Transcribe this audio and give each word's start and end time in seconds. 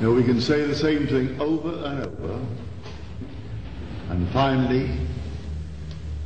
Know, 0.00 0.12
we 0.12 0.24
can 0.24 0.40
say 0.42 0.64
the 0.66 0.74
same 0.74 1.06
thing 1.06 1.40
over 1.40 1.70
and 1.86 2.04
over, 2.04 2.46
and 4.10 4.28
finally, 4.28 4.90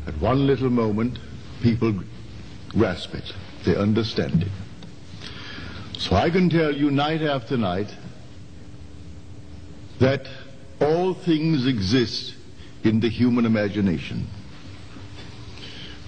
at 0.06 0.14
one 0.20 0.46
little 0.46 0.70
moment, 0.70 1.18
people 1.62 1.94
grasp 2.68 3.14
it. 3.14 3.32
They 3.64 3.76
understand 3.76 4.42
it. 4.42 5.28
So 5.98 6.16
I 6.16 6.30
can 6.30 6.50
tell 6.50 6.74
you 6.74 6.90
night 6.90 7.22
after 7.22 7.56
night 7.56 7.94
that 10.00 10.26
all 10.80 11.14
things 11.14 11.66
exist 11.66 12.34
in 12.82 13.00
the 13.00 13.08
human 13.08 13.46
imagination. 13.46 14.26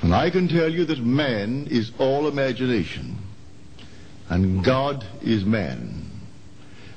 And 0.02 0.14
I 0.14 0.30
can 0.30 0.48
tell 0.48 0.70
you 0.72 0.84
that 0.86 0.98
man 0.98 1.68
is 1.70 1.92
all 1.98 2.26
imagination, 2.26 3.18
and 4.28 4.64
God 4.64 5.04
is 5.22 5.44
man, 5.44 6.10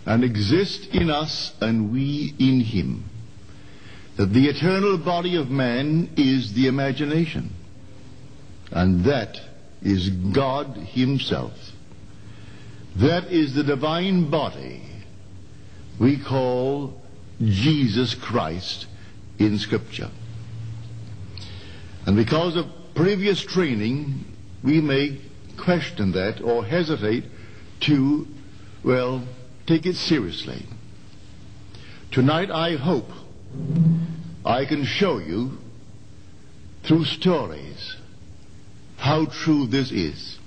and 0.05 0.23
exist 0.23 0.88
in 0.94 1.09
us 1.09 1.54
and 1.62 1.91
we 1.91 2.34
in 2.40 2.62
him. 2.62 3.05
That 4.18 4.27
the 4.27 4.48
eternal 4.48 4.98
body 4.98 5.36
of 5.36 5.50
man 5.50 6.12
is 6.16 6.54
the 6.54 6.68
imagination, 6.68 7.52
and 8.72 9.04
that 9.05 9.40
is 9.82 10.10
God 10.10 10.77
himself. 10.77 11.54
That 12.98 13.26
is 13.26 13.54
the 13.54 13.63
divine 13.63 14.30
body 14.30 14.82
we 15.99 16.18
call 16.24 17.02
Jesus 17.41 18.16
Christ 18.16 18.88
in 19.38 19.58
Scripture. 19.60 20.10
And 22.05 22.16
because 22.16 22.55
of 22.55 22.68
previous 22.96 23.41
training, 23.41 24.24
we 24.63 24.80
may 24.80 25.20
question 25.58 26.13
that 26.13 26.41
or 26.41 26.63
hesitate 26.63 27.26
to, 27.82 28.27
well, 28.84 29.24
take 29.66 29.85
it 29.85 29.96
seriously. 29.96 30.66
Tonight, 32.12 32.52
I 32.52 32.76
hope 32.76 33.10
I 34.46 34.66
can 34.66 34.85
show 34.85 35.18
you 35.18 35.57
through 36.84 37.05
stories 37.05 37.96
how 38.98 39.26
true 39.26 39.68
this 39.68 39.91
is. 39.91 40.40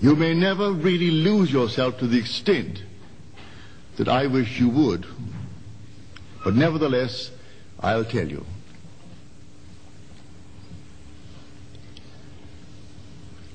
You 0.00 0.16
may 0.16 0.34
never 0.34 0.72
really 0.72 1.10
lose 1.10 1.52
yourself 1.52 1.98
to 1.98 2.06
the 2.06 2.18
extent 2.18 2.82
that 3.96 4.08
I 4.08 4.26
wish 4.26 4.58
you 4.58 4.68
would, 4.68 5.06
but 6.44 6.54
nevertheless, 6.54 7.30
I'll 7.78 8.04
tell 8.04 8.26
you. 8.26 8.44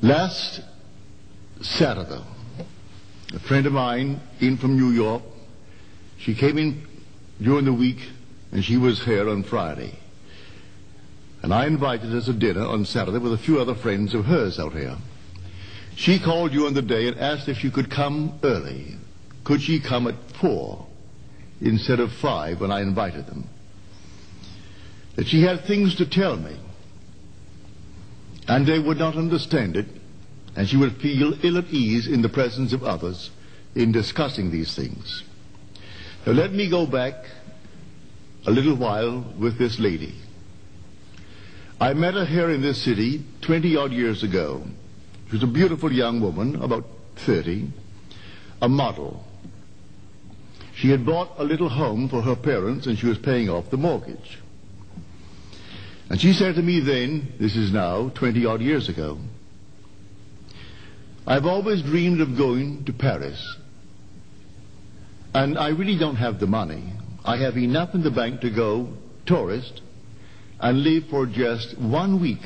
Last 0.02 0.62
Saturday, 1.62 2.24
a 3.38 3.40
friend 3.40 3.68
of 3.68 3.74
mine 3.74 4.20
in 4.40 4.58
from 4.58 4.76
New 4.76 4.90
York, 4.90 5.22
she 6.18 6.34
came 6.34 6.58
in 6.58 6.88
during 7.40 7.66
the 7.66 7.74
week 7.74 8.00
and 8.52 8.66
she 8.66 8.78
was 8.78 9.04
here 9.04 9.30
on 9.30 9.44
Friday. 9.44 9.94
And 11.44 11.54
I 11.54 11.68
invited 11.68 12.10
her 12.10 12.22
to 12.22 12.34
dinner 12.34 12.66
on 12.66 12.84
Saturday 12.84 13.20
with 13.20 13.34
a 13.34 13.38
few 13.38 13.62
other 13.62 13.76
friends 13.76 14.16
of 14.16 14.26
hers 14.26 14.58
out 14.58 14.74
here. 14.74 14.98
She 15.96 16.18
called 16.18 16.52
you 16.52 16.62
during 16.62 16.74
the 16.74 16.82
day 16.82 17.08
and 17.10 17.20
asked 17.20 17.48
if 17.48 17.60
she 17.60 17.70
could 17.70 17.92
come 17.92 18.40
early. 18.44 18.96
Could 19.44 19.62
she 19.62 19.80
come 19.80 20.08
at 20.08 20.16
four 20.42 20.88
instead 21.62 22.00
of 22.00 22.12
five 22.14 22.60
when 22.60 22.72
I 22.72 22.82
invited 22.82 23.28
them? 23.28 23.48
That 25.16 25.28
she 25.28 25.44
had 25.44 25.66
things 25.66 25.94
to 25.98 26.08
tell 26.08 26.38
me 26.38 26.58
and 28.48 28.66
they 28.66 28.80
would 28.80 28.98
not 28.98 29.16
understand 29.16 29.76
it, 29.76 29.86
and 30.58 30.68
she 30.68 30.76
would 30.76 30.98
feel 30.98 31.38
ill 31.46 31.60
at 31.60 31.70
ease 31.70 32.08
in 32.08 32.24
the 32.24 32.30
presence 32.30 32.74
of 32.74 32.84
others 32.84 33.30
in 33.76 33.92
discussing 33.92 34.50
these 34.50 34.76
things. 34.76 35.24
Now 36.26 36.34
let 36.34 36.52
me 36.52 36.68
go 36.68 36.88
back 36.88 37.14
a 38.48 38.52
little 38.52 38.76
while 38.76 39.24
with 39.38 39.60
this 39.60 39.78
lady. 39.78 40.16
I 41.80 41.94
met 41.94 42.16
her 42.16 42.26
here 42.26 42.50
in 42.50 42.64
this 42.64 42.82
city 42.82 43.24
20 43.42 43.78
odd 43.78 43.92
years 43.92 44.24
ago. 44.24 44.64
She 45.28 45.34
was 45.34 45.44
a 45.44 45.48
beautiful 45.48 45.92
young 45.92 46.22
woman, 46.22 46.56
about 46.56 46.86
30, 47.18 47.68
a 48.60 48.68
model. 48.68 49.24
She 50.74 50.90
had 50.90 51.06
bought 51.06 51.34
a 51.38 51.44
little 51.44 51.70
home 51.70 52.10
for 52.10 52.24
her 52.24 52.36
parents 52.36 52.88
and 52.88 52.98
she 52.98 53.06
was 53.06 53.20
paying 53.20 53.48
off 53.48 53.70
the 53.70 53.78
mortgage. 53.78 54.40
And 56.10 56.20
she 56.20 56.34
said 56.34 56.56
to 56.56 56.64
me 56.64 56.80
then, 56.80 57.34
this 57.40 57.56
is 57.56 57.72
now 57.72 58.10
20 58.10 58.44
odd 58.48 58.62
years 58.62 58.90
ago, 58.90 59.20
I've 61.28 61.46
always 61.46 61.82
dreamed 61.82 62.22
of 62.22 62.38
going 62.38 62.86
to 62.86 62.94
Paris. 62.94 63.58
And 65.34 65.58
I 65.58 65.70
really 65.70 65.98
don't 65.98 66.16
have 66.16 66.40
the 66.40 66.48
money. 66.48 66.86
I 67.26 67.36
have 67.36 67.58
enough 67.58 67.94
in 67.94 68.02
the 68.02 68.12
bank 68.12 68.40
to 68.42 68.50
go 68.50 68.88
tourist 69.26 69.82
and 70.62 70.84
live 70.84 71.10
for 71.10 71.26
just 71.26 71.78
one 71.78 72.22
week 72.22 72.42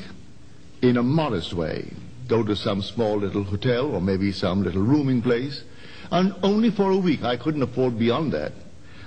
in 0.82 0.96
a 0.96 1.02
modest 1.02 1.54
way. 1.54 1.92
Go 2.26 2.42
to 2.42 2.56
some 2.56 2.82
small 2.82 3.18
little 3.18 3.44
hotel 3.44 3.94
or 3.94 4.00
maybe 4.00 4.32
some 4.32 4.64
little 4.64 4.82
rooming 4.82 5.22
place. 5.22 5.62
And 6.10 6.34
only 6.42 6.72
for 6.72 6.90
a 6.90 6.96
week. 6.96 7.22
I 7.22 7.36
couldn't 7.36 7.62
afford 7.62 8.00
beyond 8.00 8.32
that. 8.32 8.52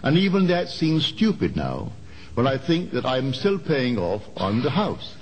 And 0.04 0.18
even 0.18 0.48
that 0.48 0.70
seems 0.70 1.06
stupid 1.06 1.58
now 1.58 1.92
when 2.36 2.48
I 2.48 2.58
think 2.58 2.92
that 2.92 3.06
I'm 3.06 3.34
still 3.34 3.60
paying 3.60 3.98
off 3.98 4.24
on 4.38 4.62
the 4.62 4.70
house. 4.70 5.16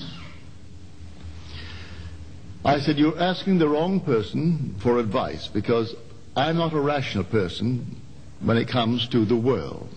I 2.66 2.80
said, 2.80 2.98
You're 2.98 3.20
asking 3.20 3.60
the 3.60 3.68
wrong 3.68 4.00
person 4.00 4.76
for 4.82 5.00
advice 5.00 5.48
because 5.48 5.94
I'm 6.36 6.58
not 6.58 6.74
a 6.74 6.80
rational 6.80 7.26
person 7.26 8.00
when 8.42 8.58
it 8.58 8.68
comes 8.68 9.08
to 9.10 9.26
the 9.26 9.36
world. 9.36 9.90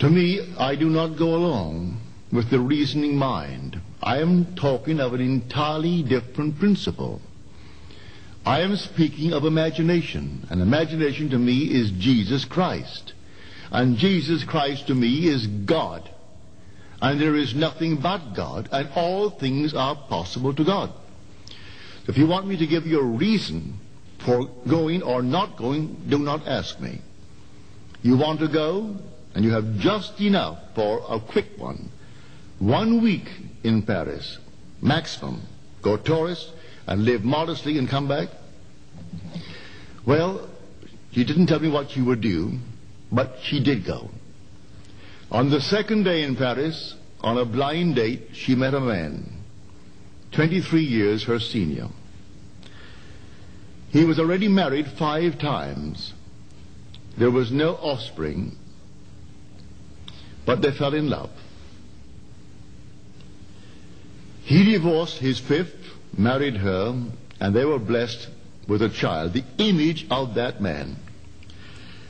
To 0.00 0.08
me, 0.08 0.54
I 0.58 0.76
do 0.76 0.88
not 0.88 1.18
go 1.18 1.34
along 1.34 2.00
with 2.32 2.50
the 2.50 2.60
reasoning 2.60 3.16
mind. 3.16 3.80
I 4.02 4.18
am 4.18 4.54
talking 4.54 5.00
of 5.00 5.14
an 5.14 5.20
entirely 5.20 6.02
different 6.02 6.58
principle. 6.58 7.20
I 8.44 8.60
am 8.60 8.76
speaking 8.76 9.32
of 9.32 9.44
imagination, 9.44 10.46
and 10.50 10.62
imagination 10.62 11.30
to 11.30 11.38
me 11.38 11.62
is 11.62 11.90
Jesus 11.92 12.44
Christ. 12.44 13.12
And 13.72 13.96
Jesus 13.96 14.44
Christ 14.44 14.86
to 14.86 14.94
me 14.94 15.26
is 15.26 15.46
God. 15.46 16.08
And 17.00 17.20
there 17.20 17.36
is 17.36 17.54
nothing 17.54 17.96
but 17.96 18.34
God, 18.34 18.68
and 18.72 18.88
all 18.94 19.30
things 19.30 19.74
are 19.74 19.94
possible 19.94 20.54
to 20.54 20.64
God. 20.64 20.92
If 22.08 22.16
you 22.16 22.26
want 22.26 22.46
me 22.46 22.56
to 22.56 22.66
give 22.66 22.86
you 22.86 23.00
a 23.00 23.04
reason 23.04 23.78
for 24.18 24.46
going 24.66 25.02
or 25.02 25.22
not 25.22 25.56
going, 25.56 26.04
do 26.08 26.18
not 26.18 26.46
ask 26.46 26.80
me. 26.80 27.00
You 28.02 28.16
want 28.16 28.40
to 28.40 28.48
go, 28.48 28.96
and 29.34 29.44
you 29.44 29.50
have 29.50 29.78
just 29.78 30.20
enough 30.20 30.58
for 30.74 31.04
a 31.08 31.20
quick 31.20 31.58
one. 31.58 31.90
One 32.58 33.02
week 33.02 33.28
in 33.64 33.82
Paris, 33.82 34.38
maximum. 34.80 35.42
Go 35.82 35.96
tourist 35.96 36.52
and 36.86 37.04
live 37.04 37.24
modestly 37.24 37.78
and 37.78 37.88
come 37.88 38.08
back. 38.08 38.28
Well, 40.06 40.48
she 41.12 41.24
didn't 41.24 41.46
tell 41.46 41.60
me 41.60 41.68
what 41.68 41.90
she 41.90 42.00
would 42.00 42.20
do, 42.20 42.52
but 43.12 43.38
she 43.42 43.62
did 43.62 43.84
go. 43.84 44.10
On 45.30 45.50
the 45.50 45.60
second 45.60 46.04
day 46.04 46.22
in 46.22 46.36
Paris, 46.36 46.94
on 47.20 47.38
a 47.38 47.44
blind 47.44 47.96
date, 47.96 48.28
she 48.32 48.54
met 48.54 48.74
a 48.74 48.80
man, 48.80 49.42
23 50.32 50.82
years 50.82 51.24
her 51.24 51.40
senior. 51.40 51.88
He 53.90 54.04
was 54.04 54.18
already 54.18 54.48
married 54.48 54.86
five 54.98 55.38
times. 55.38 56.12
There 57.16 57.30
was 57.30 57.50
no 57.50 57.74
offspring, 57.74 58.56
but 60.44 60.62
they 60.62 60.70
fell 60.70 60.94
in 60.94 61.08
love. 61.08 61.30
He 64.44 64.70
divorced 64.70 65.18
his 65.18 65.40
fifth, 65.40 65.74
married 66.16 66.56
her, 66.56 66.94
and 67.40 67.54
they 67.54 67.64
were 67.64 67.78
blessed 67.78 68.28
with 68.68 68.82
a 68.82 68.88
child, 68.88 69.32
the 69.32 69.44
image 69.58 70.06
of 70.10 70.34
that 70.34 70.60
man. 70.60 70.96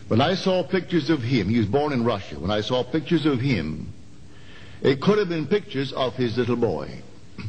When 0.09 0.21
I 0.21 0.35
saw 0.35 0.63
pictures 0.63 1.11
of 1.11 1.23
him, 1.23 1.49
he 1.49 1.59
was 1.59 1.67
born 1.67 1.93
in 1.93 2.05
Russia, 2.05 2.39
when 2.39 2.51
I 2.51 2.61
saw 2.61 2.85
pictures 2.85 3.27
of 3.27 3.41
him, 3.41 3.93
it 4.81 5.01
could 5.01 5.19
have 5.19 5.29
been 5.29 5.47
pictures 5.47 5.93
of 5.93 6.15
his 6.15 6.37
little 6.37 6.57
boy. 6.57 7.03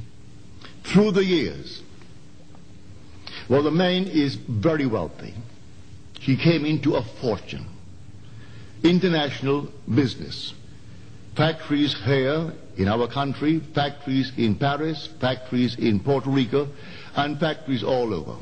Through 0.83 1.12
the 1.12 1.24
years. 1.24 1.83
Well, 3.48 3.63
the 3.63 3.71
man 3.71 4.07
is 4.07 4.36
very 4.36 4.86
wealthy. 4.86 5.33
He 6.19 6.36
came 6.36 6.65
into 6.65 6.95
a 6.95 7.04
fortune. 7.21 7.65
International 8.83 9.71
business. 9.94 10.54
Factories 11.36 11.95
here 12.06 12.54
in 12.77 12.88
our 12.88 13.07
country, 13.07 13.59
factories 13.59 14.31
in 14.38 14.56
Paris, 14.56 15.07
factories 15.19 15.75
in 15.75 16.00
Puerto 16.00 16.30
Rico, 16.30 16.68
and 17.15 17.39
factories 17.39 17.83
all 17.83 18.13
over. 18.13 18.36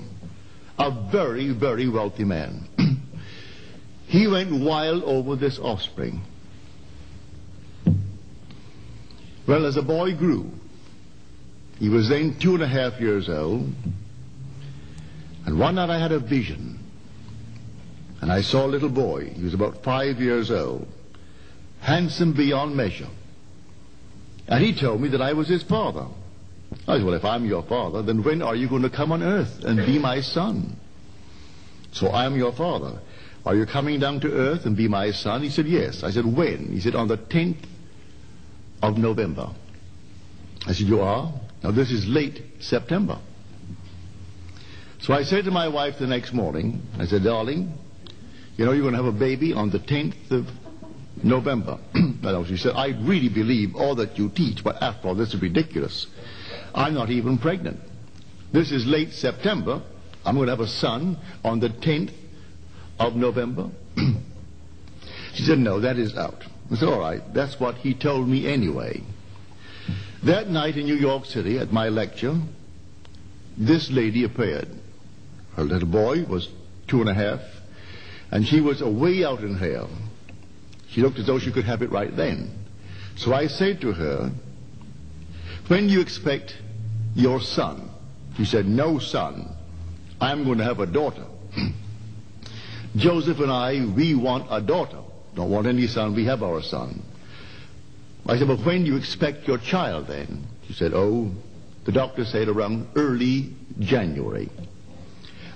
A 0.79 0.91
very, 1.11 1.49
very 1.49 1.87
wealthy 1.89 2.23
man. 2.23 2.67
He 4.15 4.27
went 4.27 4.51
wild 4.51 5.03
over 5.03 5.35
this 5.35 5.59
offspring. 5.59 6.21
Well, 9.47 9.65
as 9.65 9.75
the 9.75 9.81
boy 9.81 10.15
grew, 10.15 10.49
he 11.79 11.89
was 11.89 12.09
then 12.09 12.37
two 12.39 12.53
and 12.55 12.63
a 12.63 12.67
half 12.67 12.99
years 12.99 13.29
old, 13.29 13.71
and 15.45 15.59
one 15.59 15.75
night 15.75 15.89
I 15.89 15.99
had 15.99 16.11
a 16.11 16.19
vision. 16.19 16.79
and 18.21 18.31
I 18.31 18.41
saw 18.41 18.65
a 18.65 18.67
little 18.67 18.89
boy. 18.89 19.29
He 19.29 19.43
was 19.43 19.53
about 19.53 19.83
five 19.83 20.19
years 20.19 20.49
old, 20.49 20.87
handsome 21.81 22.33
beyond 22.33 22.75
measure. 22.75 23.09
And 24.47 24.63
he 24.63 24.73
told 24.73 25.01
me 25.01 25.09
that 25.09 25.21
I 25.21 25.33
was 25.33 25.47
his 25.47 25.61
father. 25.61 26.07
I 26.87 26.97
said, 26.97 27.05
well, 27.05 27.13
if 27.13 27.25
I'm 27.25 27.45
your 27.45 27.61
father, 27.63 28.01
then 28.01 28.23
when 28.23 28.41
are 28.41 28.55
you 28.55 28.67
going 28.67 28.81
to 28.81 28.89
come 28.89 29.11
on 29.11 29.21
earth 29.21 29.63
and 29.63 29.85
be 29.85 29.99
my 29.99 30.21
son? 30.21 30.75
So 31.91 32.07
I 32.07 32.25
am 32.25 32.35
your 32.35 32.51
father. 32.51 32.99
Are 33.45 33.55
you 33.55 33.65
coming 33.65 33.99
down 33.99 34.19
to 34.21 34.31
earth 34.31 34.65
and 34.65 34.75
be 34.75 34.87
my 34.87 35.11
son? 35.11 35.43
He 35.43 35.49
said, 35.49 35.67
yes. 35.67 36.03
I 36.03 36.09
said, 36.09 36.25
when? 36.25 36.71
He 36.71 36.79
said, 36.79 36.95
on 36.95 37.07
the 37.07 37.17
10th 37.17 37.63
of 38.81 38.97
November. 38.97 39.49
I 40.65 40.73
said, 40.73 40.87
you 40.87 41.01
are? 41.01 41.31
Now 41.63 41.71
this 41.71 41.91
is 41.91 42.07
late 42.07 42.41
September. 42.59 43.19
So 44.99 45.13
I 45.13 45.23
said 45.23 45.45
to 45.45 45.51
my 45.51 45.67
wife 45.67 45.99
the 45.99 46.07
next 46.07 46.33
morning, 46.33 46.81
I 46.97 47.05
said, 47.05 47.23
darling, 47.23 47.73
you 48.57 48.65
know 48.65 48.71
you're 48.71 48.81
going 48.81 48.95
to 48.95 49.03
have 49.03 49.13
a 49.13 49.17
baby 49.17 49.53
on 49.53 49.69
the 49.69 49.79
10th 49.79 50.31
of 50.31 50.47
November. 51.23 51.77
well, 52.23 52.45
she 52.45 52.57
said, 52.57 52.73
I 52.75 52.87
really 52.87 53.29
believe 53.29 53.75
all 53.75 53.95
that 53.95 54.17
you 54.17 54.29
teach, 54.29 54.63
but 54.63 54.81
after 54.81 55.09
all, 55.09 55.15
this 55.15 55.35
is 55.35 55.41
ridiculous. 55.41 56.07
I'm 56.73 56.95
not 56.95 57.11
even 57.11 57.37
pregnant. 57.37 57.79
This 58.51 58.71
is 58.71 58.87
late 58.87 59.13
September. 59.13 59.83
I'm 60.25 60.35
going 60.35 60.47
to 60.47 60.51
have 60.53 60.59
a 60.59 60.67
son 60.67 61.17
on 61.43 61.59
the 61.59 61.69
10th 61.69 62.11
of 62.99 63.15
November. 63.15 63.69
she 65.33 65.43
said, 65.43 65.59
no, 65.59 65.79
that 65.79 65.97
is 65.97 66.15
out. 66.15 66.43
I 66.71 66.75
said, 66.75 66.89
all 66.89 66.99
right, 66.99 67.21
that's 67.33 67.59
what 67.59 67.75
he 67.75 67.93
told 67.93 68.27
me 68.27 68.47
anyway. 68.47 69.01
That 70.23 70.49
night 70.49 70.77
in 70.77 70.85
New 70.85 70.95
York 70.95 71.25
City 71.25 71.59
at 71.59 71.71
my 71.71 71.89
lecture, 71.89 72.35
this 73.57 73.91
lady 73.91 74.23
appeared. 74.23 74.67
Her 75.55 75.63
little 75.63 75.87
boy 75.87 76.25
was 76.25 76.49
two 76.87 77.01
and 77.01 77.09
a 77.09 77.13
half, 77.13 77.41
and 78.31 78.45
she 78.47 78.59
was 78.59 78.81
away 78.81 79.23
out 79.23 79.41
in 79.41 79.55
hell. 79.55 79.89
She 80.89 81.01
looked 81.01 81.19
as 81.19 81.27
though 81.27 81.39
she 81.39 81.51
could 81.51 81.65
have 81.65 81.81
it 81.81 81.91
right 81.91 82.15
then. 82.15 82.65
So 83.17 83.33
I 83.33 83.47
said 83.47 83.81
to 83.81 83.93
her, 83.93 84.31
when 85.67 85.87
do 85.87 85.93
you 85.93 86.01
expect 86.01 86.55
your 87.15 87.39
son? 87.39 87.89
She 88.37 88.45
said, 88.45 88.65
no 88.65 88.99
son. 88.99 89.55
I'm 90.19 90.43
going 90.43 90.57
to 90.57 90.63
have 90.63 90.79
a 90.79 90.85
daughter. 90.85 91.25
Joseph 92.95 93.39
and 93.39 93.51
I, 93.51 93.85
we 93.95 94.15
want 94.15 94.47
a 94.49 94.61
daughter. 94.61 94.99
Don't 95.35 95.51
want 95.51 95.67
any 95.67 95.87
son, 95.87 96.15
we 96.15 96.25
have 96.25 96.43
our 96.43 96.61
son. 96.61 97.01
I 98.25 98.37
said, 98.37 98.47
but 98.47 98.65
when 98.65 98.85
do 98.85 98.91
you 98.91 98.97
expect 98.97 99.47
your 99.47 99.57
child 99.57 100.07
then? 100.07 100.45
She 100.67 100.73
said, 100.73 100.93
oh, 100.93 101.31
the 101.85 101.91
doctor 101.91 102.25
said 102.25 102.47
around 102.47 102.87
early 102.95 103.53
January. 103.79 104.49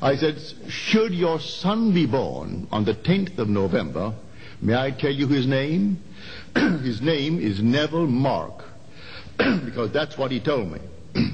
I 0.01 0.15
said, 0.15 0.37
should 0.67 1.13
your 1.13 1.39
son 1.39 1.93
be 1.93 2.05
born 2.05 2.67
on 2.71 2.85
the 2.85 2.93
10th 2.93 3.37
of 3.39 3.49
November, 3.49 4.13
may 4.61 4.75
I 4.75 4.91
tell 4.91 5.11
you 5.11 5.27
his 5.27 5.47
name? 5.47 6.01
his 6.55 7.01
name 7.01 7.39
is 7.39 7.61
Neville 7.61 8.07
Mark, 8.07 8.63
because 9.37 9.91
that's 9.91 10.17
what 10.17 10.31
he 10.31 10.39
told 10.39 10.71
me. 10.71 10.79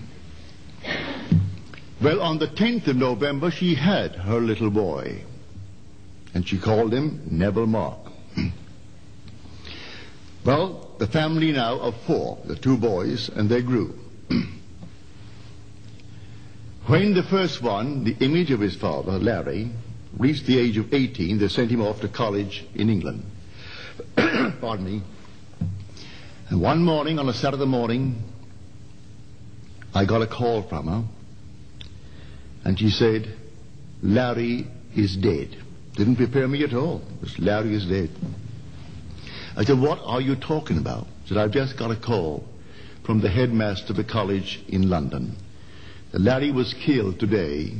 well, 2.01 2.22
on 2.22 2.40
the 2.40 2.48
10th 2.48 2.88
of 2.88 2.96
November, 2.96 3.51
she 3.51 3.75
had 3.75 4.16
her 4.16 4.40
little 4.40 4.72
boy, 4.72 5.24
and 6.36 6.48
she 6.48 6.60
called 6.60 6.94
him 6.94 7.22
Neville 7.32 7.66
Mark. 7.66 7.98
well, 10.46 10.92
the 11.00 11.08
family 11.08 11.54
now 11.54 11.80
of 11.80 11.96
four, 12.06 12.38
the 12.46 12.58
two 12.58 12.78
boys, 12.78 13.30
and 13.30 13.50
they 13.50 13.64
grew. 13.64 13.98
When 16.88 17.16
the 17.16 17.24
first 17.24 17.64
one, 17.64 18.04
the 18.04 18.16
image 18.24 18.52
of 18.52 18.60
his 18.60 18.76
father, 18.76 19.14
Larry, 19.14 19.72
reached 20.20 20.46
the 20.46 20.60
age 20.60 20.78
of 20.78 20.94
18, 20.94 21.40
they 21.40 21.48
sent 21.48 21.72
him 21.72 21.82
off 21.82 22.02
to 22.02 22.08
college 22.08 22.64
in 22.76 22.92
England. 22.92 23.26
Pardon 24.16 24.86
me. 24.86 25.02
And 26.50 26.62
one 26.62 26.84
morning, 26.84 27.18
on 27.18 27.28
a 27.28 27.34
Saturday 27.34 27.66
morning, 27.66 28.22
I 29.96 30.06
got 30.06 30.22
a 30.22 30.28
call 30.28 30.62
from 30.62 30.86
her, 30.86 31.04
and 32.64 32.78
she 32.78 32.92
said, 32.92 33.36
Larry 34.04 34.68
is 34.96 35.16
dead. 35.16 35.64
Didn't 35.95 36.18
prepare 36.18 36.47
me 36.47 36.63
at 36.63 36.74
all. 36.74 37.01
Just 37.24 37.39
Larry 37.39 37.74
is 37.74 37.86
dead. 37.86 38.09
I 39.56 39.63
said, 39.63 39.80
what 39.80 40.00
are 40.03 40.19
you 40.19 40.36
talking 40.36 40.77
about? 40.77 41.07
She 41.24 41.30
said, 41.30 41.38
I've 41.38 41.51
just 41.51 41.77
got 41.77 41.89
a 41.92 41.95
call 41.95 42.44
from 43.06 43.21
the 43.21 43.30
headmaster 43.30 43.92
of 43.92 43.97
the 43.97 44.03
college 44.03 44.62
in 44.68 44.89
London. 44.89 45.36
Larry 46.12 46.51
was 46.51 46.74
killed 46.74 47.19
today 47.19 47.74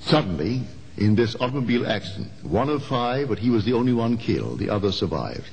suddenly 0.00 0.62
in 0.96 1.14
this 1.14 1.34
automobile 1.36 1.86
accident. 1.86 2.30
One 2.42 2.68
of 2.68 2.84
five, 2.84 3.28
but 3.28 3.38
he 3.38 3.50
was 3.50 3.64
the 3.64 3.72
only 3.74 3.92
one 3.92 4.18
killed. 4.18 4.58
The 4.58 4.70
others 4.70 4.98
survived. 4.98 5.48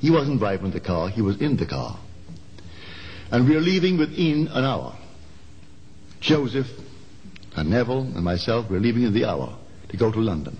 He 0.00 0.10
wasn't 0.10 0.38
driving 0.38 0.70
the 0.70 0.80
car, 0.80 1.08
he 1.08 1.22
was 1.22 1.40
in 1.40 1.56
the 1.56 1.66
car. 1.66 1.98
And 3.30 3.48
we 3.48 3.56
are 3.56 3.60
leaving 3.60 3.98
within 3.98 4.48
an 4.48 4.64
hour. 4.64 4.96
Joseph 6.20 6.68
and 7.56 7.70
Neville 7.70 8.02
and 8.02 8.24
myself 8.24 8.68
were 8.70 8.80
leaving 8.80 9.04
in 9.04 9.14
the 9.14 9.24
hour 9.24 9.56
to 9.88 9.96
go 9.96 10.10
to 10.10 10.18
London. 10.18 10.58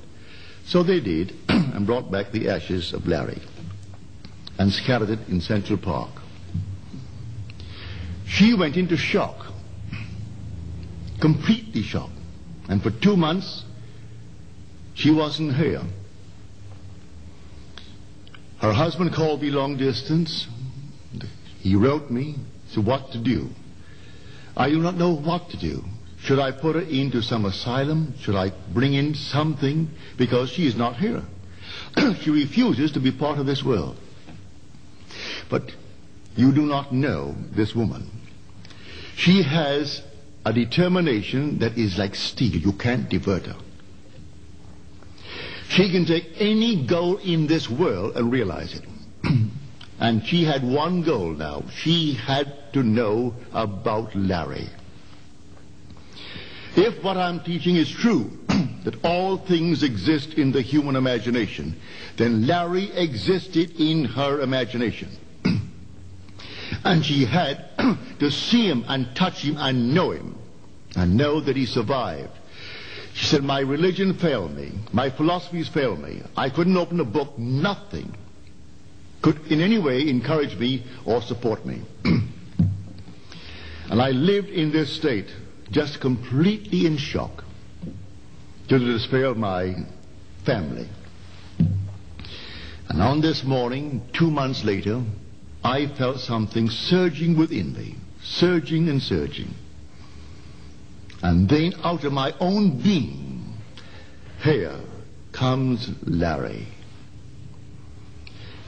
So 0.66 0.82
they 0.82 1.00
did 1.00 1.34
and 1.48 1.86
brought 1.86 2.10
back 2.10 2.32
the 2.32 2.48
ashes 2.48 2.92
of 2.92 3.06
Larry 3.06 3.40
and 4.58 4.72
scattered 4.72 5.10
it 5.10 5.28
in 5.28 5.40
Central 5.40 5.78
Park. 5.78 6.10
She 8.26 8.54
went 8.54 8.76
into 8.76 8.96
shock, 8.96 9.46
completely 11.20 11.82
shocked. 11.82 12.12
And 12.68 12.82
for 12.82 12.90
two 12.90 13.16
months, 13.16 13.64
she 14.94 15.10
wasn't 15.10 15.54
here. 15.54 15.82
Her 18.58 18.72
husband 18.72 19.12
called 19.12 19.42
me 19.42 19.50
long 19.50 19.76
distance. 19.76 20.46
He 21.58 21.74
wrote 21.74 22.10
me, 22.10 22.36
said 22.68 22.86
what 22.86 23.12
to 23.12 23.18
do. 23.18 23.50
I 24.56 24.70
do 24.70 24.78
not 24.78 24.96
know 24.96 25.14
what 25.14 25.50
to 25.50 25.58
do. 25.58 25.84
Should 26.24 26.38
I 26.38 26.52
put 26.52 26.74
her 26.76 26.80
into 26.80 27.20
some 27.20 27.44
asylum? 27.44 28.14
Should 28.20 28.34
I 28.34 28.50
bring 28.72 28.94
in 28.94 29.14
something? 29.14 29.90
Because 30.16 30.48
she 30.48 30.66
is 30.66 30.74
not 30.74 30.96
here. 30.96 31.22
she 32.22 32.30
refuses 32.30 32.92
to 32.92 33.00
be 33.00 33.12
part 33.12 33.38
of 33.38 33.44
this 33.44 33.62
world. 33.62 33.96
But 35.50 35.70
you 36.34 36.50
do 36.52 36.62
not 36.62 36.94
know 36.94 37.34
this 37.54 37.74
woman. 37.74 38.10
She 39.16 39.42
has 39.42 40.00
a 40.46 40.52
determination 40.52 41.58
that 41.58 41.76
is 41.76 41.98
like 41.98 42.14
steel. 42.14 42.56
You 42.56 42.72
can't 42.72 43.06
divert 43.10 43.44
her. 43.44 43.56
She 45.68 45.90
can 45.90 46.06
take 46.06 46.24
any 46.38 46.86
goal 46.86 47.18
in 47.18 47.46
this 47.46 47.68
world 47.68 48.16
and 48.16 48.32
realize 48.32 48.74
it. 48.74 48.84
and 50.00 50.26
she 50.26 50.44
had 50.44 50.62
one 50.62 51.02
goal 51.02 51.32
now. 51.32 51.64
She 51.76 52.14
had 52.14 52.72
to 52.72 52.82
know 52.82 53.34
about 53.52 54.16
Larry. 54.16 54.70
If 56.76 57.02
what 57.04 57.16
I'm 57.16 57.40
teaching 57.40 57.76
is 57.76 57.90
true, 57.90 58.30
that 58.84 59.04
all 59.04 59.38
things 59.38 59.82
exist 59.82 60.34
in 60.34 60.52
the 60.52 60.60
human 60.60 60.96
imagination, 60.96 61.80
then 62.16 62.46
Larry 62.46 62.90
existed 62.92 63.80
in 63.80 64.04
her 64.04 64.40
imagination. 64.40 65.10
and 66.84 67.04
she 67.04 67.24
had 67.24 67.68
to 68.18 68.30
see 68.30 68.66
him 68.66 68.84
and 68.88 69.14
touch 69.14 69.42
him 69.42 69.56
and 69.58 69.94
know 69.94 70.10
him 70.10 70.36
and 70.96 71.16
know 71.16 71.40
that 71.40 71.56
he 71.56 71.66
survived. 71.66 72.32
She 73.14 73.26
said, 73.26 73.44
my 73.44 73.60
religion 73.60 74.14
failed 74.14 74.56
me. 74.56 74.72
My 74.92 75.10
philosophies 75.10 75.68
failed 75.68 76.00
me. 76.00 76.22
I 76.36 76.50
couldn't 76.50 76.76
open 76.76 76.98
a 76.98 77.04
book. 77.04 77.38
Nothing 77.38 78.12
could 79.22 79.40
in 79.50 79.60
any 79.60 79.78
way 79.78 80.08
encourage 80.08 80.58
me 80.58 80.84
or 81.04 81.22
support 81.22 81.64
me. 81.64 81.80
and 82.04 84.02
I 84.02 84.10
lived 84.10 84.48
in 84.48 84.72
this 84.72 84.92
state, 84.92 85.32
just 85.70 86.00
completely 86.00 86.86
in 86.86 86.96
shock, 86.96 87.44
to 88.68 88.78
the 88.78 88.84
despair 88.84 89.26
of 89.26 89.36
my 89.36 89.74
family. 90.44 90.88
And 92.88 93.02
on 93.02 93.20
this 93.20 93.44
morning, 93.44 94.02
two 94.12 94.30
months 94.30 94.64
later, 94.64 95.02
I 95.62 95.86
felt 95.86 96.20
something 96.20 96.68
surging 96.68 97.36
within 97.36 97.72
me, 97.72 97.96
surging 98.22 98.88
and 98.88 99.02
surging. 99.02 99.54
And 101.22 101.48
then 101.48 101.72
out 101.82 102.04
of 102.04 102.12
my 102.12 102.34
own 102.38 102.82
being, 102.82 103.54
here 104.42 104.78
comes 105.32 105.90
Larry. 106.04 106.68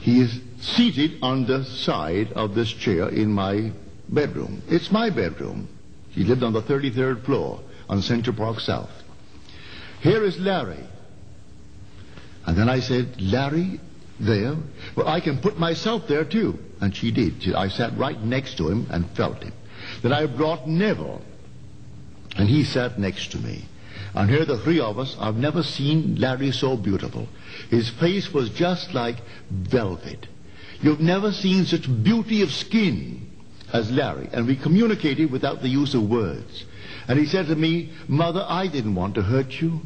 He 0.01 0.21
is 0.21 0.41
seated 0.59 1.19
on 1.21 1.45
the 1.45 1.63
side 1.63 2.31
of 2.33 2.55
this 2.55 2.71
chair 2.71 3.09
in 3.09 3.31
my 3.31 3.71
bedroom. 4.09 4.63
It's 4.67 4.91
my 4.91 5.09
bedroom. 5.09 5.69
He 6.17 6.23
lived 6.23 6.41
on 6.41 6.51
the 6.51 6.63
33rd 6.63 7.25
floor 7.25 7.59
on 7.87 8.01
Central 8.01 8.35
Park 8.35 8.59
South. 8.59 8.89
Here 10.01 10.23
is 10.23 10.39
Larry. 10.39 10.83
And 12.43 12.57
then 12.57 12.67
I 12.67 12.79
said, 12.79 13.21
Larry, 13.21 13.79
there? 14.19 14.55
Well, 14.95 15.07
I 15.07 15.19
can 15.19 15.37
put 15.37 15.59
myself 15.59 16.07
there 16.07 16.25
too. 16.25 16.57
And 16.81 16.95
she 16.95 17.11
did. 17.11 17.53
I 17.53 17.67
sat 17.67 17.95
right 17.99 18.19
next 18.19 18.57
to 18.57 18.67
him 18.67 18.87
and 18.89 19.07
felt 19.11 19.43
him. 19.43 19.53
Then 20.01 20.11
I 20.11 20.25
brought 20.25 20.67
Neville 20.67 21.21
and 22.35 22.49
he 22.49 22.63
sat 22.63 22.97
next 22.97 23.31
to 23.33 23.37
me. 23.37 23.65
And 24.15 24.27
here 24.27 24.43
the 24.43 24.57
three 24.57 24.79
of 24.79 24.97
us, 24.97 25.15
I've 25.19 25.35
never 25.35 25.61
seen 25.61 26.15
Larry 26.15 26.51
so 26.51 26.77
beautiful. 26.77 27.27
His 27.69 27.91
face 27.91 28.33
was 28.33 28.49
just 28.49 28.95
like 28.95 29.17
velvet. 29.51 30.25
You've 30.81 30.99
never 30.99 31.31
seen 31.31 31.65
such 31.65 31.87
beauty 32.03 32.41
of 32.41 32.51
skin 32.51 33.36
as 33.77 33.91
Larry. 33.91 34.27
And 34.33 34.47
we 34.47 34.55
communicated 34.55 35.31
without 35.31 35.61
the 35.61 35.69
use 35.69 35.93
of 35.93 36.09
words. 36.09 36.65
And 37.07 37.17
he 37.17 37.25
said 37.25 37.47
to 37.47 37.55
me, 37.55 37.93
Mother, 38.07 38.45
I 38.47 38.67
didn't 38.67 38.95
want 38.95 39.15
to 39.15 39.21
hurt 39.21 39.61
you. 39.61 39.81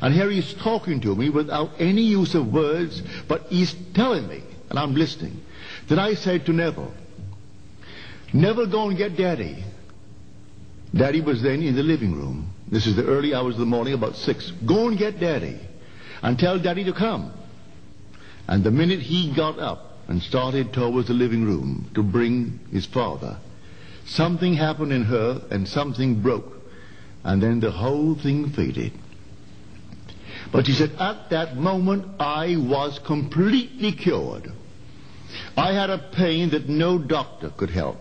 And 0.00 0.14
here 0.14 0.30
he's 0.30 0.54
talking 0.54 1.00
to 1.00 1.14
me 1.14 1.28
without 1.28 1.70
any 1.78 2.02
use 2.02 2.34
of 2.34 2.52
words, 2.52 3.02
but 3.26 3.46
he's 3.48 3.74
telling 3.94 4.28
me, 4.28 4.42
and 4.70 4.78
I'm 4.78 4.94
listening, 4.94 5.42
that 5.88 5.98
I 5.98 6.14
said 6.14 6.46
to 6.46 6.52
Neville, 6.52 6.94
Neville, 8.32 8.70
go 8.70 8.88
and 8.88 8.96
get 8.96 9.16
Daddy. 9.16 9.64
Daddy 10.94 11.20
was 11.20 11.42
then 11.42 11.62
in 11.62 11.74
the 11.74 11.82
living 11.82 12.14
room. 12.14 12.52
This 12.70 12.86
is 12.86 12.94
the 12.94 13.04
early 13.04 13.34
hours 13.34 13.54
of 13.54 13.60
the 13.60 13.66
morning, 13.66 13.94
about 13.94 14.16
six. 14.16 14.50
Go 14.64 14.88
and 14.88 14.96
get 14.96 15.18
Daddy 15.18 15.58
and 16.22 16.38
tell 16.38 16.58
Daddy 16.58 16.84
to 16.84 16.92
come. 16.92 17.32
And 18.46 18.62
the 18.62 18.70
minute 18.70 19.00
he 19.00 19.34
got 19.34 19.58
up 19.58 19.87
and 20.08 20.22
started 20.22 20.72
towards 20.72 21.08
the 21.08 21.14
living 21.14 21.44
room 21.44 21.90
to 21.94 22.02
bring 22.02 22.58
his 22.72 22.86
father, 22.86 23.38
something 24.06 24.54
happened 24.54 24.92
in 24.92 25.04
her 25.04 25.42
and 25.50 25.68
something 25.68 26.20
broke. 26.20 26.56
And 27.24 27.42
then 27.42 27.60
the 27.60 27.70
whole 27.70 28.14
thing 28.14 28.50
faded. 28.50 28.92
But 30.50 30.66
she 30.66 30.72
said, 30.72 30.92
at 30.98 31.28
that 31.30 31.56
moment, 31.56 32.06
I 32.18 32.56
was 32.56 32.98
completely 33.00 33.92
cured. 33.92 34.50
I 35.56 35.72
had 35.72 35.90
a 35.90 35.98
pain 35.98 36.50
that 36.50 36.68
no 36.68 36.98
doctor 36.98 37.50
could 37.50 37.70
help. 37.70 37.98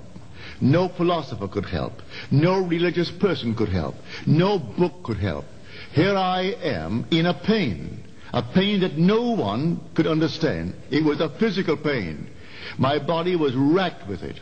No 0.62 0.88
philosopher 0.88 1.48
could 1.48 1.66
help. 1.66 2.02
No 2.32 2.60
religious 2.60 3.12
person 3.12 3.54
could 3.54 3.70
help. 3.70 3.96
No 4.26 4.58
book 4.60 5.04
could 5.04 5.18
help. 5.18 5.46
Here 5.94 6.16
I 6.16 6.56
am 6.64 7.06
in 7.12 7.26
a 7.26 7.34
pain. 7.34 8.07
A 8.34 8.44
pain 8.44 8.82
that 8.82 8.98
no 8.98 9.32
one 9.32 9.80
could 9.94 10.08
understand. 10.08 10.74
It 10.92 11.04
was 11.04 11.22
a 11.22 11.30
physical 11.30 11.78
pain. 11.78 12.30
My 12.78 13.00
body 13.00 13.36
was 13.36 13.56
racked 13.56 14.08
with 14.08 14.24
it. 14.24 14.40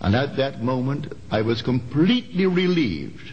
And 0.00 0.14
at 0.14 0.36
that 0.36 0.62
moment, 0.62 1.12
I 1.30 1.42
was 1.42 1.62
completely 1.62 2.46
relieved 2.46 3.32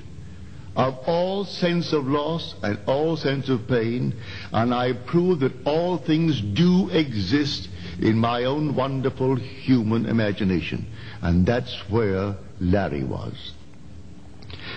of 0.76 0.98
all 1.08 1.46
sense 1.46 1.94
of 1.94 2.06
loss 2.06 2.54
and 2.62 2.78
all 2.86 3.16
sense 3.16 3.48
of 3.50 3.68
pain, 3.68 4.14
and 4.52 4.74
I 4.74 4.92
proved 4.94 5.42
that 5.42 5.54
all 5.66 5.98
things 5.98 6.42
do 6.42 6.90
exist 6.90 7.70
in 8.00 8.18
my 8.18 8.44
own 8.44 8.76
wonderful 8.76 9.36
human 9.38 10.06
imagination. 10.06 10.86
And 11.22 11.46
that's 11.46 11.74
where 11.90 12.36
Larry 12.60 13.04
was. 13.04 13.54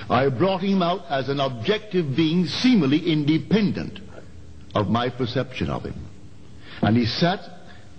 I 0.08 0.28
brought 0.28 0.62
him 0.62 0.82
out 0.82 1.04
as 1.10 1.28
an 1.28 1.40
objective 1.40 2.14
being 2.14 2.46
seemingly 2.46 3.10
independent 3.10 4.00
of 4.78 4.88
my 4.88 5.10
perception 5.10 5.68
of 5.68 5.84
him. 5.84 6.06
And 6.82 6.96
he 6.96 7.04
sat 7.04 7.40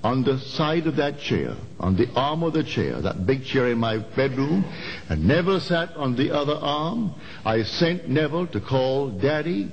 on 0.01 0.24
the 0.24 0.39
side 0.39 0.88
of 0.88 0.95
that 0.95 1.19
chair, 1.19 1.55
on 1.77 1.98
the 1.98 2.09
arm 2.15 2.41
of 2.43 2.53
the 2.53 2.63
chair, 2.63 3.01
that 3.01 3.25
big 3.25 3.43
chair 3.43 3.67
in 3.67 3.77
my 3.77 3.98
bedroom, 4.15 4.63
and 5.09 5.27
Neville 5.27 5.59
sat 5.59 5.89
on 5.98 6.15
the 6.15 6.33
other 6.33 6.53
arm. 6.53 7.13
I 7.43 7.63
sent 7.63 8.07
Neville 8.07 8.48
to 8.48 8.62
call 8.62 9.09
Daddy, 9.09 9.69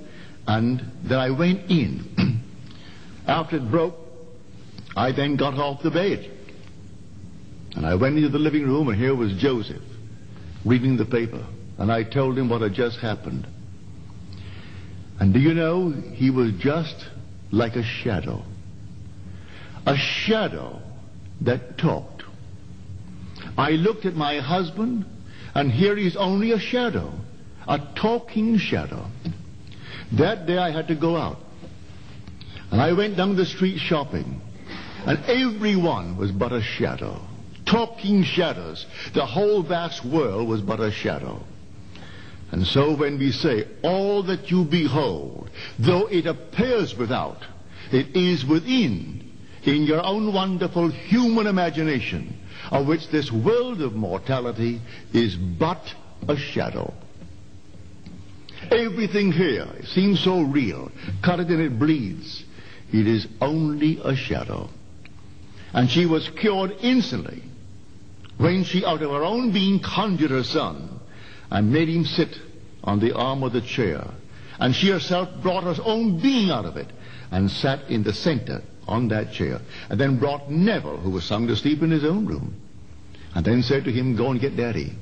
and 0.49 0.83
then 1.05 1.19
I 1.19 1.31
went 1.31 1.71
in. 1.71 2.43
After 3.29 3.57
it 3.57 3.71
broke, 3.71 3.95
I 4.97 5.13
then 5.13 5.37
got 5.37 5.55
off 5.55 5.83
the 5.83 5.91
bed. 5.93 6.33
And 7.77 7.87
I 7.87 7.95
went 7.95 8.17
into 8.17 8.31
the 8.31 8.39
living 8.39 8.65
room, 8.65 8.89
and 8.89 8.99
here 8.99 9.15
was 9.15 9.33
Joseph 9.35 9.83
reading 10.65 10.97
the 10.97 11.05
paper. 11.05 11.47
And 11.79 11.93
I 11.93 12.03
told 12.03 12.37
him 12.37 12.49
what 12.49 12.63
had 12.63 12.73
just 12.73 12.99
happened. 12.99 13.47
And 15.19 15.33
do 15.33 15.41
you 15.41 15.55
know, 15.55 15.91
he 15.91 16.31
was 16.31 16.53
just 16.59 17.07
like 17.51 17.77
a 17.77 17.83
shadow 17.83 18.43
a 19.87 19.97
shadow 19.97 20.81
that 21.43 21.79
talked. 21.79 22.25
I 23.57 23.71
looked 23.71 24.05
at 24.05 24.15
my 24.15 24.41
husband, 24.41 25.07
and 25.55 25.71
here 25.71 25.97
he's 25.97 26.17
only 26.17 26.53
a 26.53 26.59
shadow, 26.59 27.13
a 27.69 27.79
talking 27.95 28.59
shadow. 28.59 29.07
That 30.13 30.47
day 30.47 30.59
I 30.59 30.71
had 30.71 30.89
to 30.89 30.97
go 30.97 31.17
out. 31.17 31.39
And 32.71 32.81
I 32.81 32.93
went 32.93 33.17
down 33.17 33.37
the 33.37 33.47
street 33.47 33.79
shopping, 33.79 34.41
and 35.07 35.19
everyone 35.27 36.17
was 36.17 36.33
but 36.33 36.53
a 36.53 36.61
shadow. 36.61 37.21
Talking 37.65 38.25
shadows. 38.25 38.87
The 39.15 39.25
whole 39.25 39.63
vast 39.63 40.05
world 40.05 40.49
was 40.49 40.61
but 40.61 40.81
a 40.81 40.91
shadow. 40.91 41.43
And 42.53 42.67
so 42.67 42.95
when 42.95 43.19
we 43.19 43.33
say, 43.33 43.67
all 43.83 44.23
that 44.25 44.51
you 44.51 44.65
behold, 44.65 45.51
though 45.79 46.07
it 46.07 46.27
appears 46.27 46.97
without, 46.97 47.45
it 47.91 48.17
is 48.17 48.45
within 48.45 49.33
in 49.65 49.83
your 49.83 50.05
own 50.05 50.33
wonderful 50.33 50.89
human 50.89 51.47
imagination, 51.49 52.39
of 52.71 52.87
which 52.87 53.09
this 53.09 53.33
world 53.33 53.83
of 53.83 53.95
mortality 53.95 54.81
is 55.13 55.35
but 55.35 55.83
a 56.29 56.37
shadow. 56.37 56.95
Everything 58.71 59.33
here 59.33 59.69
seems 59.87 60.21
so 60.21 60.41
real. 60.41 60.91
Cut 61.23 61.41
it 61.41 61.49
and 61.49 61.61
it 61.61 61.79
bleeds. 61.79 62.45
It 62.93 63.07
is 63.07 63.27
only 63.41 64.01
a 64.03 64.15
shadow. 64.15 64.71
And 65.73 65.91
she 65.91 66.07
was 66.07 66.29
cured 66.31 66.77
instantly 66.81 67.43
when 68.39 68.65
she, 68.65 68.85
out 68.85 69.03
of 69.03 69.11
her 69.11 69.25
own 69.25 69.53
being, 69.53 69.81
conjured 69.81 70.31
her 70.31 70.45
son 70.45 70.96
and 71.51 71.73
made 71.73 71.89
him 71.89 72.05
sit 72.05 72.39
on 72.85 73.01
the 73.01 73.15
arm 73.15 73.43
of 73.43 73.53
the 73.53 73.61
chair. 73.61 74.05
And 74.59 74.75
she 74.75 74.91
herself 74.91 75.29
brought 75.43 75.65
her 75.65 75.77
own 75.85 76.21
being 76.21 76.51
out 76.51 76.65
of 76.65 76.77
it 76.77 76.89
and 77.31 77.51
sat 77.51 77.91
in 77.91 78.03
the 78.03 78.13
center 78.13 78.63
on 78.89 79.09
that 79.09 79.33
chair, 79.33 79.61
and 79.91 80.01
then 80.01 80.19
brought 80.19 80.51
Neville, 80.51 80.97
who 80.99 81.11
was 81.11 81.25
sound 81.25 81.51
asleep 81.51 81.83
in 81.83 81.91
his 81.91 82.05
own 82.05 82.25
room, 82.25 82.55
and 83.35 83.45
then 83.45 83.63
said 83.63 83.85
to 83.85 83.93
him, 83.93 84.17
Go 84.17 84.31
and 84.31 84.41
get 84.41 84.57
Daddy. 84.57 84.93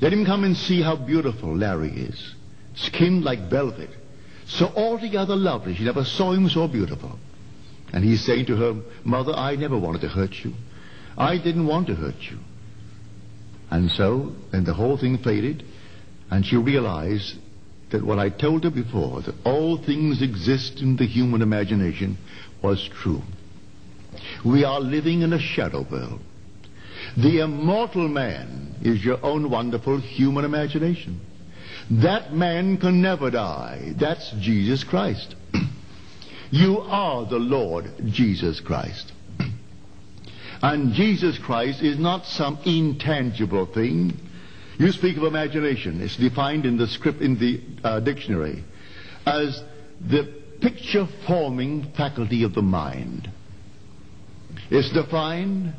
Let 0.00 0.12
him 0.12 0.24
come 0.24 0.44
and 0.44 0.56
see 0.56 0.80
how 0.82 0.96
beautiful 0.96 1.56
Larry 1.56 1.90
is. 1.90 2.34
skinned 2.74 3.22
like 3.22 3.50
velvet. 3.50 3.90
So 4.46 4.66
altogether 4.74 5.36
lovely. 5.36 5.74
She 5.74 5.84
never 5.84 6.04
saw 6.04 6.32
him 6.32 6.48
so 6.48 6.66
beautiful. 6.66 7.18
And 7.92 8.02
he's 8.02 8.24
saying 8.24 8.46
to 8.46 8.56
her, 8.56 8.74
Mother, 9.04 9.32
I 9.32 9.56
never 9.56 9.78
wanted 9.78 10.00
to 10.00 10.08
hurt 10.08 10.34
you. 10.42 10.54
I 11.16 11.36
didn't 11.36 11.66
want 11.66 11.86
to 11.88 11.94
hurt 11.94 12.20
you. 12.30 12.38
And 13.72 13.90
so, 13.92 14.32
then 14.50 14.64
the 14.64 14.74
whole 14.74 14.98
thing 14.98 15.16
faded, 15.16 15.64
and 16.30 16.44
she 16.44 16.58
realized 16.58 17.36
that 17.90 18.04
what 18.04 18.18
I 18.18 18.28
told 18.28 18.64
her 18.64 18.70
before, 18.70 19.22
that 19.22 19.34
all 19.46 19.78
things 19.78 20.20
exist 20.20 20.82
in 20.82 20.96
the 20.96 21.06
human 21.06 21.40
imagination, 21.40 22.18
was 22.62 22.86
true. 22.86 23.22
We 24.44 24.64
are 24.64 24.78
living 24.78 25.22
in 25.22 25.32
a 25.32 25.38
shadow 25.38 25.86
world. 25.90 26.20
The 27.16 27.40
immortal 27.40 28.08
man 28.08 28.74
is 28.82 29.02
your 29.02 29.24
own 29.24 29.48
wonderful 29.48 29.98
human 30.02 30.44
imagination. 30.44 31.22
That 31.90 32.34
man 32.34 32.76
can 32.76 33.00
never 33.00 33.30
die. 33.30 33.94
That's 33.98 34.32
Jesus 34.32 34.84
Christ. 34.84 35.34
you 36.50 36.78
are 36.80 37.24
the 37.24 37.38
Lord 37.38 37.90
Jesus 38.04 38.60
Christ. 38.60 39.11
And 40.62 40.94
Jesus 40.94 41.38
Christ 41.38 41.82
is 41.82 41.98
not 41.98 42.24
some 42.24 42.58
intangible 42.64 43.66
thing. 43.66 44.16
You 44.78 44.92
speak 44.92 45.16
of 45.16 45.24
imagination. 45.24 46.00
It's 46.00 46.16
defined 46.16 46.66
in 46.66 46.76
the 46.76 46.86
script 46.86 47.20
in 47.20 47.38
the 47.38 47.60
uh, 47.82 48.00
dictionary 48.00 48.64
as 49.26 49.62
the 50.00 50.24
picture 50.60 51.08
forming 51.26 51.92
faculty 51.96 52.44
of 52.44 52.54
the 52.54 52.62
mind. 52.62 53.28
It's 54.70 54.90
defined 54.90 55.74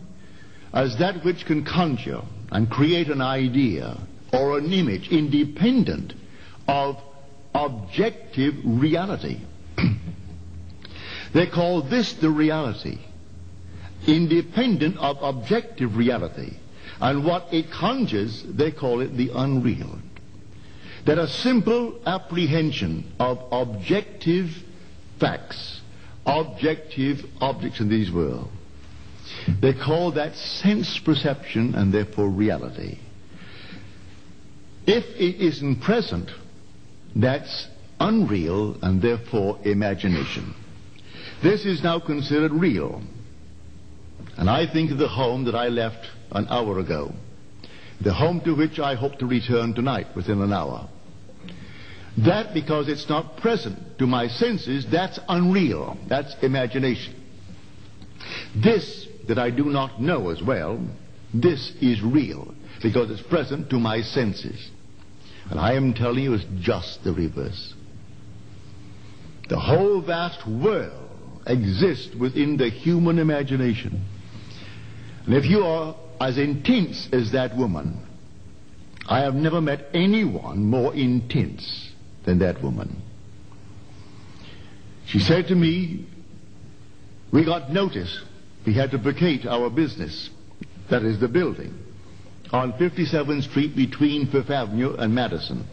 as 0.73 0.97
that 0.99 1.23
which 1.23 1.45
can 1.45 1.63
conjure 1.63 2.21
and 2.51 2.69
create 2.69 3.07
an 3.07 3.21
idea 3.21 3.97
or 4.33 4.57
an 4.57 4.71
image 4.73 5.09
independent 5.09 6.13
of 6.67 6.97
objective 7.55 8.55
reality. 8.65 9.39
they 11.33 11.47
call 11.47 11.83
this 11.83 12.13
the 12.13 12.29
reality, 12.29 12.99
independent 14.07 14.97
of 14.97 15.17
objective 15.21 15.95
reality. 15.97 16.57
And 16.99 17.25
what 17.25 17.53
it 17.53 17.71
conjures, 17.71 18.43
they 18.43 18.71
call 18.71 19.01
it 19.01 19.17
the 19.17 19.31
unreal. 19.33 19.99
That 21.05 21.17
a 21.17 21.27
simple 21.27 21.99
apprehension 22.05 23.13
of 23.19 23.39
objective 23.51 24.49
facts, 25.19 25.81
objective 26.25 27.25
objects 27.41 27.79
in 27.79 27.89
these 27.89 28.11
world. 28.11 28.49
They 29.59 29.73
call 29.73 30.11
that 30.11 30.35
sense 30.35 30.97
perception 30.99 31.75
and 31.75 31.93
therefore 31.93 32.29
reality. 32.29 32.99
If 34.85 35.05
it 35.15 35.41
isn't 35.41 35.81
present, 35.81 36.29
that's 37.15 37.67
unreal 37.99 38.77
and 38.81 39.01
therefore 39.01 39.59
imagination. 39.63 40.53
This 41.41 41.65
is 41.65 41.83
now 41.83 41.99
considered 41.99 42.51
real. 42.51 43.01
And 44.37 44.49
I 44.49 44.71
think 44.71 44.91
of 44.91 44.97
the 44.97 45.07
home 45.07 45.45
that 45.45 45.55
I 45.55 45.67
left 45.67 46.05
an 46.31 46.47
hour 46.49 46.79
ago, 46.79 47.13
the 48.01 48.13
home 48.13 48.41
to 48.41 48.55
which 48.55 48.79
I 48.79 48.95
hope 48.95 49.19
to 49.19 49.25
return 49.25 49.73
tonight 49.73 50.07
within 50.15 50.41
an 50.41 50.51
hour. 50.51 50.89
That, 52.17 52.53
because 52.53 52.89
it's 52.89 53.09
not 53.09 53.37
present 53.37 53.97
to 53.99 54.07
my 54.07 54.27
senses, 54.27 54.85
that's 54.91 55.19
unreal. 55.27 55.97
That's 56.07 56.35
imagination. 56.41 57.15
This 58.55 59.07
that 59.27 59.39
I 59.39 59.49
do 59.49 59.65
not 59.65 60.01
know 60.01 60.29
as 60.29 60.41
well, 60.41 60.79
this 61.33 61.73
is 61.81 62.01
real 62.01 62.53
because 62.81 63.09
it's 63.09 63.21
present 63.21 63.69
to 63.69 63.79
my 63.79 64.01
senses. 64.01 64.69
And 65.49 65.59
I 65.59 65.73
am 65.73 65.93
telling 65.93 66.23
you 66.23 66.33
it's 66.33 66.45
just 66.59 67.03
the 67.03 67.13
reverse. 67.13 67.73
The 69.49 69.59
whole 69.59 70.01
vast 70.01 70.47
world 70.47 71.09
exists 71.45 72.15
within 72.15 72.57
the 72.57 72.69
human 72.69 73.19
imagination. 73.19 74.05
And 75.25 75.35
if 75.35 75.45
you 75.45 75.63
are 75.63 75.95
as 76.19 76.37
intense 76.37 77.07
as 77.11 77.31
that 77.31 77.55
woman, 77.55 77.99
I 79.07 79.21
have 79.21 79.35
never 79.35 79.61
met 79.61 79.89
anyone 79.93 80.65
more 80.65 80.93
intense 80.93 81.91
than 82.25 82.39
that 82.39 82.61
woman. 82.61 83.01
She 85.05 85.19
said 85.19 85.47
to 85.47 85.55
me, 85.55 86.05
we 87.31 87.43
got 87.43 87.71
notice 87.71 88.21
we 88.65 88.73
had 88.73 88.91
to 88.91 88.97
vacate 88.97 89.45
our 89.45 89.69
business, 89.69 90.29
that 90.89 91.03
is 91.03 91.19
the 91.19 91.27
building, 91.27 91.77
on 92.51 92.73
57th 92.73 93.43
Street 93.43 93.75
between 93.75 94.27
Fifth 94.27 94.49
Avenue 94.49 94.95
and 94.95 95.13
Madison. 95.13 95.65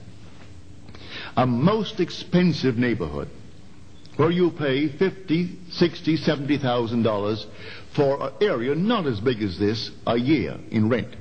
A 1.36 1.46
most 1.46 2.00
expensive 2.00 2.76
neighborhood 2.76 3.28
where 4.16 4.30
you 4.30 4.50
pay 4.50 4.88
fifty, 4.88 5.58
sixty, 5.70 6.16
seventy 6.16 6.58
thousand 6.58 7.04
dollars 7.04 7.46
for 7.94 8.22
an 8.22 8.32
area 8.40 8.74
not 8.74 9.06
as 9.06 9.20
big 9.20 9.42
as 9.42 9.58
this 9.58 9.90
a 10.06 10.16
year 10.16 10.58
in 10.70 10.88
rent. 10.88 11.14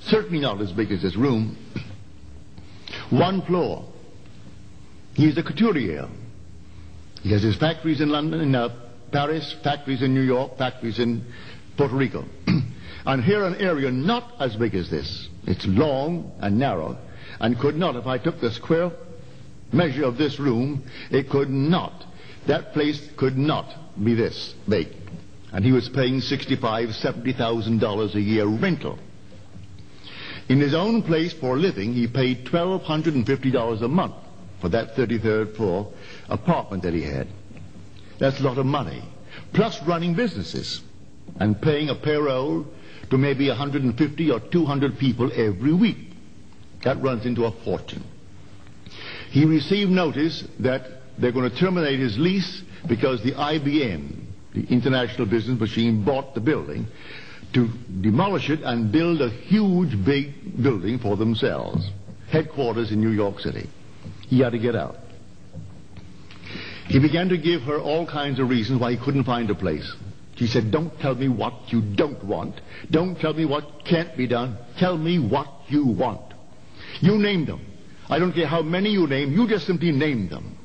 Certainly 0.00 0.40
not 0.40 0.60
as 0.60 0.72
big 0.72 0.90
as 0.90 1.02
this 1.02 1.16
room. 1.16 1.56
One 3.10 3.42
floor. 3.42 3.84
He's 5.14 5.38
a 5.38 5.42
couturier. 5.42 6.08
He 7.22 7.32
has 7.32 7.42
his 7.42 7.56
factories 7.56 8.00
in 8.00 8.10
London, 8.10 8.40
in 8.40 8.54
uh, 8.54 8.68
Paris, 9.12 9.54
factories 9.64 10.02
in 10.02 10.14
New 10.14 10.22
York, 10.22 10.58
factories 10.58 10.98
in 10.98 11.24
Puerto 11.76 11.94
Rico. 11.94 12.24
and 13.06 13.24
here 13.24 13.44
an 13.44 13.56
area 13.56 13.90
not 13.90 14.34
as 14.38 14.56
big 14.56 14.74
as 14.74 14.90
this. 14.90 15.28
It's 15.46 15.66
long 15.66 16.32
and 16.40 16.58
narrow 16.58 16.98
and 17.40 17.58
could 17.58 17.76
not, 17.76 17.96
if 17.96 18.06
I 18.06 18.18
took 18.18 18.40
the 18.40 18.50
square 18.50 18.90
measure 19.72 20.04
of 20.04 20.18
this 20.18 20.38
room, 20.38 20.84
it 21.10 21.30
could 21.30 21.50
not. 21.50 22.04
That 22.46 22.72
place 22.72 23.00
could 23.16 23.36
not 23.36 23.66
be 24.02 24.14
this 24.14 24.54
big. 24.68 24.88
And 25.56 25.64
he 25.64 25.72
was 25.72 25.88
paying 25.88 26.20
sixty-five, 26.20 26.94
seventy 26.96 27.32
thousand 27.32 27.80
dollars 27.80 28.14
a 28.14 28.20
year 28.20 28.44
rental. 28.44 28.98
In 30.50 30.60
his 30.60 30.74
own 30.74 31.02
place 31.02 31.32
for 31.32 31.56
living, 31.56 31.94
he 31.94 32.06
paid 32.06 32.44
twelve 32.44 32.82
hundred 32.82 33.14
and 33.14 33.24
fifty 33.26 33.50
dollars 33.50 33.80
a 33.80 33.88
month 33.88 34.16
for 34.60 34.68
that 34.68 34.94
33rd 34.96 35.56
floor 35.56 35.90
apartment 36.28 36.82
that 36.82 36.92
he 36.92 37.00
had. 37.00 37.26
That's 38.18 38.38
a 38.38 38.42
lot 38.42 38.58
of 38.58 38.66
money. 38.66 39.02
Plus 39.54 39.82
running 39.84 40.12
businesses 40.12 40.82
and 41.40 41.58
paying 41.62 41.88
a 41.88 41.94
payroll 41.94 42.66
to 43.08 43.16
maybe 43.16 43.48
150 43.48 44.30
or 44.30 44.40
200 44.40 44.98
people 44.98 45.32
every 45.32 45.72
week. 45.72 45.96
That 46.84 47.00
runs 47.00 47.24
into 47.24 47.46
a 47.46 47.52
fortune. 47.64 48.04
He 49.30 49.46
received 49.46 49.90
notice 49.90 50.44
that 50.60 50.82
they're 51.16 51.32
going 51.32 51.50
to 51.50 51.56
terminate 51.56 51.98
his 51.98 52.18
lease 52.18 52.62
because 52.86 53.22
the 53.22 53.32
IBM, 53.32 54.25
the 54.56 54.66
International 54.72 55.26
Business 55.26 55.60
Machine, 55.60 56.04
bought 56.04 56.34
the 56.34 56.40
building 56.40 56.86
to 57.52 57.68
demolish 58.00 58.48
it 58.50 58.60
and 58.62 58.90
build 58.90 59.20
a 59.20 59.28
huge 59.28 60.04
big 60.04 60.62
building 60.62 60.98
for 60.98 61.16
themselves. 61.16 61.88
Headquarters 62.30 62.90
in 62.90 63.00
New 63.00 63.10
York 63.10 63.38
City. 63.38 63.68
He 64.28 64.40
had 64.40 64.50
to 64.52 64.58
get 64.58 64.74
out. 64.74 64.96
He 66.88 66.98
began 66.98 67.28
to 67.28 67.38
give 67.38 67.62
her 67.62 67.78
all 67.78 68.06
kinds 68.06 68.40
of 68.40 68.48
reasons 68.48 68.80
why 68.80 68.92
he 68.92 69.04
couldn't 69.04 69.24
find 69.24 69.50
a 69.50 69.54
place. 69.54 69.94
She 70.36 70.46
said, 70.46 70.70
Don't 70.70 70.96
tell 71.00 71.14
me 71.14 71.28
what 71.28 71.54
you 71.68 71.82
don't 71.82 72.22
want. 72.24 72.60
Don't 72.90 73.18
tell 73.18 73.34
me 73.34 73.44
what 73.44 73.84
can't 73.84 74.16
be 74.16 74.26
done. 74.26 74.56
Tell 74.78 74.96
me 74.96 75.18
what 75.18 75.48
you 75.68 75.86
want. 75.86 76.32
You 77.00 77.18
name 77.18 77.46
them. 77.46 77.60
I 78.08 78.18
don't 78.18 78.32
care 78.32 78.46
how 78.46 78.62
many 78.62 78.90
you 78.90 79.06
name, 79.06 79.32
you 79.32 79.48
just 79.48 79.66
simply 79.66 79.92
name 79.92 80.28
them. 80.28 80.56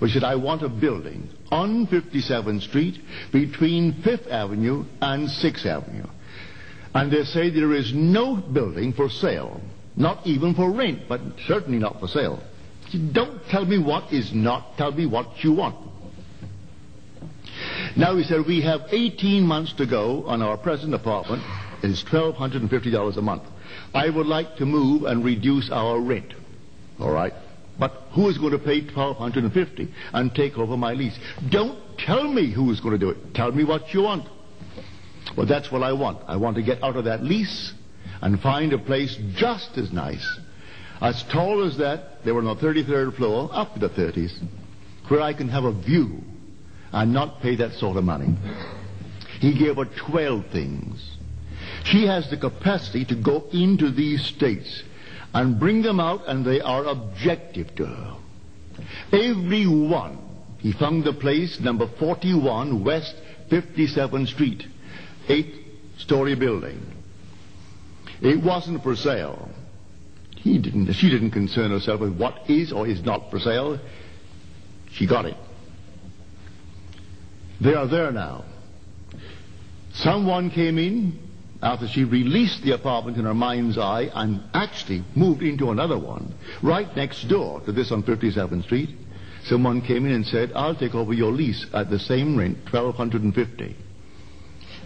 She 0.00 0.08
said, 0.08 0.24
I 0.24 0.34
want 0.36 0.62
a 0.62 0.68
building 0.68 1.28
on 1.50 1.86
57th 1.86 2.62
Street 2.62 3.00
between 3.32 3.94
5th 4.02 4.30
Avenue 4.30 4.84
and 5.00 5.28
6th 5.28 5.66
Avenue. 5.66 6.06
And 6.94 7.10
they 7.10 7.24
say 7.24 7.50
there 7.50 7.72
is 7.72 7.92
no 7.94 8.36
building 8.36 8.92
for 8.92 9.08
sale, 9.08 9.60
not 9.96 10.26
even 10.26 10.54
for 10.54 10.70
rent, 10.70 11.08
but 11.08 11.20
certainly 11.46 11.78
not 11.78 12.00
for 12.00 12.08
sale. 12.08 12.42
Don't 13.12 13.44
tell 13.48 13.64
me 13.64 13.78
what 13.78 14.12
is 14.12 14.32
not, 14.32 14.76
tell 14.76 14.92
me 14.92 15.06
what 15.06 15.42
you 15.42 15.52
want. 15.52 15.76
Now 17.96 18.16
he 18.16 18.24
said, 18.24 18.46
we 18.46 18.60
have 18.62 18.82
18 18.90 19.44
months 19.44 19.72
to 19.74 19.86
go 19.86 20.26
on 20.26 20.42
our 20.42 20.56
present 20.56 20.94
apartment. 20.94 21.42
It's 21.82 22.02
$1,250 22.04 23.16
a 23.16 23.22
month. 23.22 23.42
I 23.94 24.10
would 24.10 24.26
like 24.26 24.56
to 24.56 24.66
move 24.66 25.04
and 25.04 25.24
reduce 25.24 25.70
our 25.70 25.98
rent. 26.00 26.34
All 27.00 27.10
right. 27.10 27.32
But 27.78 27.92
who 28.12 28.28
is 28.28 28.38
going 28.38 28.52
to 28.52 28.58
pay 28.58 28.80
1250 28.80 29.92
and 30.12 30.34
take 30.34 30.56
over 30.56 30.76
my 30.76 30.94
lease? 30.94 31.18
Don't 31.50 31.78
tell 31.98 32.24
me 32.24 32.50
who 32.50 32.70
is 32.70 32.80
going 32.80 32.92
to 32.92 32.98
do 32.98 33.10
it. 33.10 33.34
Tell 33.34 33.52
me 33.52 33.64
what 33.64 33.92
you 33.92 34.02
want. 34.02 34.26
Well, 35.36 35.46
that's 35.46 35.70
what 35.70 35.82
I 35.82 35.92
want. 35.92 36.18
I 36.26 36.36
want 36.36 36.56
to 36.56 36.62
get 36.62 36.82
out 36.82 36.96
of 36.96 37.04
that 37.04 37.22
lease 37.22 37.74
and 38.22 38.40
find 38.40 38.72
a 38.72 38.78
place 38.78 39.16
just 39.34 39.76
as 39.76 39.92
nice 39.92 40.26
as 41.00 41.22
tall 41.24 41.64
as 41.64 41.76
that, 41.78 42.24
they 42.24 42.32
were 42.32 42.40
on 42.40 42.56
the 42.56 42.66
33rd 42.66 43.16
floor, 43.16 43.50
up 43.52 43.74
to 43.74 43.80
the 43.80 43.90
30s, 43.90 44.32
where 45.08 45.20
I 45.20 45.32
can 45.32 45.48
have 45.48 45.64
a 45.64 45.72
view 45.72 46.22
and 46.92 47.12
not 47.12 47.42
pay 47.42 47.56
that 47.56 47.72
sort 47.74 47.96
of 47.96 48.04
money. 48.04 48.34
He 49.40 49.58
gave 49.58 49.76
her 49.76 49.84
12 49.84 50.46
things. 50.46 51.16
She 51.84 52.06
has 52.06 52.30
the 52.30 52.36
capacity 52.36 53.04
to 53.06 53.14
go 53.14 53.44
into 53.52 53.90
these 53.90 54.24
states 54.24 54.82
and 55.34 55.58
bring 55.58 55.82
them 55.82 56.00
out, 56.00 56.22
and 56.26 56.44
they 56.44 56.60
are 56.60 56.84
objective 56.84 57.74
to 57.76 57.86
her. 57.86 58.16
Every 59.12 59.66
one. 59.66 60.18
He 60.58 60.72
found 60.72 61.04
the 61.04 61.12
place, 61.12 61.60
number 61.60 61.86
41 61.98 62.82
West 62.82 63.14
57th 63.50 64.28
Street, 64.28 64.64
eight-story 65.28 66.34
building. 66.34 66.80
It 68.20 68.42
wasn't 68.42 68.82
for 68.82 68.96
sale. 68.96 69.48
He 70.36 70.58
didn't, 70.58 70.92
she 70.94 71.10
didn't 71.10 71.32
concern 71.32 71.70
herself 71.70 72.00
with 72.00 72.16
what 72.16 72.48
is 72.48 72.72
or 72.72 72.86
is 72.86 73.02
not 73.04 73.30
for 73.30 73.38
sale. 73.38 73.78
She 74.92 75.06
got 75.06 75.26
it. 75.26 75.36
They 77.60 77.74
are 77.74 77.86
there 77.86 78.12
now. 78.12 78.44
Someone 79.92 80.50
came 80.50 80.78
in 80.78 81.25
after 81.66 81.88
she 81.88 82.04
released 82.04 82.62
the 82.62 82.70
apartment 82.70 83.18
in 83.18 83.24
her 83.24 83.34
mind's 83.34 83.76
eye 83.76 84.08
and 84.14 84.40
actually 84.54 85.02
moved 85.16 85.42
into 85.42 85.72
another 85.72 85.98
one 85.98 86.32
right 86.62 86.94
next 86.94 87.24
door 87.24 87.60
to 87.62 87.72
this 87.72 87.90
on 87.90 88.04
57th 88.04 88.62
Street. 88.62 88.90
Someone 89.46 89.80
came 89.80 90.06
in 90.06 90.12
and 90.12 90.24
said, 90.24 90.52
I'll 90.54 90.76
take 90.76 90.94
over 90.94 91.12
your 91.12 91.32
lease 91.32 91.66
at 91.74 91.90
the 91.90 91.98
same 91.98 92.36
rent, 92.36 92.58
1250 92.70 93.76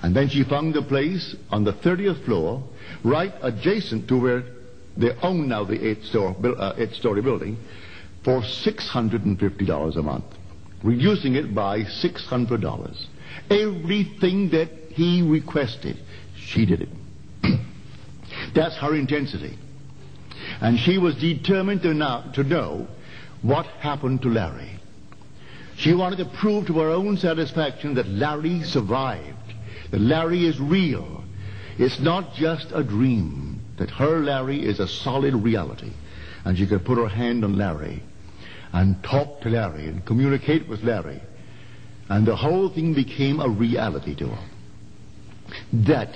And 0.02 0.16
then 0.16 0.30
she 0.30 0.42
found 0.42 0.74
a 0.74 0.80
place 0.80 1.36
on 1.50 1.64
the 1.64 1.74
30th 1.74 2.24
floor, 2.24 2.64
right 3.04 3.34
adjacent 3.42 4.08
to 4.08 4.18
where 4.18 4.42
they 4.96 5.10
own 5.22 5.48
now 5.48 5.64
the 5.64 5.86
eight-story, 5.86 6.34
uh, 6.56 6.72
eight-story 6.78 7.20
building 7.20 7.58
for 8.24 8.40
$650 8.40 9.96
a 9.96 10.02
month, 10.02 10.24
reducing 10.82 11.34
it 11.34 11.54
by 11.54 11.80
$600. 11.80 13.06
Everything 13.50 14.48
that 14.50 14.70
he 14.92 15.22
requested, 15.22 15.98
she 16.50 16.66
did 16.66 16.82
it. 16.82 16.88
That's 18.54 18.76
her 18.76 18.94
intensity. 18.94 19.56
And 20.60 20.78
she 20.78 20.98
was 20.98 21.14
determined 21.16 21.82
to 21.82 21.94
know, 21.94 22.24
to 22.34 22.42
know 22.42 22.88
what 23.42 23.66
happened 23.66 24.22
to 24.22 24.28
Larry. 24.28 24.78
She 25.76 25.94
wanted 25.94 26.16
to 26.16 26.24
prove 26.24 26.66
to 26.66 26.78
her 26.80 26.90
own 26.90 27.16
satisfaction 27.16 27.94
that 27.94 28.08
Larry 28.08 28.62
survived, 28.64 29.54
that 29.90 30.00
Larry 30.00 30.46
is 30.46 30.60
real. 30.60 31.24
It's 31.78 32.00
not 32.00 32.34
just 32.34 32.66
a 32.74 32.82
dream 32.82 33.60
that 33.78 33.90
her 33.90 34.18
Larry 34.18 34.62
is 34.62 34.80
a 34.80 34.88
solid 34.88 35.34
reality. 35.34 35.92
And 36.44 36.58
she 36.58 36.66
could 36.66 36.84
put 36.84 36.98
her 36.98 37.08
hand 37.08 37.44
on 37.44 37.56
Larry 37.56 38.02
and 38.72 39.02
talk 39.02 39.40
to 39.42 39.48
Larry 39.48 39.86
and 39.86 40.04
communicate 40.04 40.68
with 40.68 40.82
Larry. 40.82 41.20
And 42.08 42.26
the 42.26 42.36
whole 42.36 42.68
thing 42.68 42.92
became 42.92 43.40
a 43.40 43.48
reality 43.48 44.14
to 44.16 44.28
her. 44.28 44.44
That 45.72 46.10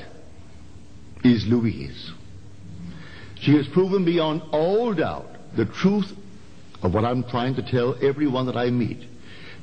is 1.24 1.46
Louise. 1.46 2.12
She 3.40 3.56
has 3.56 3.66
proven 3.68 4.04
beyond 4.04 4.42
all 4.52 4.94
doubt 4.94 5.30
the 5.56 5.64
truth 5.64 6.12
of 6.82 6.94
what 6.94 7.04
I'm 7.04 7.24
trying 7.24 7.54
to 7.56 7.62
tell 7.62 7.96
everyone 8.02 8.46
that 8.46 8.56
I 8.56 8.70
meet. 8.70 9.02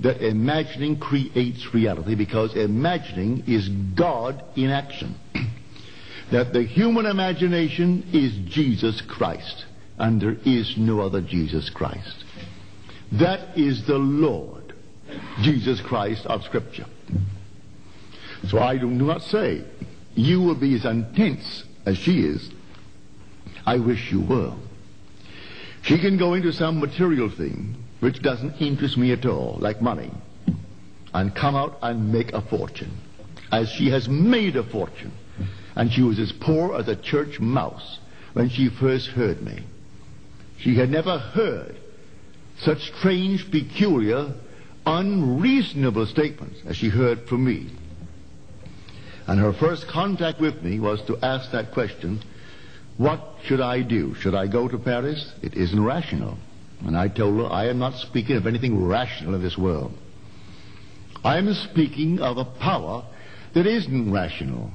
That 0.02 0.26
imagining 0.26 0.98
creates 1.00 1.74
reality 1.74 2.16
because 2.16 2.56
imagining 2.56 3.44
is 3.48 3.70
God 3.96 4.44
in 4.56 4.72
action. 4.72 5.16
that 6.32 6.54
the 6.54 6.64
human 6.64 7.06
imagination 7.06 8.10
is 8.12 8.34
Jesus 8.52 9.02
Christ, 9.02 9.66
and 10.00 10.20
there 10.20 10.38
is 10.44 10.76
no 10.78 11.02
other 11.02 11.22
Jesus 11.22 11.70
Christ. 11.70 12.26
That 13.12 13.56
is 13.56 13.86
the 13.86 13.98
Lord, 13.98 14.74
Jesus 15.42 15.80
Christ 15.82 16.26
of 16.26 16.44
Scripture. 16.44 16.88
So 18.48 18.58
I 18.58 18.80
do 18.80 18.88
not 18.88 19.22
say 19.22 19.64
you 20.16 20.42
will 20.42 20.56
be 20.56 20.76
as 20.76 20.86
intense 20.86 21.64
as 21.86 21.98
she 21.98 22.22
is. 22.22 22.50
I 23.66 23.78
wish 23.78 24.12
you 24.12 24.22
were. 24.22 24.54
She 25.84 25.98
can 25.98 26.18
go 26.18 26.34
into 26.34 26.52
some 26.52 26.80
material 26.80 27.30
thing 27.30 27.76
which 28.00 28.22
doesn't 28.22 28.62
interest 28.62 28.98
me 28.98 29.12
at 29.12 29.26
all, 29.26 29.58
like 29.60 29.82
money, 29.82 30.12
and 31.14 31.36
come 31.36 31.56
out 31.56 31.78
and 31.82 32.12
make 32.12 32.34
a 32.34 32.42
fortune, 32.42 32.92
as 33.52 33.70
she 33.70 33.90
has 33.90 34.10
made 34.10 34.56
a 34.56 34.64
fortune. 34.64 35.12
And 35.76 35.92
she 35.92 36.02
was 36.02 36.20
as 36.20 36.32
poor 36.32 36.76
as 36.76 36.88
a 36.88 36.96
church 36.96 37.40
mouse 37.40 38.00
when 38.34 38.50
she 38.50 38.70
first 38.70 39.08
heard 39.08 39.42
me. 39.42 39.64
She 40.58 40.76
had 40.76 40.90
never 40.90 41.18
heard 41.18 41.78
such 42.60 42.92
strange, 42.98 43.50
peculiar, 43.50 44.34
unreasonable 44.86 46.06
statements 46.08 46.60
as 46.66 46.78
she 46.78 46.90
heard 46.90 47.28
from 47.28 47.46
me. 47.46 47.70
And 49.32 49.40
her 49.40 49.54
first 49.54 49.88
contact 49.88 50.42
with 50.42 50.62
me 50.62 50.82
was 50.82 51.02
to 51.04 51.18
ask 51.24 51.52
that 51.52 51.72
question, 51.72 52.22
what 52.98 53.38
should 53.46 53.62
I 53.62 53.82
do? 53.82 54.14
Should 54.16 54.36
I 54.36 54.48
go 54.48 54.68
to 54.68 54.78
Paris? 54.78 55.32
It 55.42 55.54
isn't 55.54 55.82
rational. 55.82 56.38
And 56.86 56.98
I 56.98 57.08
told 57.08 57.38
her, 57.38 57.46
I 57.46 57.70
am 57.70 57.80
not 57.80 57.96
speaking 57.96 58.36
of 58.36 58.46
anything 58.46 58.86
rational 58.86 59.36
in 59.36 59.42
this 59.42 59.58
world. 59.58 59.94
I 61.24 61.38
am 61.38 61.54
speaking 61.54 62.20
of 62.20 62.40
a 62.40 62.44
power 62.44 63.06
that 63.54 63.66
isn't 63.66 64.12
rational. 64.12 64.70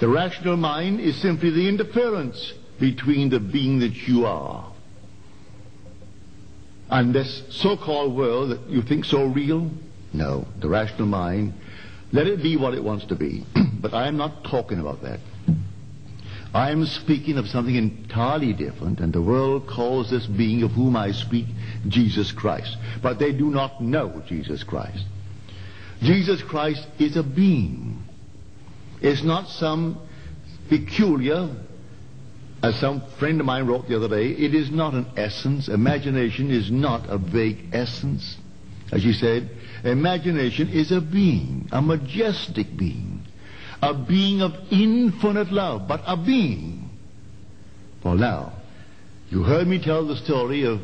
The 0.00 0.08
rational 0.08 0.56
mind 0.56 1.00
is 1.00 1.20
simply 1.20 1.50
the 1.50 1.68
interference 1.68 2.54
between 2.80 3.28
the 3.28 3.38
being 3.38 3.80
that 3.80 4.08
you 4.08 4.24
are 4.24 4.72
and 6.88 7.14
this 7.14 7.42
so-called 7.50 8.16
world 8.16 8.52
that 8.52 8.70
you 8.70 8.80
think 8.80 9.04
so 9.04 9.26
real. 9.26 9.70
No, 10.14 10.46
the 10.58 10.70
rational 10.70 11.06
mind, 11.06 11.52
let 12.16 12.26
it 12.26 12.42
be 12.42 12.56
what 12.56 12.72
it 12.72 12.82
wants 12.82 13.04
to 13.06 13.14
be. 13.14 13.44
but 13.80 13.92
I 13.92 14.08
am 14.08 14.16
not 14.16 14.44
talking 14.44 14.80
about 14.80 15.02
that. 15.02 15.20
I 16.54 16.70
am 16.70 16.86
speaking 16.86 17.36
of 17.36 17.46
something 17.46 17.74
entirely 17.74 18.54
different, 18.54 19.00
and 19.00 19.12
the 19.12 19.20
world 19.20 19.66
calls 19.66 20.08
this 20.08 20.26
being 20.26 20.62
of 20.62 20.70
whom 20.70 20.96
I 20.96 21.12
speak 21.12 21.44
Jesus 21.86 22.32
Christ. 22.32 22.74
But 23.02 23.18
they 23.18 23.32
do 23.32 23.50
not 23.50 23.82
know 23.82 24.22
Jesus 24.26 24.64
Christ. 24.64 25.04
Jesus 26.00 26.40
Christ 26.42 26.86
is 26.98 27.16
a 27.18 27.22
being. 27.22 28.02
It's 29.02 29.22
not 29.22 29.50
some 29.50 30.00
peculiar, 30.70 31.50
as 32.62 32.76
some 32.76 33.02
friend 33.18 33.40
of 33.40 33.46
mine 33.46 33.66
wrote 33.66 33.88
the 33.88 33.96
other 33.96 34.08
day, 34.08 34.30
it 34.30 34.54
is 34.54 34.70
not 34.70 34.94
an 34.94 35.06
essence. 35.18 35.68
Imagination 35.68 36.50
is 36.50 36.70
not 36.70 37.10
a 37.10 37.18
vague 37.18 37.74
essence. 37.74 38.38
As 38.92 39.02
she 39.02 39.12
said, 39.12 39.50
imagination 39.84 40.68
is 40.68 40.92
a 40.92 41.00
being, 41.00 41.68
a 41.72 41.82
majestic 41.82 42.76
being, 42.76 43.22
a 43.82 43.92
being 43.94 44.42
of 44.42 44.54
infinite 44.70 45.50
love, 45.52 45.88
but 45.88 46.02
a 46.06 46.16
being. 46.16 46.88
For 48.02 48.14
now, 48.14 48.52
you 49.30 49.42
heard 49.42 49.66
me 49.66 49.82
tell 49.82 50.06
the 50.06 50.16
story 50.16 50.64
of 50.64 50.80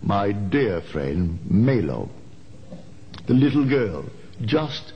my 0.00 0.32
dear 0.32 0.80
friend 0.80 1.38
Melo, 1.48 2.08
the 3.26 3.34
little 3.34 3.68
girl, 3.68 4.06
just 4.44 4.92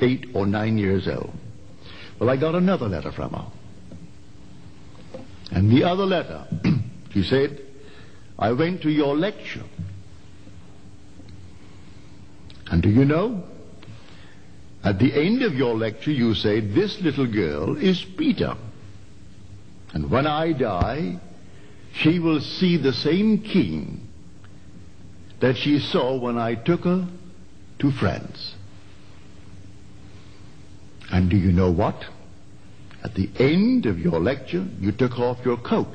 eight 0.00 0.26
or 0.34 0.46
nine 0.46 0.78
years 0.78 1.06
old. 1.06 1.32
Well, 2.18 2.30
I 2.30 2.36
got 2.36 2.54
another 2.54 2.88
letter 2.88 3.12
from 3.12 3.32
her. 3.32 3.46
And 5.50 5.70
the 5.70 5.84
other 5.84 6.06
letter, 6.06 6.46
she 7.12 7.22
said, 7.22 7.60
I 8.38 8.52
went 8.52 8.82
to 8.82 8.90
your 8.90 9.16
lecture. 9.16 9.64
And 12.72 12.82
do 12.82 12.88
you 12.88 13.04
know? 13.04 13.44
At 14.82 14.98
the 14.98 15.12
end 15.12 15.42
of 15.42 15.52
your 15.52 15.76
lecture, 15.76 16.10
you 16.10 16.34
say, 16.34 16.60
This 16.60 16.98
little 17.02 17.30
girl 17.30 17.76
is 17.76 18.02
Peter. 18.16 18.56
And 19.92 20.10
when 20.10 20.26
I 20.26 20.52
die, 20.54 21.20
she 21.92 22.18
will 22.18 22.40
see 22.40 22.78
the 22.78 22.94
same 22.94 23.42
king 23.42 24.08
that 25.40 25.58
she 25.58 25.80
saw 25.80 26.18
when 26.18 26.38
I 26.38 26.54
took 26.54 26.84
her 26.84 27.06
to 27.80 27.90
France. 27.92 28.54
And 31.10 31.28
do 31.28 31.36
you 31.36 31.52
know 31.52 31.70
what? 31.70 32.06
At 33.04 33.14
the 33.14 33.28
end 33.38 33.84
of 33.84 33.98
your 33.98 34.18
lecture, 34.18 34.66
you 34.80 34.92
took 34.92 35.18
off 35.18 35.44
your 35.44 35.58
coat. 35.58 35.94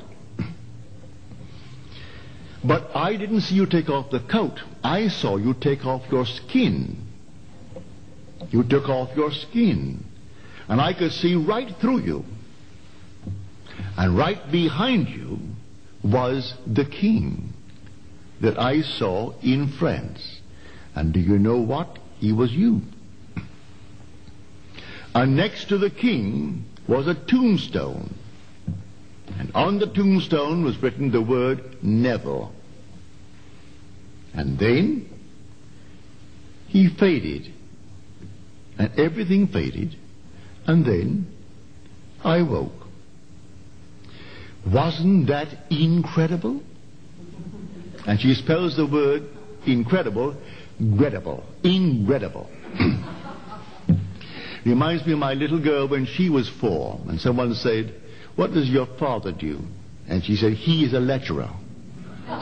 But 2.64 2.90
I 2.94 3.16
didn't 3.16 3.42
see 3.42 3.54
you 3.54 3.66
take 3.66 3.88
off 3.88 4.10
the 4.10 4.20
coat. 4.20 4.60
I 4.82 5.08
saw 5.08 5.36
you 5.36 5.54
take 5.54 5.84
off 5.86 6.02
your 6.10 6.26
skin. 6.26 7.06
You 8.50 8.64
took 8.64 8.88
off 8.88 9.16
your 9.16 9.32
skin. 9.32 10.04
And 10.68 10.80
I 10.80 10.92
could 10.92 11.12
see 11.12 11.34
right 11.34 11.74
through 11.80 12.00
you. 12.00 12.24
And 13.96 14.16
right 14.16 14.50
behind 14.50 15.08
you 15.08 15.38
was 16.02 16.54
the 16.66 16.84
king 16.84 17.52
that 18.40 18.58
I 18.58 18.82
saw 18.82 19.32
in 19.40 19.68
France. 19.68 20.40
And 20.94 21.12
do 21.12 21.20
you 21.20 21.38
know 21.38 21.58
what? 21.58 21.98
He 22.18 22.32
was 22.32 22.52
you. 22.52 22.82
And 25.14 25.36
next 25.36 25.68
to 25.68 25.78
the 25.78 25.90
king 25.90 26.64
was 26.86 27.06
a 27.06 27.14
tombstone. 27.14 28.14
And 29.38 29.52
on 29.54 29.78
the 29.78 29.86
tombstone 29.86 30.64
was 30.64 30.76
written 30.82 31.12
the 31.12 31.22
word 31.22 31.82
never. 31.82 32.48
And 34.34 34.58
then 34.58 35.08
he 36.66 36.88
faded. 36.98 37.54
And 38.78 38.98
everything 38.98 39.46
faded. 39.48 39.96
And 40.66 40.84
then 40.84 41.26
I 42.22 42.42
woke. 42.42 42.72
Wasn't 44.66 45.28
that 45.28 45.48
incredible? 45.70 46.62
And 48.06 48.20
she 48.20 48.34
spells 48.34 48.76
the 48.76 48.86
word 48.86 49.22
incredible, 49.66 50.36
credible, 50.96 51.44
incredible. 51.62 52.50
Reminds 54.66 55.06
me 55.06 55.12
of 55.12 55.18
my 55.18 55.34
little 55.34 55.62
girl 55.62 55.88
when 55.88 56.06
she 56.06 56.28
was 56.28 56.50
four, 56.60 57.00
and 57.08 57.20
someone 57.20 57.54
said, 57.54 57.94
What 58.38 58.52
does 58.52 58.70
your 58.70 58.86
father 59.00 59.32
do? 59.32 59.58
And 60.06 60.24
she 60.24 60.36
said, 60.36 60.52
He 60.52 60.84
is 60.84 60.92
a 60.94 61.00
lecturer. 61.00 61.50
and 62.28 62.38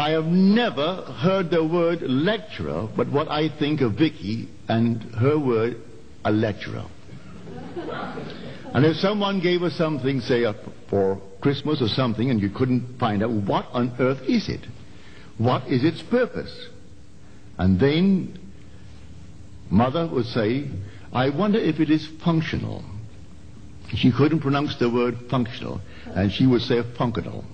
I 0.00 0.08
have 0.12 0.24
never 0.24 1.02
heard 1.02 1.50
the 1.50 1.62
word 1.62 2.00
lecturer, 2.00 2.88
but 2.96 3.12
what 3.12 3.28
I 3.28 3.50
think 3.58 3.82
of 3.82 3.98
Vicky 3.98 4.48
and 4.70 5.02
her 5.16 5.38
word, 5.38 5.82
a 6.24 6.32
lecturer. 6.32 6.86
and 8.72 8.86
if 8.86 8.96
someone 8.96 9.40
gave 9.40 9.62
us 9.62 9.76
something, 9.76 10.22
say, 10.22 10.46
uh, 10.46 10.54
for 10.88 11.20
Christmas 11.42 11.82
or 11.82 11.88
something, 11.88 12.30
and 12.30 12.40
you 12.40 12.48
couldn't 12.48 12.98
find 12.98 13.22
out, 13.22 13.32
what 13.32 13.66
on 13.72 13.94
earth 13.98 14.22
is 14.26 14.48
it? 14.48 14.64
What 15.36 15.68
is 15.68 15.84
its 15.84 16.00
purpose? 16.00 16.70
And 17.58 17.78
then 17.78 18.38
Mother 19.68 20.08
would 20.10 20.24
say, 20.24 20.70
I 21.12 21.28
wonder 21.28 21.58
if 21.58 21.80
it 21.80 21.90
is 21.90 22.08
functional. 22.24 22.82
She 23.96 24.10
couldn't 24.10 24.40
pronounce 24.40 24.76
the 24.78 24.90
word 24.90 25.16
functional, 25.30 25.80
and 26.06 26.32
she 26.32 26.46
would 26.46 26.62
say 26.62 26.82
functional. 26.96 27.44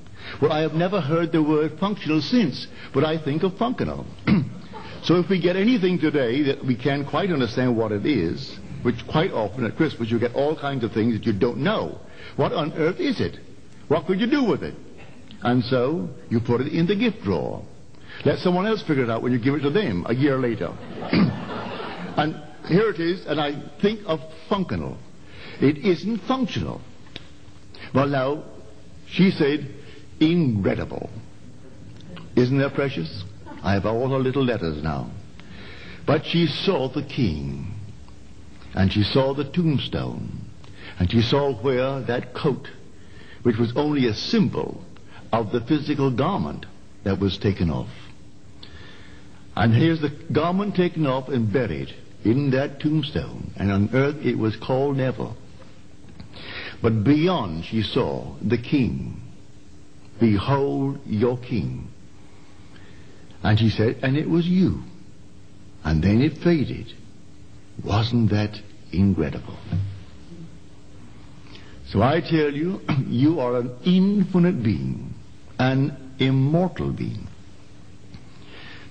Well, 0.40 0.53
I 0.53 0.61
have 0.61 0.75
never 0.75 1.01
heard 1.01 1.33
the 1.33 1.43
word 1.43 1.79
functional 1.79 2.21
since, 2.21 2.66
but 2.95 3.05
I 3.05 3.23
think 3.23 3.43
of 3.43 3.57
functional. 3.59 4.07
so 5.03 5.16
if 5.16 5.29
we 5.29 5.40
get 5.40 5.57
anything 5.57 5.99
today 5.99 6.43
that 6.45 6.64
we 6.64 6.77
can't 6.77 7.07
quite 7.09 7.31
understand 7.31 7.77
what 7.77 7.93
it 7.93 8.07
is, 8.07 8.59
which 8.83 8.97
quite 9.11 9.33
often 9.33 9.64
at 9.64 9.77
Christmas 9.77 10.11
you 10.11 10.19
get 10.19 10.35
all 10.35 10.59
kinds 10.59 10.85
of 10.85 10.93
things 10.93 11.14
that 11.19 11.27
you 11.27 11.33
don't 11.33 11.59
know. 11.59 11.99
What 12.37 12.53
on 12.53 12.73
earth 12.75 13.01
is 13.01 13.21
it? 13.21 13.37
What 13.88 14.07
could 14.07 14.21
you 14.21 14.31
do 14.31 14.45
with 14.45 14.62
it? 14.62 14.75
And 15.43 15.64
so 15.64 16.09
you 16.29 16.40
put 16.40 16.61
it 16.61 16.73
in 16.73 16.87
the 16.87 16.97
gift 16.97 17.23
drawer. 17.23 17.64
Let 18.25 18.38
someone 18.38 18.66
else 18.66 18.83
figure 18.83 19.05
it 19.05 19.11
out 19.11 19.23
when 19.23 19.33
you 19.33 19.38
give 19.38 19.55
it 19.55 19.61
to 19.61 19.71
them 19.71 20.05
a 20.09 20.14
year 20.14 20.38
later. 20.38 20.73
And 22.16 22.35
here 22.66 22.90
it 22.90 23.01
is, 23.01 23.25
and 23.27 23.40
I 23.40 23.53
think 23.81 24.01
of 24.05 24.21
functional. 24.49 24.99
It 25.61 25.79
isn't 25.79 26.18
functional. 26.20 26.81
Well, 27.94 28.09
now, 28.09 28.44
she 29.07 29.31
said, 29.31 29.75
incredible. 30.18 31.11
Isn't 32.37 32.59
that 32.59 32.75
precious? 32.75 33.25
I 33.62 33.75
have 33.75 33.87
all 33.87 34.09
her 34.09 34.18
little 34.18 34.44
letters 34.44 34.83
now. 34.83 35.11
But 36.07 36.25
she 36.25 36.46
saw 36.46 36.88
the 36.88 37.03
king, 37.03 37.75
and 38.75 38.92
she 38.92 39.03
saw 39.03 39.35
the 39.35 39.44
tombstone, 39.44 40.40
and 40.99 41.11
she 41.11 41.20
saw 41.20 41.55
where 41.55 42.01
that 42.01 42.35
coat, 42.35 42.68
which 43.42 43.57
was 43.57 43.73
only 43.77 44.07
a 44.07 44.14
symbol 44.14 44.83
of 45.33 45.53
the 45.53 45.61
physical 45.61 46.11
garment 46.11 46.66
that 47.05 47.18
was 47.18 47.38
taken 47.38 47.70
off. 47.70 47.90
And 49.57 49.75
here's 49.75 50.01
the 50.01 50.11
garment 50.33 50.75
taken 50.75 51.07
off 51.07 51.29
and 51.29 51.53
buried 51.53 51.94
in 52.25 52.51
that 52.51 52.81
tombstone, 52.81 53.53
and 53.57 53.70
on 53.70 53.90
earth 53.92 54.25
it 54.25 54.38
was 54.38 54.57
called 54.57 54.96
never. 54.96 55.33
But 56.83 57.05
beyond 57.05 57.64
she 57.64 57.83
saw 57.83 58.37
the 58.40 58.59
king. 58.59 59.21
Behold 60.19 61.01
your 61.07 61.38
king. 61.38 61.88
And 63.43 63.59
she 63.59 63.71
said, 63.71 63.99
and 64.03 64.16
it 64.16 64.29
was 64.29 64.47
you. 64.47 64.83
And 65.85 66.03
then 66.03 66.21
it 66.21 66.38
faded. 66.38 66.93
Wasn't 67.85 68.31
that 68.31 68.59
incredible? 68.93 69.57
So 71.87 72.03
I 72.03 72.21
tell 72.21 72.53
you, 72.53 72.81
you 73.07 73.40
are 73.40 73.57
an 73.59 73.77
infinite 73.85 74.62
being, 74.62 75.14
an 75.59 76.14
immortal 76.19 76.93
being. 76.93 77.27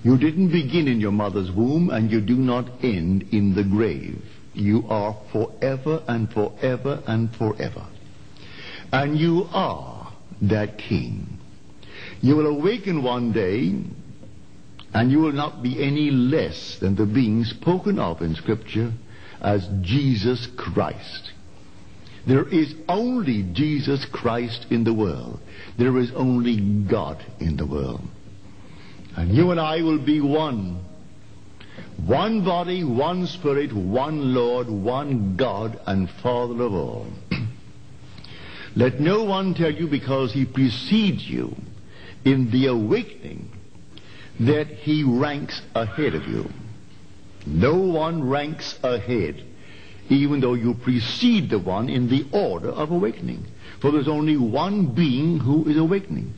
You 0.02 0.16
didn't 0.16 0.50
begin 0.50 0.88
in 0.88 1.00
your 1.00 1.12
mother's 1.12 1.50
womb 1.50 1.90
and 1.90 2.10
you 2.10 2.20
do 2.20 2.36
not 2.36 2.66
end 2.82 3.28
in 3.32 3.54
the 3.54 3.64
grave. 3.64 4.22
You 4.54 4.84
are 4.88 5.16
forever 5.32 6.02
and 6.06 6.30
forever 6.32 7.02
and 7.06 7.34
forever. 7.36 7.86
And 8.92 9.18
you 9.18 9.46
are 9.52 10.12
that 10.42 10.78
king. 10.78 11.38
You 12.20 12.36
will 12.36 12.46
awaken 12.46 13.02
one 13.02 13.32
day 13.32 13.82
and 14.92 15.12
you 15.12 15.20
will 15.20 15.32
not 15.32 15.62
be 15.62 15.82
any 15.82 16.10
less 16.10 16.78
than 16.80 16.96
the 16.96 17.06
being 17.06 17.44
spoken 17.44 17.98
of 17.98 18.20
in 18.22 18.34
scripture 18.34 18.92
as 19.40 19.66
Jesus 19.82 20.48
Christ. 20.56 21.32
There 22.26 22.46
is 22.48 22.74
only 22.88 23.44
Jesus 23.52 24.04
Christ 24.12 24.66
in 24.70 24.84
the 24.84 24.92
world. 24.92 25.40
There 25.78 25.96
is 25.98 26.10
only 26.14 26.60
God 26.90 27.24
in 27.38 27.56
the 27.56 27.66
world. 27.66 28.02
And 29.16 29.34
you 29.34 29.50
and 29.50 29.60
I 29.60 29.82
will 29.82 30.04
be 30.04 30.20
one. 30.20 30.84
One 32.06 32.44
body, 32.44 32.84
one 32.84 33.26
spirit, 33.26 33.72
one 33.72 34.34
Lord, 34.34 34.68
one 34.68 35.36
God 35.36 35.78
and 35.86 36.08
Father 36.22 36.62
of 36.62 36.72
all. 36.72 37.06
Let 38.76 39.00
no 39.00 39.24
one 39.24 39.54
tell 39.54 39.70
you 39.70 39.86
because 39.88 40.32
he 40.32 40.44
precedes 40.44 41.28
you 41.28 41.54
in 42.24 42.50
the 42.50 42.66
awakening 42.66 43.50
that 44.40 44.68
he 44.68 45.02
ranks 45.04 45.60
ahead 45.74 46.14
of 46.14 46.26
you. 46.26 46.48
No 47.46 47.76
one 47.76 48.28
ranks 48.28 48.78
ahead, 48.82 49.44
even 50.08 50.40
though 50.40 50.54
you 50.54 50.74
precede 50.74 51.50
the 51.50 51.58
one 51.58 51.88
in 51.88 52.08
the 52.08 52.26
order 52.32 52.70
of 52.70 52.90
awakening. 52.90 53.44
For 53.80 53.90
there's 53.90 54.08
only 54.08 54.36
one 54.36 54.94
being 54.94 55.38
who 55.38 55.68
is 55.68 55.76
awakening. 55.76 56.34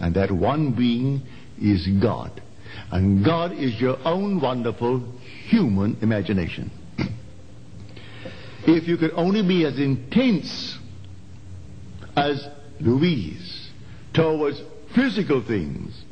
And 0.00 0.14
that 0.14 0.30
one 0.30 0.72
being 0.72 1.22
is 1.60 1.86
God. 2.00 2.42
And 2.92 3.24
God 3.24 3.52
is 3.52 3.80
your 3.80 3.98
own 4.04 4.40
wonderful 4.40 5.02
human 5.48 5.96
imagination. 6.02 6.70
if 8.66 8.86
you 8.86 8.98
could 8.98 9.12
only 9.14 9.42
be 9.42 9.64
as 9.64 9.78
intense 9.78 10.78
as 12.16 12.46
Louise 12.80 13.70
towards 14.12 14.60
physical 14.94 15.42
things, 15.42 16.04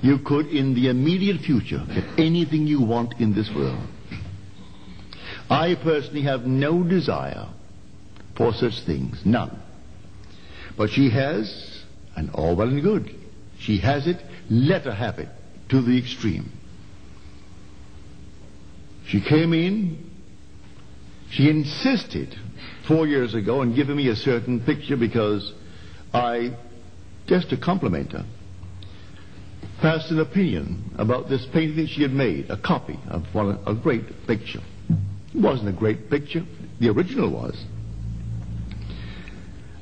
you 0.00 0.18
could 0.18 0.46
in 0.46 0.74
the 0.74 0.88
immediate 0.88 1.40
future 1.40 1.84
get 1.92 2.04
anything 2.18 2.66
you 2.66 2.80
want 2.82 3.14
in 3.20 3.34
this 3.34 3.50
world. 3.54 3.84
I 5.50 5.74
personally 5.74 6.22
have 6.22 6.46
no 6.46 6.84
desire 6.84 7.48
for 8.36 8.52
such 8.52 8.80
things, 8.82 9.20
none. 9.24 9.60
But 10.76 10.90
she 10.90 11.10
has, 11.10 11.82
and 12.16 12.30
all 12.30 12.54
well 12.54 12.68
and 12.68 12.80
good. 12.80 13.12
She 13.58 13.78
has 13.78 14.06
it, 14.06 14.18
let 14.48 14.84
her 14.84 14.94
have 14.94 15.18
it 15.18 15.28
to 15.70 15.80
the 15.80 15.96
extreme. 15.96 16.50
She 19.06 19.20
came 19.20 19.52
in, 19.52 20.10
she 21.30 21.48
insisted 21.48 22.36
four 22.86 23.06
years 23.06 23.34
ago 23.34 23.60
on 23.60 23.74
giving 23.74 23.96
me 23.96 24.08
a 24.08 24.16
certain 24.16 24.60
picture 24.60 24.96
because 24.96 25.52
I, 26.12 26.56
just 27.26 27.50
to 27.50 27.56
compliment 27.56 28.12
her, 28.12 28.24
passed 29.80 30.10
an 30.10 30.20
opinion 30.20 30.92
about 30.98 31.28
this 31.28 31.46
painting 31.52 31.86
she 31.86 32.02
had 32.02 32.12
made, 32.12 32.50
a 32.50 32.56
copy 32.56 32.98
of 33.08 33.24
one, 33.32 33.58
a 33.66 33.74
great 33.74 34.26
picture. 34.26 34.60
It 35.34 35.40
wasn't 35.40 35.68
a 35.68 35.72
great 35.72 36.10
picture. 36.10 36.44
The 36.80 36.88
original 36.90 37.30
was. 37.30 37.64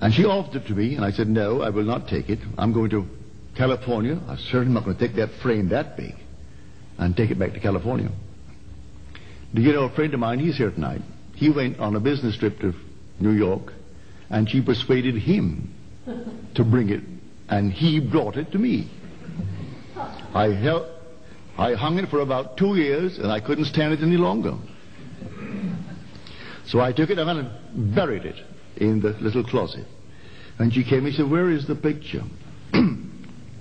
And 0.01 0.15
she 0.15 0.25
offered 0.25 0.63
it 0.63 0.67
to 0.69 0.75
me, 0.75 0.95
and 0.95 1.05
I 1.05 1.11
said, 1.11 1.29
no, 1.29 1.63
I 1.63 1.71
will 1.71 1.85
not 1.85 2.09
take 2.09 2.29
it. 2.29 2.39
I'm 2.57 2.73
going 2.73 2.91
to 2.91 3.07
California. 3.59 4.19
I'm 4.29 4.39
certainly 4.39 4.73
not 4.73 4.85
going 4.85 4.97
to 4.97 5.07
take 5.07 5.17
that 5.17 5.31
frame 5.43 5.69
that 5.71 5.97
big 5.97 6.15
and 6.97 7.17
take 7.17 7.31
it 7.31 7.39
back 7.39 7.53
to 7.55 7.61
California. 7.61 8.09
Do 9.53 9.61
you 9.61 9.73
know 9.73 9.85
a 9.85 9.95
friend 9.95 10.15
of 10.15 10.21
mine, 10.21 10.39
he's 10.39 10.57
here 10.57 10.71
tonight. 10.71 11.03
He 11.35 11.51
went 11.51 11.79
on 11.81 11.97
a 11.97 12.01
business 12.01 12.37
trip 12.39 12.61
to 12.61 12.73
New 13.19 13.33
York, 13.33 13.73
and 14.31 14.49
she 14.49 14.63
persuaded 14.63 15.17
him 15.17 15.75
to 16.55 16.65
bring 16.65 16.91
it, 16.91 17.03
and 17.49 17.73
he 17.73 17.99
brought 17.99 18.37
it 18.37 18.53
to 18.53 18.59
me. 18.59 18.91
I 20.33 20.49
held, 20.49 20.87
I 21.57 21.75
hung 21.75 21.99
it 21.99 22.09
for 22.11 22.21
about 22.21 22.57
two 22.57 22.77
years, 22.77 23.19
and 23.19 23.33
I 23.33 23.41
couldn't 23.41 23.65
stand 23.65 23.93
it 23.93 24.03
any 24.03 24.17
longer. 24.17 24.55
So 26.67 26.81
I 26.81 26.93
took 26.93 27.11
it 27.11 27.19
and 27.19 27.95
buried 27.95 28.25
it 28.25 28.37
in 28.77 29.01
the 29.01 29.11
little 29.21 29.43
closet. 29.43 29.87
And 30.59 30.73
she 30.73 30.85
came 30.85 31.07
and 31.07 31.15
said, 31.15 31.31
where 31.31 31.51
is 31.51 31.67
the 31.67 31.75
picture? 31.75 32.23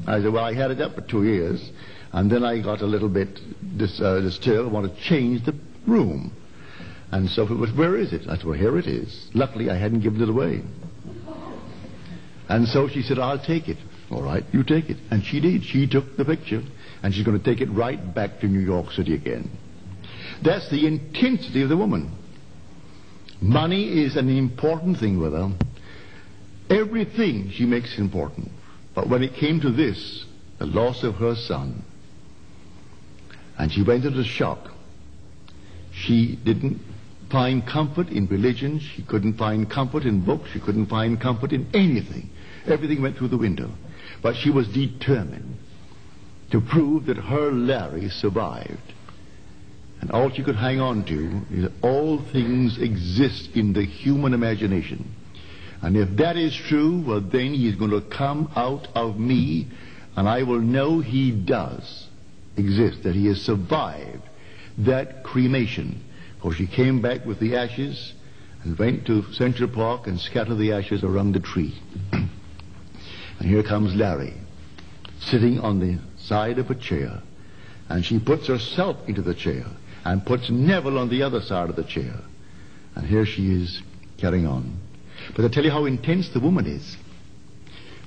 I 0.07 0.21
said, 0.21 0.31
well, 0.31 0.45
I 0.45 0.53
had 0.53 0.71
it 0.71 0.79
up 0.79 0.95
for 0.95 1.01
two 1.01 1.25
years, 1.25 1.71
and 2.13 2.31
then 2.31 2.43
I 2.43 2.61
got 2.61 2.81
a 2.81 2.85
little 2.85 3.09
bit 3.09 3.39
dis, 3.77 3.99
uh, 3.99 4.21
disturbed. 4.21 4.69
I 4.69 4.71
want 4.71 4.93
to 4.93 5.01
change 5.01 5.45
the 5.45 5.53
room. 5.85 6.31
And 7.11 7.29
so 7.29 7.43
it 7.43 7.57
was, 7.57 7.71
where 7.73 7.97
is 7.97 8.13
it? 8.13 8.21
I 8.29 8.37
said, 8.37 8.45
well, 8.45 8.57
here 8.57 8.77
it 8.77 8.87
is. 8.87 9.29
Luckily, 9.33 9.69
I 9.69 9.77
hadn't 9.77 10.01
given 10.01 10.21
it 10.21 10.29
away. 10.29 10.61
And 12.49 12.67
so 12.67 12.87
she 12.87 13.01
said, 13.01 13.19
I'll 13.19 13.43
take 13.43 13.67
it. 13.67 13.77
All 14.09 14.23
right, 14.23 14.43
you 14.53 14.63
take 14.63 14.89
it. 14.89 14.97
And 15.11 15.23
she 15.23 15.41
did. 15.41 15.63
She 15.65 15.87
took 15.87 16.15
the 16.15 16.23
picture, 16.23 16.61
and 17.03 17.13
she's 17.13 17.25
going 17.25 17.37
to 17.37 17.43
take 17.43 17.59
it 17.59 17.69
right 17.69 18.15
back 18.15 18.39
to 18.39 18.47
New 18.47 18.61
York 18.61 18.91
City 18.91 19.13
again. 19.13 19.49
That's 20.43 20.69
the 20.69 20.87
intensity 20.87 21.63
of 21.63 21.69
the 21.69 21.77
woman. 21.77 22.15
Money 23.41 24.03
is 24.03 24.15
an 24.15 24.29
important 24.29 24.99
thing 24.99 25.19
with 25.19 25.33
her. 25.33 25.51
Everything 26.69 27.51
she 27.51 27.65
makes 27.65 27.97
important. 27.97 28.51
But 28.97 29.09
when 29.09 29.21
it 29.21 29.35
came 29.35 29.61
to 29.61 29.69
this, 29.69 30.25
the 30.57 30.65
loss 30.65 31.03
of 31.03 31.17
her 31.17 31.35
son, 31.35 31.83
and 33.55 33.71
she 33.71 33.83
went 33.83 34.05
into 34.05 34.23
shock, 34.23 34.71
she 35.91 36.35
didn't 36.43 36.81
find 37.29 37.63
comfort 37.63 38.09
in 38.09 38.25
religion. 38.25 38.79
She 38.79 39.03
couldn't 39.03 39.37
find 39.37 39.69
comfort 39.69 40.01
in 40.01 40.21
books. 40.21 40.49
She 40.51 40.59
couldn't 40.59 40.87
find 40.87 41.21
comfort 41.21 41.53
in 41.53 41.67
anything. 41.75 42.31
Everything 42.65 43.03
went 43.03 43.17
through 43.17 43.27
the 43.27 43.37
window. 43.37 43.69
But 44.23 44.35
she 44.35 44.49
was 44.49 44.67
determined 44.67 45.57
to 46.49 46.59
prove 46.59 47.05
that 47.05 47.17
her 47.17 47.51
Larry 47.51 48.09
survived. 48.09 48.93
And 50.01 50.09
all 50.09 50.31
she 50.31 50.41
could 50.41 50.55
hang 50.55 50.79
on 50.79 51.05
to 51.05 51.41
is 51.51 51.69
all 51.83 52.17
things 52.17 52.79
exist 52.79 53.51
in 53.53 53.73
the 53.73 53.85
human 53.85 54.33
imagination. 54.33 55.13
And 55.81 55.95
if 55.95 56.09
that 56.17 56.37
is 56.37 56.55
true, 56.55 57.03
well, 57.05 57.21
then 57.21 57.53
he 57.53 57.67
is 57.67 57.75
going 57.75 57.91
to 57.91 58.01
come 58.01 58.51
out 58.55 58.87
of 58.95 59.19
me, 59.19 59.67
and 60.15 60.27
I 60.27 60.43
will 60.43 60.59
know 60.59 60.99
he 60.99 61.31
does 61.31 62.07
exist, 62.55 63.03
that 63.03 63.15
he 63.15 63.27
has 63.27 63.41
survived 63.41 64.23
that 64.79 65.23
cremation. 65.23 66.03
For 66.41 66.53
she 66.53 66.67
came 66.67 67.01
back 67.01 67.25
with 67.25 67.39
the 67.39 67.55
ashes 67.55 68.13
and 68.63 68.77
went 68.77 69.05
to 69.07 69.31
Central 69.33 69.69
Park 69.69 70.07
and 70.07 70.19
scattered 70.19 70.57
the 70.57 70.73
ashes 70.73 71.03
around 71.03 71.33
the 71.33 71.39
tree. 71.39 71.75
and 72.11 72.29
here 73.39 73.63
comes 73.63 73.95
Larry, 73.95 74.33
sitting 75.19 75.59
on 75.59 75.79
the 75.79 75.99
side 76.17 76.59
of 76.59 76.69
a 76.69 76.75
chair, 76.75 77.21
and 77.89 78.03
she 78.03 78.19
puts 78.19 78.47
herself 78.47 78.97
into 79.07 79.21
the 79.21 79.33
chair 79.33 79.65
and 80.03 80.25
puts 80.25 80.49
Neville 80.49 80.97
on 80.97 81.09
the 81.09 81.23
other 81.23 81.41
side 81.41 81.69
of 81.69 81.75
the 81.75 81.83
chair. 81.83 82.15
And 82.95 83.05
here 83.05 83.25
she 83.25 83.51
is 83.51 83.81
carrying 84.17 84.47
on. 84.47 84.79
But 85.35 85.45
I 85.45 85.47
tell 85.49 85.63
you 85.63 85.71
how 85.71 85.85
intense 85.85 86.29
the 86.29 86.39
woman 86.39 86.65
is. 86.65 86.97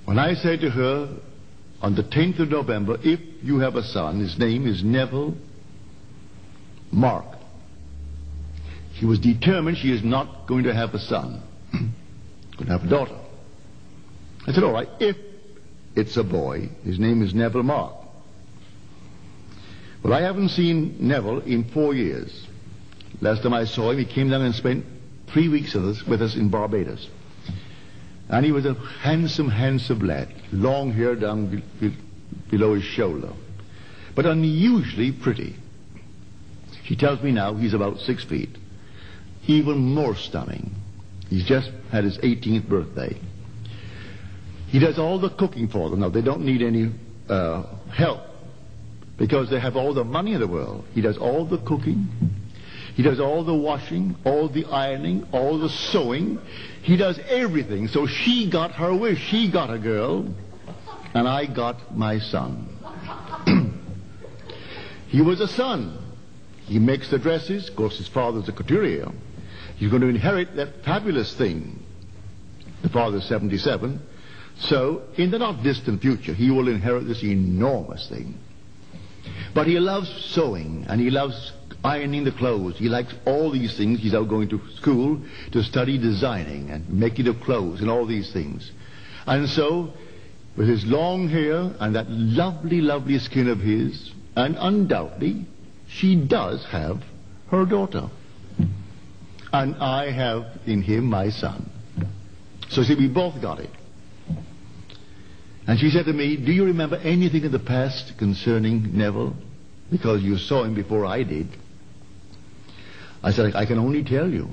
When 0.05 0.19
I 0.19 0.35
say 0.35 0.57
to 0.57 0.71
her 0.71 1.17
on 1.81 1.95
the 1.95 2.03
10th 2.03 2.41
of 2.41 2.49
November, 2.51 2.99
if 3.03 3.21
you 3.43 3.59
have 3.61 3.77
a 3.77 3.83
son, 3.83 4.21
his 4.21 4.39
name 4.39 4.67
is 4.67 4.83
Neville 4.83 5.35
Mark. 6.91 7.27
She 8.99 9.07
was 9.07 9.19
determined 9.19 9.79
she 9.79 9.93
is 9.93 10.03
not 10.03 10.47
going 10.47 10.65
to 10.65 10.75
have 10.75 10.95
a 10.95 10.99
son. 10.99 11.43
going 11.73 12.67
to 12.67 12.73
have 12.73 12.85
a 12.85 12.89
daughter. 12.89 13.19
I 14.47 14.53
said, 14.53 14.65
all 14.65 14.73
right, 14.73 14.89
if 14.99 15.17
it's 15.95 16.17
a 16.17 16.25
boy, 16.25 16.69
his 16.85 16.99
name 16.99 17.23
is 17.23 17.35
Neville 17.35 17.63
Mark. 17.63 17.95
Well, 20.03 20.13
I 20.13 20.23
haven't 20.23 20.51
seen 20.51 20.97
Neville 20.99 21.41
in 21.41 21.65
four 21.71 21.95
years. 21.95 22.47
Last 23.21 23.43
time 23.43 23.53
I 23.53 23.65
saw 23.65 23.91
him, 23.91 23.99
he 23.99 24.07
came 24.07 24.31
down 24.31 24.43
and 24.43 24.55
spent 24.55 24.85
three 25.33 25.49
weeks 25.49 25.75
with 25.75 25.89
us, 25.89 26.07
with 26.07 26.23
us 26.23 26.37
in 26.37 26.49
Barbados. 26.49 27.09
And 28.29 28.45
he 28.45 28.53
was 28.53 28.65
a 28.65 28.75
handsome, 28.75 29.49
handsome 29.49 30.01
lad, 30.01 30.33
long 30.53 30.93
hair 30.93 31.17
down 31.17 31.51
be, 31.51 31.65
be, 31.81 31.97
below 32.51 32.75
his 32.75 32.85
shoulder, 32.85 33.33
but 34.15 34.27
unusually 34.27 35.13
pretty. 35.13 35.57
She 36.85 36.97
tells 36.97 37.23
me 37.23 37.33
now 37.33 37.55
he's 37.55 37.75
about 37.75 37.99
six 37.99 38.25
feet. 38.25 38.51
Even 39.47 39.79
more 39.79 40.15
stunning. 40.15 40.71
He's 41.29 41.45
just 41.45 41.71
had 41.91 42.05
his 42.05 42.19
18th 42.19 42.69
birthday. 42.69 43.19
He 44.69 44.79
does 44.79 44.99
all 44.99 45.19
the 45.19 45.31
cooking 45.31 45.69
for 45.69 45.91
them. 45.91 46.01
Now, 46.01 46.11
they 46.11 46.23
don't 46.23 46.45
need 46.45 46.63
any 46.63 46.93
uh, 47.29 47.65
help 47.93 48.21
because 49.19 49.51
they 49.51 49.59
have 49.59 49.77
all 49.77 49.95
the 49.95 50.05
money 50.05 50.35
in 50.35 50.41
the 50.41 50.49
world. 50.49 50.85
He 50.95 51.01
does 51.01 51.19
all 51.19 51.45
the 51.45 51.59
cooking. 51.59 52.09
He 52.95 53.03
does 53.03 53.21
all 53.21 53.45
the 53.45 53.55
washing, 53.55 54.17
all 54.25 54.49
the 54.49 54.65
ironing, 54.67 55.27
all 55.33 55.59
the 55.59 55.69
sewing. 55.69 56.39
He 56.83 56.97
does 56.97 57.19
everything. 57.29 57.89
So 57.89 58.07
she 58.07 58.51
got 58.51 58.73
her 58.73 58.95
wish. 58.95 59.19
She 59.19 59.51
got 59.51 59.73
a 59.73 59.79
girl, 59.79 60.27
and 61.15 61.29
I 61.29 61.47
got 61.47 61.97
my 61.97 62.19
son. 62.19 62.69
he 65.09 65.21
was 65.21 65.41
a 65.41 65.49
son. 65.49 65.99
He 66.67 66.79
makes 66.79 67.11
the 67.11 67.19
dresses. 67.19 67.69
Of 67.69 67.77
course, 67.77 67.99
his 67.99 68.09
father's 68.09 68.49
a 68.49 68.53
couturier. 68.53 69.11
He's 69.77 69.91
going 69.91 70.03
to 70.03 70.09
inherit 70.09 70.57
that 70.57 70.85
fabulous 70.85 71.35
thing. 71.35 71.83
The 72.83 72.89
father's 72.89 73.25
77. 73.25 74.01
So, 74.59 75.03
in 75.17 75.31
the 75.31 75.39
not 75.39 75.63
distant 75.63 76.03
future, 76.03 76.35
he 76.35 76.51
will 76.51 76.69
inherit 76.69 77.07
this 77.07 77.23
enormous 77.23 78.09
thing. 78.09 78.39
But 79.55 79.67
he 79.67 79.79
loves 79.79 80.09
sewing, 80.27 80.87
and 80.89 81.01
he 81.01 81.11
loves 81.11 81.53
ironing 81.85 82.25
the 82.25 82.33
clothes. 82.33 82.79
He 82.79 82.89
likes 82.89 83.15
all 83.27 83.51
these 83.51 83.77
things. 83.77 84.01
He's 84.01 84.15
out 84.15 84.29
going 84.29 84.49
to 84.51 84.61
school 84.77 85.21
to 85.53 85.63
study 85.63 85.99
designing 85.99 86.71
and 86.71 86.89
making 86.89 87.29
of 87.29 87.41
clothes 87.41 87.81
and 87.81 87.91
all 87.91 88.07
these 88.07 88.33
things. 88.33 88.71
And 89.27 89.49
so, 89.49 89.93
with 90.57 90.69
his 90.69 90.85
long 90.85 91.29
hair 91.29 91.73
and 91.81 91.95
that 91.95 92.11
lovely, 92.11 92.81
lovely 92.81 93.19
skin 93.19 93.49
of 93.49 93.61
his, 93.61 94.13
and 94.37 94.57
undoubtedly, 94.59 95.47
she 95.89 96.17
does 96.17 96.65
have 96.67 97.03
her 97.51 97.65
daughter. 97.65 98.09
And 99.53 99.77
I 99.77 100.11
have 100.11 100.47
in 100.67 100.83
him 100.83 101.07
my 101.07 101.31
son. 101.31 101.69
So 102.69 102.85
see, 102.85 102.95
we 102.95 103.09
both 103.09 103.41
got 103.43 103.59
it. 103.59 103.71
And 105.71 105.79
she 105.79 105.91
said 105.91 106.07
to 106.07 106.13
me, 106.13 106.37
Do 106.37 106.51
you 106.51 106.65
remember 106.65 106.97
anything 106.97 107.45
in 107.45 107.53
the 107.53 107.61
past 107.61 108.19
concerning 108.19 108.99
Neville? 108.99 109.37
Because 109.89 110.21
you 110.21 110.37
saw 110.37 110.65
him 110.65 110.75
before 110.75 111.07
I 111.07 111.23
did. 111.23 111.47
I 113.23 113.31
said, 113.31 113.55
I 113.55 113.67
can 113.67 113.79
only 113.79 114.03
tell 114.03 114.29
you 114.29 114.49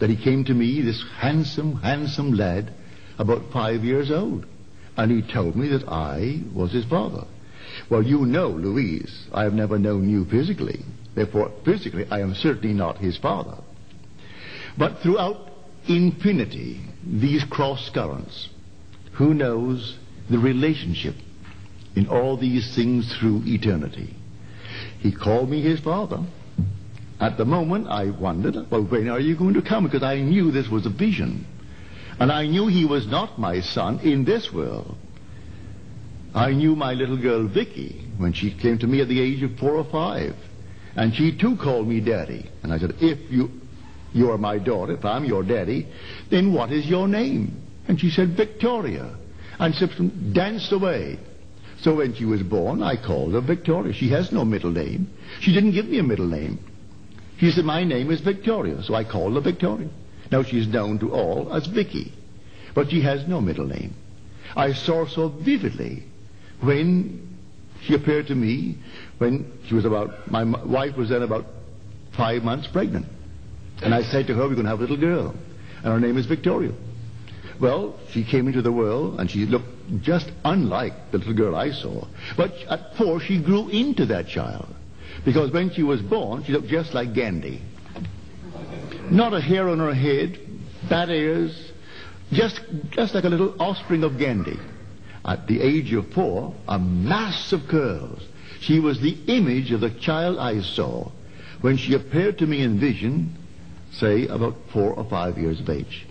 that 0.00 0.10
he 0.10 0.22
came 0.22 0.44
to 0.44 0.52
me, 0.52 0.82
this 0.82 1.02
handsome, 1.16 1.76
handsome 1.76 2.34
lad, 2.34 2.74
about 3.18 3.50
five 3.54 3.84
years 3.84 4.10
old. 4.10 4.44
And 4.98 5.10
he 5.10 5.32
told 5.32 5.56
me 5.56 5.68
that 5.68 5.88
I 5.88 6.42
was 6.54 6.72
his 6.72 6.84
father. 6.84 7.24
Well, 7.88 8.02
you 8.02 8.26
know, 8.26 8.50
Louise, 8.50 9.28
I 9.32 9.44
have 9.44 9.54
never 9.54 9.78
known 9.78 10.10
you 10.10 10.26
physically. 10.26 10.84
Therefore, 11.14 11.52
physically, 11.64 12.04
I 12.10 12.20
am 12.20 12.34
certainly 12.34 12.74
not 12.74 12.98
his 12.98 13.16
father. 13.16 13.56
But 14.76 14.98
throughout 14.98 15.52
infinity, 15.88 16.82
these 17.02 17.44
cross 17.44 17.88
currents, 17.88 18.50
who 19.12 19.32
knows 19.32 19.96
the 20.30 20.38
relationship 20.38 21.14
in 21.96 22.08
all 22.08 22.36
these 22.36 22.74
things 22.74 23.14
through 23.18 23.42
eternity? 23.44 24.14
He 25.00 25.12
called 25.12 25.50
me 25.50 25.62
his 25.62 25.80
father. 25.80 26.24
At 27.20 27.36
the 27.36 27.44
moment, 27.44 27.88
I 27.88 28.10
wondered, 28.10 28.70
well, 28.70 28.84
when 28.84 29.08
are 29.08 29.20
you 29.20 29.36
going 29.36 29.54
to 29.54 29.62
come? 29.62 29.84
Because 29.84 30.02
I 30.02 30.20
knew 30.20 30.50
this 30.50 30.68
was 30.68 30.86
a 30.86 30.90
vision. 30.90 31.46
And 32.18 32.32
I 32.32 32.46
knew 32.46 32.66
he 32.66 32.84
was 32.84 33.06
not 33.06 33.38
my 33.38 33.60
son 33.60 34.00
in 34.00 34.24
this 34.24 34.52
world. 34.52 34.96
I 36.34 36.52
knew 36.52 36.76
my 36.76 36.94
little 36.94 37.16
girl 37.20 37.48
Vicky 37.48 38.06
when 38.18 38.32
she 38.32 38.54
came 38.54 38.78
to 38.78 38.86
me 38.86 39.00
at 39.00 39.08
the 39.08 39.20
age 39.20 39.42
of 39.42 39.58
four 39.58 39.76
or 39.76 39.84
five. 39.84 40.34
And 40.96 41.14
she 41.14 41.36
too 41.36 41.56
called 41.56 41.88
me 41.88 42.00
daddy. 42.00 42.48
And 42.62 42.72
I 42.72 42.78
said, 42.78 42.94
if 43.00 43.30
you, 43.30 43.50
you 44.12 44.30
are 44.30 44.38
my 44.38 44.58
daughter, 44.58 44.92
if 44.92 45.04
I'm 45.04 45.24
your 45.24 45.42
daddy, 45.42 45.88
then 46.30 46.52
what 46.52 46.72
is 46.72 46.86
your 46.86 47.08
name? 47.08 47.62
And 47.88 48.00
she 48.00 48.10
said, 48.10 48.36
Victoria. 48.36 49.16
And 49.60 49.74
Simpson 49.74 50.32
danced 50.32 50.72
away. 50.72 51.18
So 51.82 51.94
when 51.96 52.14
she 52.14 52.24
was 52.24 52.42
born, 52.42 52.82
I 52.82 52.96
called 52.96 53.34
her 53.34 53.40
Victoria. 53.40 53.92
She 53.92 54.08
has 54.08 54.32
no 54.32 54.44
middle 54.44 54.70
name. 54.70 55.10
She 55.40 55.52
didn't 55.52 55.72
give 55.72 55.86
me 55.86 55.98
a 55.98 56.02
middle 56.02 56.26
name. 56.26 56.58
She 57.38 57.50
said, 57.50 57.64
my 57.64 57.84
name 57.84 58.10
is 58.10 58.20
Victoria, 58.20 58.82
so 58.82 58.94
I 58.94 59.04
called 59.04 59.34
her 59.34 59.40
Victoria. 59.40 59.88
Now 60.32 60.42
she's 60.42 60.66
known 60.66 60.98
to 61.00 61.12
all 61.12 61.52
as 61.54 61.66
Vicky, 61.66 62.12
but 62.74 62.90
she 62.90 63.02
has 63.02 63.26
no 63.28 63.40
middle 63.40 63.66
name. 63.66 63.94
I 64.56 64.72
saw 64.72 65.06
so 65.06 65.28
vividly 65.28 66.04
when 66.60 67.38
she 67.82 67.94
appeared 67.94 68.26
to 68.28 68.34
me 68.34 68.76
when 69.18 69.50
she 69.66 69.74
was 69.74 69.84
about, 69.84 70.30
my 70.30 70.44
wife 70.44 70.96
was 70.96 71.08
then 71.08 71.22
about 71.22 71.46
five 72.16 72.42
months 72.42 72.66
pregnant. 72.66 73.06
And 73.82 73.94
I 73.94 74.02
said 74.02 74.26
to 74.26 74.34
her, 74.34 74.42
we're 74.42 74.54
going 74.54 74.64
to 74.64 74.70
have 74.70 74.80
a 74.80 74.82
little 74.82 74.98
girl, 74.98 75.34
and 75.78 75.86
her 75.86 76.00
name 76.00 76.18
is 76.18 76.26
Victoria. 76.26 76.72
Well, 77.60 77.94
she 78.10 78.24
came 78.24 78.46
into 78.46 78.62
the 78.62 78.72
world, 78.72 79.20
and 79.20 79.30
she 79.30 79.44
looked 79.44 80.00
just 80.00 80.30
unlike 80.44 81.10
the 81.10 81.18
little 81.18 81.34
girl 81.34 81.54
I 81.54 81.72
saw. 81.72 82.06
But 82.36 82.54
at 82.68 82.96
four, 82.96 83.20
she 83.20 83.38
grew 83.38 83.68
into 83.68 84.06
that 84.06 84.28
child. 84.28 84.74
Because 85.24 85.50
when 85.50 85.70
she 85.70 85.82
was 85.82 86.00
born, 86.00 86.44
she 86.44 86.52
looked 86.52 86.68
just 86.68 86.94
like 86.94 87.14
Gandhi. 87.14 87.60
Not 89.10 89.34
a 89.34 89.40
hair 89.40 89.68
on 89.68 89.78
her 89.78 89.92
head, 89.92 90.38
bad 90.88 91.10
ears, 91.10 91.72
just, 92.32 92.60
just 92.90 93.14
like 93.14 93.24
a 93.24 93.28
little 93.28 93.60
offspring 93.60 94.04
of 94.04 94.18
Gandhi. 94.18 94.58
At 95.24 95.46
the 95.46 95.60
age 95.60 95.92
of 95.92 96.12
four, 96.12 96.54
a 96.66 96.78
mass 96.78 97.52
of 97.52 97.68
curls. 97.68 98.22
She 98.60 98.78
was 98.78 99.00
the 99.00 99.18
image 99.26 99.72
of 99.72 99.80
the 99.80 99.90
child 99.90 100.38
I 100.38 100.62
saw 100.62 101.10
when 101.60 101.76
she 101.76 101.94
appeared 101.94 102.38
to 102.38 102.46
me 102.46 102.62
in 102.62 102.80
vision, 102.80 103.36
say 103.92 104.26
about 104.28 104.56
four 104.72 104.92
or 104.94 105.04
five 105.04 105.36
years 105.36 105.60
of 105.60 105.68
age. 105.68 106.06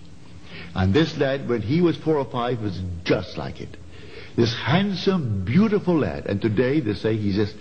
And 0.75 0.93
this 0.93 1.17
lad, 1.17 1.49
when 1.49 1.61
he 1.61 1.81
was 1.81 1.97
four 1.97 2.17
or 2.17 2.25
five, 2.25 2.61
was 2.61 2.79
just 3.03 3.37
like 3.37 3.61
it. 3.61 3.75
This 4.35 4.53
handsome, 4.53 5.43
beautiful 5.43 5.97
lad. 5.99 6.27
And 6.27 6.41
today 6.41 6.79
they 6.79 6.93
say 6.93 7.17
he's 7.17 7.35
just 7.35 7.55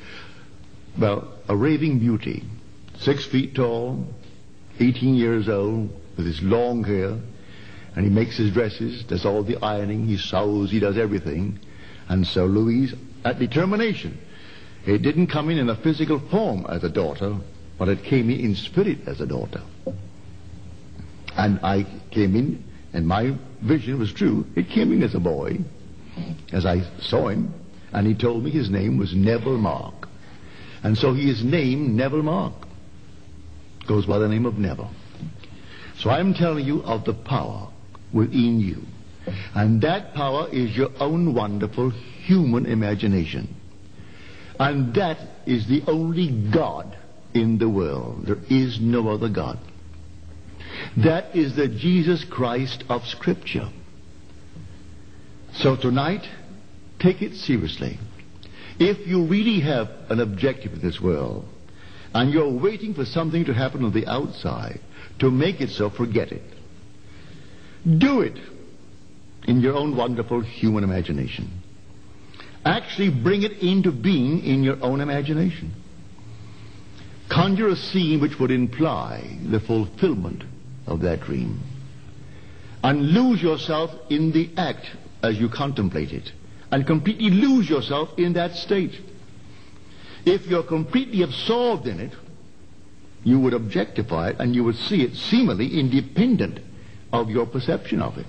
well, 0.99 1.29
a 1.49 1.57
raving 1.57 2.01
beauty, 2.01 2.44
six 2.99 3.25
feet 3.25 3.55
tall, 3.55 4.05
18 4.81 5.14
years 5.14 5.49
old, 5.49 5.90
with 6.16 6.27
his 6.27 6.42
long 6.42 6.83
hair, 6.83 7.16
and 7.94 8.05
he 8.05 8.11
makes 8.11 8.37
his 8.37 8.53
dresses, 8.53 9.05
does 9.05 9.25
all 9.25 9.42
the 9.42 9.57
ironing, 9.62 10.07
he 10.07 10.16
sews, 10.16 10.71
he 10.71 10.81
does 10.81 10.99
everything. 10.99 11.59
And 12.09 12.27
so 12.27 12.47
Louise, 12.47 12.94
at 13.25 13.38
determination, 13.38 14.18
it 14.87 15.03
didn't 15.03 15.29
come 15.29 15.51
in 15.51 15.59
in 15.59 15.68
a 15.68 15.77
physical 15.77 16.18
form 16.18 16.66
as 16.68 16.83
a 16.83 16.88
daughter, 16.88 17.37
but 17.79 17.88
it 17.88 18.03
came 18.03 18.31
in 18.31 18.40
in 18.40 18.55
spirit 18.57 19.07
as 19.07 19.21
a 19.21 19.27
daughter. 19.27 19.62
And 21.37 21.61
I 21.62 21.87
came 22.11 22.35
in, 22.35 22.64
and 22.92 23.07
my 23.07 23.37
vision 23.62 23.98
was 23.98 24.12
true. 24.12 24.44
It 24.57 24.68
came 24.68 24.92
in 24.92 25.03
as 25.03 25.14
a 25.14 25.20
boy, 25.20 25.59
as 26.53 26.66
I 26.66 26.81
saw 27.01 27.29
him, 27.29 27.53
and 27.92 28.07
he 28.07 28.14
told 28.14 28.44
me 28.44 28.51
his 28.51 28.70
name 28.70 28.98
was 28.98 29.14
Neville 29.14 29.59
Mark. 29.59 30.09
And 30.83 30.96
so 30.96 31.12
he 31.12 31.31
is 31.31 31.44
named 31.44 31.94
Neville 31.94 32.22
Mark. 32.22 32.55
Goes 33.87 34.07
by 34.07 34.18
the 34.18 34.29
name 34.29 34.46
of 34.46 34.59
Neville. 34.59 34.90
So 35.98 36.11
I'm 36.11 36.35
telling 36.35 36.64
you 36.64 36.83
of 36.83 37.05
the 37.05 37.14
power 37.14 37.68
within 38.12 38.61
you. 38.61 38.83
And 39.55 39.83
that 39.83 40.14
power 40.14 40.48
is 40.51 40.77
your 40.77 40.90
own 41.01 41.35
wonderful 41.35 41.90
human 41.90 42.66
imagination. 42.66 43.55
And 44.59 44.94
that 44.94 45.18
is 45.46 45.66
the 45.68 45.83
only 45.87 46.51
God 46.53 46.96
in 47.35 47.59
the 47.59 47.68
world. 47.68 48.27
There 48.27 48.38
is 48.48 48.81
no 48.81 49.09
other 49.09 49.29
God. 49.29 49.59
That 51.04 51.37
is 51.37 51.54
the 51.54 51.68
Jesus 51.68 52.24
Christ 52.24 52.82
of 52.88 53.06
Scripture. 53.06 53.68
So 55.52 55.76
tonight, 55.76 56.26
take 56.98 57.22
it 57.22 57.34
seriously. 57.34 58.00
If 58.80 59.06
you 59.06 59.24
really 59.26 59.61
have 59.61 59.90
an 60.08 60.18
objective 60.18 60.72
in 60.72 60.80
this 60.82 61.01
world, 61.01 61.44
and 62.14 62.32
you're 62.32 62.53
waiting 62.53 62.94
for 62.94 63.05
something 63.05 63.44
to 63.44 63.55
happen 63.55 63.84
on 63.84 63.92
the 63.92 64.09
outside 64.09 64.80
to 65.20 65.30
make 65.30 65.61
it 65.61 65.70
so, 65.70 65.88
forget 65.88 66.32
it. 66.32 66.42
Do 67.99 68.22
it 68.22 68.36
in 69.46 69.61
your 69.61 69.74
own 69.74 69.96
wonderful 69.96 70.40
human 70.40 70.82
imagination. 70.82 71.62
Actually 72.64 73.11
bring 73.11 73.42
it 73.44 73.53
into 73.62 73.92
being 73.92 74.44
in 74.44 74.64
your 74.64 74.82
own 74.82 75.01
imagination. 75.01 75.72
Conjure 77.30 77.68
a 77.68 77.76
scene 77.76 78.20
which 78.20 78.40
would 78.40 78.51
imply 78.51 79.38
the 79.49 79.61
fulfillment 79.61 80.42
of 80.89 81.01
that 81.03 81.20
dream. 81.20 81.61
And 82.82 83.12
lose 83.12 83.43
yourself 83.43 83.91
in 84.09 84.32
the 84.32 84.51
act 84.57 84.86
as 85.22 85.39
you 85.39 85.49
contemplate 85.49 86.12
it 86.12 86.32
and 86.70 86.86
completely 86.86 87.30
lose 87.30 87.68
yourself 87.68 88.11
in 88.18 88.34
that 88.34 88.55
state. 88.55 89.01
If 90.24 90.47
you're 90.47 90.62
completely 90.62 91.22
absorbed 91.22 91.86
in 91.86 92.01
it, 92.01 92.12
you 93.24 93.41
would 93.41 93.55
objectify 93.55 94.30
it 94.30 94.36
and 94.39 94.55
you 94.55 94.64
would 94.64 94.76
see 94.76 95.03
it 95.03 95.16
seemingly 95.16 95.78
independent 95.78 96.61
of 97.12 97.30
your 97.30 97.47
perception 97.47 98.01
of 98.03 98.18
it. 98.18 98.26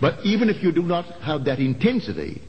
But 0.00 0.24
even 0.24 0.50
if 0.50 0.62
you 0.62 0.72
do 0.72 0.82
not 0.82 1.06
have 1.20 1.44
that 1.44 1.58
intensity, 1.58 2.42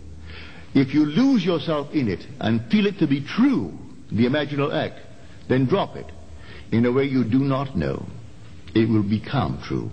if 0.73 0.93
you 0.93 1.05
lose 1.05 1.45
yourself 1.45 1.93
in 1.93 2.07
it 2.07 2.25
and 2.39 2.69
feel 2.71 2.85
it 2.87 2.99
to 2.99 3.07
be 3.07 3.21
true, 3.21 3.77
the 4.11 4.25
imaginal 4.25 4.73
act, 4.73 4.99
then 5.47 5.65
drop 5.65 5.95
it 5.95 6.09
in 6.71 6.85
a 6.85 6.91
way 6.91 7.05
you 7.05 7.23
do 7.23 7.39
not 7.39 7.75
know. 7.75 8.05
It 8.73 8.89
will 8.89 9.03
become 9.03 9.61
true. 9.61 9.89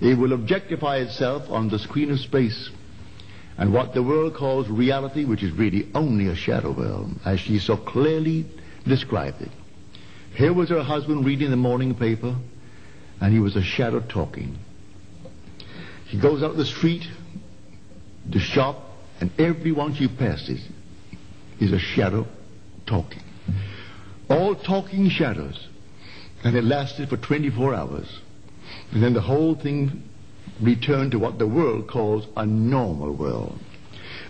It 0.00 0.18
will 0.18 0.32
objectify 0.32 0.98
itself 0.98 1.50
on 1.50 1.68
the 1.68 1.78
screen 1.78 2.10
of 2.10 2.20
space 2.20 2.70
and 3.58 3.72
what 3.72 3.94
the 3.94 4.02
world 4.02 4.34
calls 4.34 4.68
reality, 4.68 5.24
which 5.24 5.42
is 5.42 5.52
really 5.52 5.88
only 5.94 6.28
a 6.28 6.34
shadow 6.34 6.72
world, 6.72 7.10
as 7.24 7.40
she 7.40 7.58
so 7.58 7.76
clearly 7.76 8.46
described 8.86 9.42
it. 9.42 9.50
Here 10.34 10.52
was 10.52 10.70
her 10.70 10.82
husband 10.82 11.24
reading 11.26 11.50
the 11.50 11.56
morning 11.56 11.94
paper, 11.94 12.34
and 13.20 13.32
he 13.32 13.38
was 13.38 13.54
a 13.54 13.62
shadow 13.62 14.00
talking. 14.00 14.58
She 16.08 16.18
goes 16.18 16.42
out 16.42 16.56
the 16.56 16.64
street, 16.64 17.06
the 18.28 18.40
shop, 18.40 18.82
and 19.20 19.30
everyone 19.38 19.94
she 19.94 20.08
passes 20.08 20.66
is 21.60 21.72
a 21.72 21.78
shadow 21.78 22.26
talking. 22.86 23.22
All 24.28 24.54
talking 24.54 25.08
shadows. 25.10 25.68
And 26.44 26.56
it 26.56 26.64
lasted 26.64 27.08
for 27.08 27.16
24 27.16 27.74
hours. 27.74 28.20
And 28.92 29.02
then 29.02 29.14
the 29.14 29.20
whole 29.20 29.54
thing 29.54 30.02
returned 30.60 31.12
to 31.12 31.18
what 31.18 31.38
the 31.38 31.46
world 31.46 31.88
calls 31.88 32.26
a 32.36 32.44
normal 32.46 33.12
world. 33.12 33.58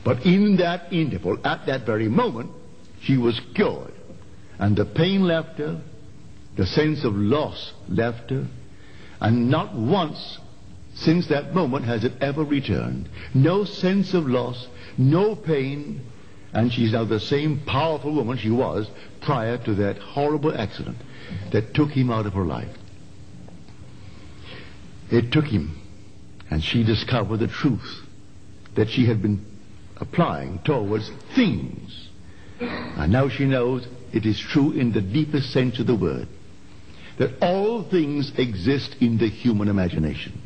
But 0.04 0.24
in 0.26 0.56
that 0.56 0.92
interval, 0.92 1.38
at 1.44 1.66
that 1.66 1.86
very 1.86 2.08
moment, 2.08 2.50
she 3.00 3.16
was 3.16 3.40
cured. 3.54 3.92
And 4.58 4.76
the 4.76 4.84
pain 4.84 5.22
left 5.22 5.58
her, 5.58 5.80
the 6.56 6.66
sense 6.66 7.04
of 7.04 7.14
loss 7.14 7.72
left 7.88 8.30
her, 8.30 8.46
and 9.20 9.50
not 9.50 9.74
once 9.74 10.38
since 10.94 11.28
that 11.28 11.54
moment 11.54 11.86
has 11.86 12.04
it 12.04 12.12
ever 12.20 12.44
returned. 12.44 13.08
No 13.32 13.64
sense 13.64 14.12
of 14.12 14.26
loss, 14.26 14.66
no 14.98 15.34
pain, 15.34 16.04
and 16.52 16.70
she's 16.70 16.92
now 16.92 17.04
the 17.04 17.20
same 17.20 17.60
powerful 17.64 18.14
woman 18.14 18.36
she 18.36 18.50
was 18.50 18.90
prior 19.22 19.56
to 19.64 19.74
that 19.76 19.96
horrible 19.98 20.54
accident 20.54 20.98
that 21.52 21.74
took 21.74 21.90
him 21.90 22.10
out 22.10 22.26
of 22.26 22.32
her 22.34 22.44
life. 22.44 22.74
It 25.10 25.30
took 25.32 25.44
him, 25.44 25.78
and 26.50 26.62
she 26.62 26.84
discovered 26.84 27.38
the 27.38 27.48
truth 27.48 28.00
that 28.76 28.88
she 28.88 29.06
had 29.06 29.20
been 29.20 29.44
applying 29.96 30.60
towards 30.64 31.10
things. 31.34 32.08
And 32.60 33.12
now 33.12 33.28
she 33.28 33.44
knows 33.44 33.86
it 34.12 34.24
is 34.24 34.38
true 34.38 34.72
in 34.72 34.92
the 34.92 35.00
deepest 35.00 35.52
sense 35.52 35.78
of 35.78 35.86
the 35.86 35.96
word 35.96 36.28
that 37.18 37.42
all 37.42 37.88
things 37.88 38.32
exist 38.38 38.96
in 39.00 39.18
the 39.18 39.28
human 39.28 39.68
imagination. 39.68 40.40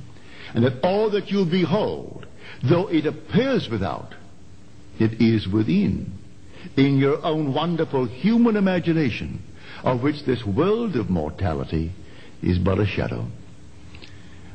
And 0.55 0.65
that 0.65 0.83
all 0.83 1.11
that 1.11 1.31
you 1.31 1.45
behold, 1.45 2.27
though 2.69 2.89
it 2.89 3.07
appears 3.07 3.69
without, 3.69 4.15
it 4.99 5.21
is 5.21 5.47
within, 5.47 6.13
in 6.77 6.99
your 6.99 7.25
own 7.25 7.55
wonderful 7.55 8.07
human 8.07 8.57
imagination, 8.57 9.43
of 9.83 10.03
which 10.03 10.25
this 10.25 10.45
world 10.45 10.97
of 10.97 11.11
mortality 11.11 11.93
is 12.43 12.59
but 12.59 12.79
a 12.79 12.87
shadow. 12.87 13.27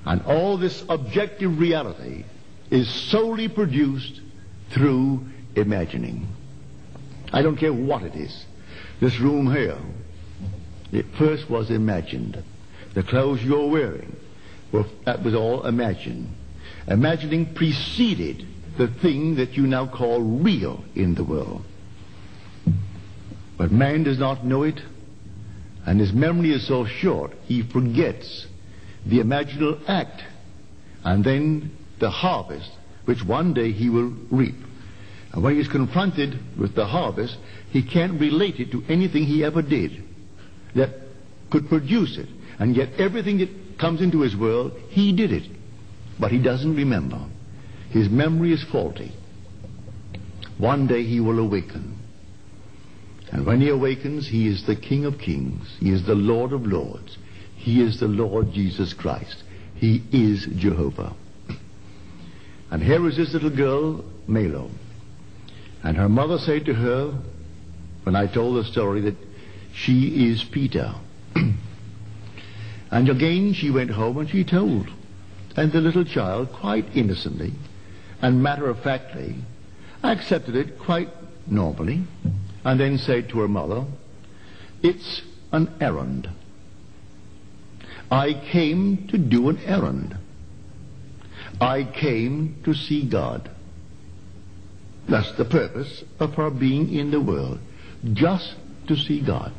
And 0.05 0.21
all 0.23 0.57
this 0.57 0.83
objective 0.89 1.59
reality 1.59 2.25
is 2.69 2.89
solely 2.89 3.47
produced 3.47 4.21
through 4.71 5.25
imagining. 5.55 6.27
I 7.33 7.41
don't 7.41 7.57
care 7.57 7.73
what 7.73 8.03
it 8.03 8.15
is. 8.15 8.45
This 8.99 9.19
room 9.19 9.51
here, 9.51 9.77
it 10.91 11.05
first 11.17 11.49
was 11.49 11.69
imagined. 11.69 12.43
The 12.93 13.03
clothes 13.03 13.43
you're 13.43 13.69
wearing, 13.69 14.15
well, 14.71 14.87
that 15.05 15.23
was 15.23 15.33
all 15.33 15.65
imagined. 15.65 16.35
Imagining 16.87 17.53
preceded 17.53 18.45
the 18.77 18.87
thing 18.87 19.35
that 19.35 19.57
you 19.57 19.67
now 19.67 19.87
call 19.87 20.21
real 20.21 20.83
in 20.95 21.15
the 21.15 21.23
world. 21.23 21.63
But 23.57 23.71
man 23.71 24.03
does 24.03 24.17
not 24.17 24.45
know 24.45 24.63
it, 24.63 24.81
and 25.85 25.99
his 25.99 26.13
memory 26.13 26.51
is 26.51 26.67
so 26.67 26.85
short, 26.85 27.31
he 27.45 27.63
forgets 27.63 28.47
the 29.05 29.19
imaginal 29.19 29.81
act, 29.87 30.21
and 31.03 31.23
then 31.23 31.71
the 31.99 32.09
harvest, 32.09 32.69
which 33.05 33.23
one 33.23 33.53
day 33.53 33.71
he 33.71 33.89
will 33.89 34.13
reap. 34.29 34.55
And 35.33 35.43
when 35.43 35.55
he's 35.55 35.67
confronted 35.67 36.37
with 36.59 36.75
the 36.75 36.85
harvest, 36.85 37.37
he 37.69 37.83
can't 37.83 38.19
relate 38.19 38.59
it 38.59 38.71
to 38.71 38.83
anything 38.89 39.23
he 39.23 39.43
ever 39.43 39.61
did 39.61 40.03
that 40.75 40.89
could 41.51 41.67
produce 41.67 42.17
it. 42.17 42.27
And 42.59 42.75
yet 42.75 42.89
everything 42.99 43.39
that 43.39 43.79
comes 43.79 44.01
into 44.01 44.21
his 44.21 44.35
world, 44.35 44.73
he 44.89 45.15
did 45.15 45.31
it. 45.31 45.49
But 46.19 46.31
he 46.31 46.41
doesn't 46.41 46.75
remember. 46.75 47.25
His 47.89 48.09
memory 48.09 48.53
is 48.53 48.63
faulty. 48.71 49.13
One 50.57 50.85
day 50.85 51.03
he 51.03 51.19
will 51.19 51.39
awaken. 51.39 51.90
And 53.31 53.45
when 53.45 53.61
he 53.61 53.69
awakens, 53.69 54.27
he 54.27 54.47
is 54.47 54.65
the 54.65 54.75
King 54.75 55.05
of 55.05 55.17
Kings. 55.17 55.77
He 55.79 55.89
is 55.89 56.05
the 56.05 56.15
Lord 56.15 56.51
of 56.51 56.67
Lords. 56.67 57.17
He 57.55 57.81
is 57.81 57.99
the 57.99 58.07
Lord 58.07 58.51
Jesus 58.51 58.93
Christ. 58.93 59.43
He 59.75 60.03
is 60.11 60.45
Jehovah. 60.57 61.13
And 62.69 62.83
here 62.83 63.07
is 63.07 63.17
this 63.17 63.33
little 63.33 63.49
girl, 63.49 64.03
Malo. 64.27 64.69
And 65.83 65.95
her 65.97 66.09
mother 66.09 66.37
said 66.37 66.65
to 66.65 66.73
her, 66.73 67.13
when 68.03 68.15
I 68.15 68.27
told 68.27 68.57
the 68.57 68.69
story, 68.69 69.01
that 69.01 69.15
she 69.73 70.29
is 70.29 70.43
Peter. 70.43 70.93
and 72.91 73.09
again 73.09 73.53
she 73.53 73.71
went 73.71 73.91
home 73.91 74.17
and 74.17 74.29
she 74.29 74.43
told. 74.43 74.89
And 75.55 75.71
the 75.71 75.81
little 75.81 76.05
child, 76.05 76.51
quite 76.51 76.85
innocently 76.95 77.53
and 78.21 78.43
matter 78.43 78.69
of 78.69 78.79
factly, 78.81 79.35
accepted 80.03 80.55
it 80.55 80.79
quite 80.79 81.09
normally 81.47 82.03
and 82.63 82.79
then 82.79 82.97
said 82.97 83.29
to 83.29 83.39
her 83.39 83.47
mother, 83.47 83.85
It's 84.81 85.21
an 85.51 85.73
errand. 85.79 86.29
I 88.09 88.33
came 88.33 89.07
to 89.07 89.17
do 89.17 89.49
an 89.49 89.59
errand. 89.65 90.17
I 91.59 91.83
came 91.83 92.61
to 92.65 92.73
see 92.73 93.07
God. 93.07 93.49
That's 95.07 95.31
the 95.33 95.45
purpose 95.45 96.03
of 96.19 96.35
her 96.35 96.49
being 96.49 96.93
in 96.93 97.11
the 97.11 97.21
world, 97.21 97.59
just 98.13 98.55
to 98.87 98.95
see 98.95 99.21
God. 99.21 99.53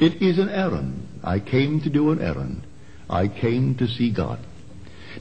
It 0.00 0.22
is 0.22 0.38
an 0.38 0.48
errand. 0.48 1.08
I 1.22 1.40
came 1.40 1.80
to 1.80 1.90
do 1.90 2.10
an 2.10 2.20
errand. 2.20 2.62
I 3.10 3.28
came 3.28 3.74
to 3.76 3.86
see 3.86 4.10
God. 4.10 4.38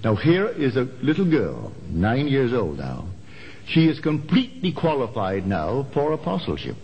Now 0.03 0.15
here 0.15 0.47
is 0.47 0.75
a 0.75 0.83
little 1.01 1.25
girl, 1.25 1.71
nine 1.89 2.27
years 2.27 2.53
old 2.53 2.77
now. 2.77 3.07
She 3.67 3.87
is 3.87 3.99
completely 3.99 4.71
qualified 4.71 5.45
now 5.45 5.87
for 5.93 6.13
apostleship. 6.13 6.77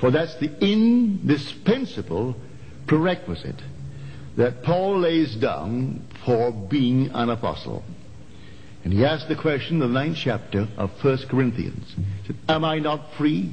For 0.00 0.10
that's 0.10 0.34
the 0.36 0.50
indispensable 0.60 2.36
prerequisite 2.86 3.60
that 4.36 4.62
Paul 4.62 5.00
lays 5.00 5.34
down 5.36 6.06
for 6.24 6.52
being 6.52 7.10
an 7.12 7.30
apostle. 7.30 7.84
And 8.84 8.92
he 8.92 9.04
asked 9.04 9.28
the 9.28 9.36
question 9.36 9.74
in 9.74 9.80
the 9.80 9.88
ninth 9.88 10.16
chapter 10.16 10.68
of 10.76 10.90
First 11.02 11.28
Corinthians. 11.28 11.94
He 12.22 12.26
said, 12.28 12.36
Am 12.48 12.64
I 12.64 12.78
not 12.78 13.14
free? 13.16 13.50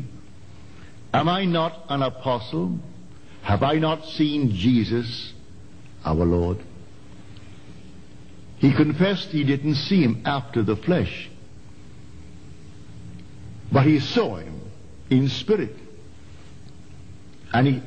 Am 1.14 1.28
I 1.28 1.46
not 1.46 1.86
an 1.90 2.02
apostle? 2.02 2.78
Have 3.42 3.64
I 3.64 3.76
not 3.76 4.06
seen 4.06 4.52
Jesus, 4.52 5.34
our 6.04 6.26
Lord? 6.26 6.58
He 8.58 8.74
confessed 8.74 9.30
he 9.30 9.44
didn't 9.44 9.76
see 9.76 10.02
him 10.02 10.22
after 10.26 10.64
the 10.64 10.76
flesh, 10.76 11.30
but 13.72 13.86
he 13.86 14.00
saw 14.00 14.36
him 14.38 14.62
in 15.10 15.30
spirit. 15.30 15.76
And 17.54 17.68
he 17.68 17.82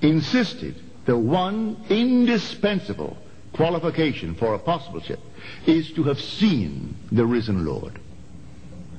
insisted 0.00 0.74
the 1.04 1.16
one 1.16 1.84
indispensable 1.88 3.16
qualification 3.52 4.34
for 4.34 4.54
apostleship 4.54 5.20
is 5.66 5.92
to 5.92 6.04
have 6.04 6.20
seen 6.20 6.94
the 7.10 7.26
risen 7.26 7.64
Lord. 7.64 7.98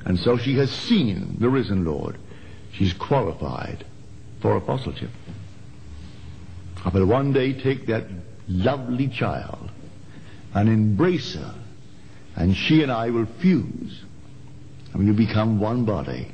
And 0.05 0.19
so 0.19 0.37
she 0.37 0.55
has 0.57 0.69
seen 0.69 1.37
the 1.39 1.49
risen 1.49 1.85
Lord. 1.85 2.17
She's 2.73 2.93
qualified 2.93 3.85
for 4.41 4.57
apostleship. 4.57 5.09
I 6.83 6.89
will 6.89 7.05
one 7.05 7.31
day 7.31 7.53
take 7.53 7.87
that 7.87 8.05
lovely 8.47 9.07
child 9.07 9.71
and 10.53 10.67
embrace 10.67 11.35
her, 11.35 11.55
and 12.35 12.55
she 12.55 12.83
and 12.83 12.91
I 12.91 13.09
will 13.09 13.25
fuse, 13.25 14.03
and 14.93 15.01
we 15.01 15.07
will 15.07 15.17
become 15.17 15.59
one 15.59 15.85
body, 15.85 16.27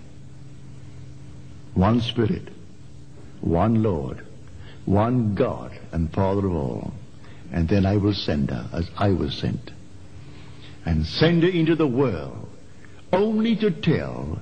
one 1.74 2.02
spirit, 2.02 2.50
one 3.40 3.82
Lord, 3.82 4.26
one 4.86 5.34
God 5.34 5.72
and 5.92 6.12
Father 6.12 6.46
of 6.46 6.54
all. 6.54 6.94
And 7.52 7.68
then 7.68 7.86
I 7.86 7.98
will 7.98 8.14
send 8.14 8.52
her 8.52 8.70
as 8.74 8.90
I 8.98 9.10
was 9.12 9.34
sent. 9.34 9.72
And 10.86 11.06
send 11.06 11.44
her 11.44 11.50
into 11.50 11.76
the 11.76 11.88
world 11.88 12.48
only 13.14 13.56
to 13.58 13.72
tell 13.72 14.40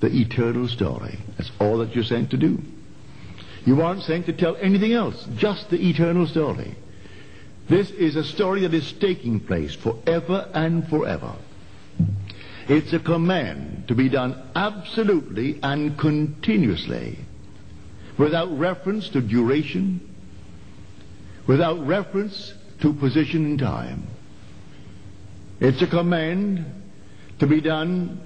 the 0.00 0.08
eternal 0.08 0.66
story. 0.68 1.18
That's 1.36 1.50
all 1.60 1.78
that 1.78 1.94
you're 1.94 2.04
sent 2.04 2.30
to 2.30 2.36
do. 2.36 2.60
You 3.66 3.82
aren't 3.82 4.02
sent 4.02 4.26
to 4.26 4.32
tell 4.32 4.56
anything 4.56 4.92
else, 4.92 5.26
just 5.36 5.70
the 5.70 5.88
eternal 5.88 6.26
story. 6.26 6.74
This 7.68 7.90
is 7.90 8.16
a 8.16 8.24
story 8.24 8.62
that 8.62 8.72
is 8.72 8.92
taking 8.92 9.40
place 9.40 9.74
forever 9.74 10.48
and 10.54 10.88
forever. 10.88 11.34
It's 12.68 12.92
a 12.92 12.98
command 12.98 13.88
to 13.88 13.94
be 13.94 14.10
done 14.10 14.36
absolutely 14.54 15.58
and 15.62 15.98
continuously, 15.98 17.18
without 18.18 18.56
reference 18.58 19.08
to 19.10 19.22
duration, 19.22 20.00
without 21.46 21.86
reference 21.86 22.52
to 22.80 22.92
position 22.92 23.46
in 23.46 23.56
time. 23.56 24.06
It's 25.60 25.80
a 25.80 25.86
command 25.86 26.66
to 27.38 27.46
be 27.46 27.62
done 27.62 28.20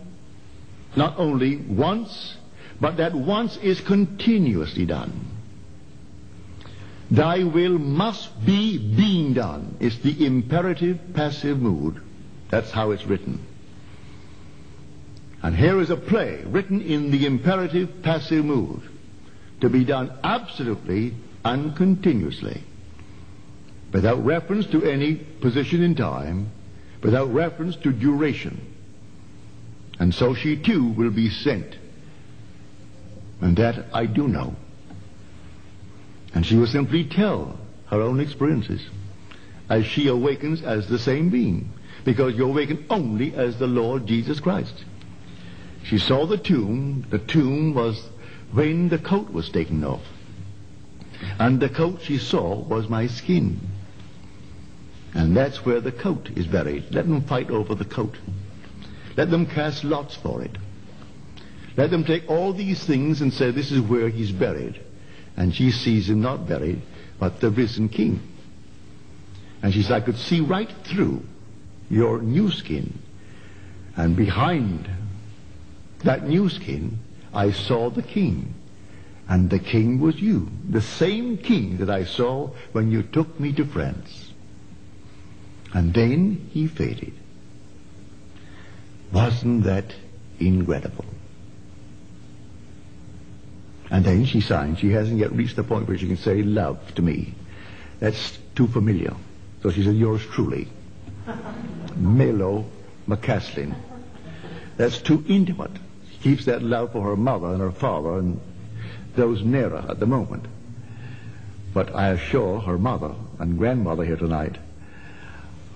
not 0.97 1.20
only 1.20 1.57
once, 1.57 2.36
but 2.80 2.97
that 2.97 3.14
once 3.14 3.57
is 3.59 3.80
continuously 3.80 4.86
done. 4.86 5.28
Thy 7.12 7.45
will 7.45 7.78
must 7.78 8.45
be 8.45 8.76
being 8.76 9.34
done. 9.34 9.76
It's 9.78 9.99
the 9.99 10.26
imperative 10.26 10.99
passive 11.14 11.61
mood. 11.61 12.03
That's 12.51 12.72
how 12.72 12.90
it's 12.90 13.07
written. 13.07 13.47
And 15.43 15.57
here 15.57 15.80
is 15.80 15.90
a 15.90 15.97
play 15.97 16.43
written 16.45 16.80
in 16.80 17.11
the 17.11 17.26
imperative 17.26 18.03
passive 18.03 18.45
mood 18.45 18.82
to 19.61 19.68
be 19.68 19.84
done 19.84 20.12
absolutely 20.22 21.14
and 21.45 21.76
continuously 21.76 22.62
without 23.93 24.24
reference 24.24 24.66
to 24.66 24.84
any 24.84 25.16
position 25.16 25.82
in 25.82 25.95
time, 25.95 26.51
without 27.03 27.32
reference 27.32 27.76
to 27.76 27.93
duration. 27.93 28.74
And 29.99 30.14
so 30.14 30.34
she 30.34 30.57
too 30.57 30.88
will 30.88 31.11
be 31.11 31.28
sent. 31.28 31.76
And 33.40 33.57
that 33.59 33.86
I 33.93 34.07
do 34.07 34.28
know. 34.28 34.57
And 36.34 36.47
she 36.47 36.57
will 36.57 36.66
simply 36.66 37.05
tell 37.05 37.59
her 37.86 38.01
own 38.01 38.20
experiences 38.20 38.80
as 39.68 39.84
she 39.84 40.09
awakens 40.09 40.62
as 40.62 40.88
the 40.88 40.99
same 40.99 41.28
being. 41.28 41.70
Because 42.05 42.34
you 42.34 42.47
awaken 42.47 42.86
only 42.88 43.34
as 43.34 43.59
the 43.59 43.66
Lord 43.66 44.07
Jesus 44.07 44.40
Christ. 44.40 44.84
She 45.85 45.99
saw 45.99 46.26
the 46.26 46.39
tomb. 46.39 47.07
The 47.11 47.18
tomb 47.18 47.74
was 47.74 48.01
when 48.53 48.89
the 48.89 48.99
coat 48.99 49.33
was 49.33 49.49
taken 49.51 49.85
off. 49.85 50.03
And 51.39 51.61
the 51.61 51.68
coat 51.68 52.01
she 52.03 52.18
saw 52.18 52.57
was 52.57 52.89
my 52.89 53.07
skin. 53.07 53.61
And 55.14 55.37
that's 55.37 55.64
where 55.64 55.80
the 55.80 55.93
coat 55.93 56.30
is 56.37 56.47
buried. 56.47 56.95
Let 56.95 57.07
them 57.07 57.22
fight 57.22 57.51
over 57.51 57.74
the 57.74 57.85
coat. 57.85 58.16
Let 59.16 59.30
them 59.30 59.47
cast 59.47 59.85
lots 59.85 60.16
for 60.16 60.43
it. 60.43 60.57
Let 61.76 61.91
them 61.91 62.05
take 62.05 62.28
all 62.28 62.53
these 62.53 62.83
things 62.85 63.20
and 63.20 63.33
say 63.33 63.51
this 63.51 63.72
is 63.72 63.80
where 63.80 64.09
he's 64.09 64.33
buried. 64.33 64.80
And 65.37 65.55
she 65.55 65.70
sees 65.70 66.09
him 66.09 66.20
not 66.20 66.49
buried, 66.49 66.83
but 67.18 67.41
the 67.41 67.51
risen 67.51 67.89
king. 67.89 68.20
And 69.62 69.72
she 69.72 69.83
says, 69.83 69.93
I 69.93 70.01
could 70.01 70.18
see 70.18 70.41
right 70.41 70.70
through 70.85 71.22
your 71.89 72.20
new 72.20 72.51
skin. 72.51 72.99
And 73.97 74.16
behind 74.16 74.89
that 76.05 76.26
new 76.26 76.48
skin, 76.48 76.98
I 77.32 77.53
saw 77.53 77.90
the 77.90 78.03
king. 78.03 78.55
And 79.28 79.48
the 79.48 79.59
king 79.59 80.00
was 80.00 80.20
you. 80.20 80.50
The 80.68 80.82
same 80.82 81.38
king 81.38 81.78
that 81.78 81.88
I 81.88 82.05
saw 82.05 82.50
when 82.72 82.90
you 82.90 83.03
took 83.03 83.38
me 83.40 83.53
to 83.55 83.64
France. 83.64 84.32
And 85.72 85.94
then 85.94 86.48
he 86.53 86.66
faded. 86.66 87.14
Wasn't 89.12 89.64
that 89.64 89.94
incredible? 90.38 91.05
And 93.90 94.05
then 94.05 94.24
she 94.24 94.40
signed. 94.40 94.78
She 94.78 94.90
hasn't 94.90 95.18
yet 95.18 95.32
reached 95.32 95.57
the 95.57 95.64
point 95.64 95.86
where 95.86 95.98
she 95.98 96.07
can 96.07 96.16
say 96.16 96.42
love 96.42 96.94
to 96.94 97.03
me. 97.03 97.34
That's 98.00 98.38
too 98.55 98.66
familiar. 98.66 99.14
So 99.62 99.70
she 99.70 99.84
said, 99.84 99.94
yours 99.96 100.24
truly. 100.26 100.68
Melo 101.96 102.64
McCaslin. 103.07 103.74
That's 104.76 104.98
too 104.98 105.24
intimate. 105.28 105.70
Keeps 106.23 106.45
that 106.45 106.62
love 106.62 106.93
for 106.93 107.03
her 107.03 107.16
mother 107.16 107.49
and 107.49 107.61
her 107.61 107.73
father 107.73 108.18
and 108.18 108.41
those 109.16 109.43
nearer 109.43 109.85
at 109.89 109.99
the 109.99 110.07
moment. 110.07 110.47
But 111.75 111.95
I 111.95 112.11
assure 112.11 112.61
her 112.61 112.79
mother 112.79 113.14
and 113.39 113.59
grandmother 113.59 114.05
here 114.05 114.16
tonight, 114.16 114.57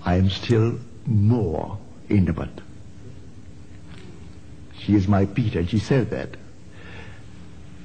I 0.05 0.15
am 0.15 0.29
still 0.29 0.79
more 1.05 1.77
intimate. 2.09 2.61
She 4.79 4.95
is 4.95 5.07
my 5.07 5.25
Peter, 5.25 5.59
and 5.59 5.69
she 5.69 5.79
said 5.79 6.11
that. 6.11 6.29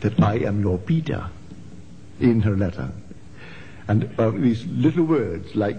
That 0.01 0.21
I 0.21 0.39
am 0.39 0.61
your 0.61 0.79
Peter 0.79 1.29
in 2.21 2.43
her 2.43 2.57
letter. 2.57 2.93
And 3.89 4.09
uh, 4.19 4.31
these 4.31 4.65
little 4.67 5.05
words 5.05 5.55
like 5.57 5.77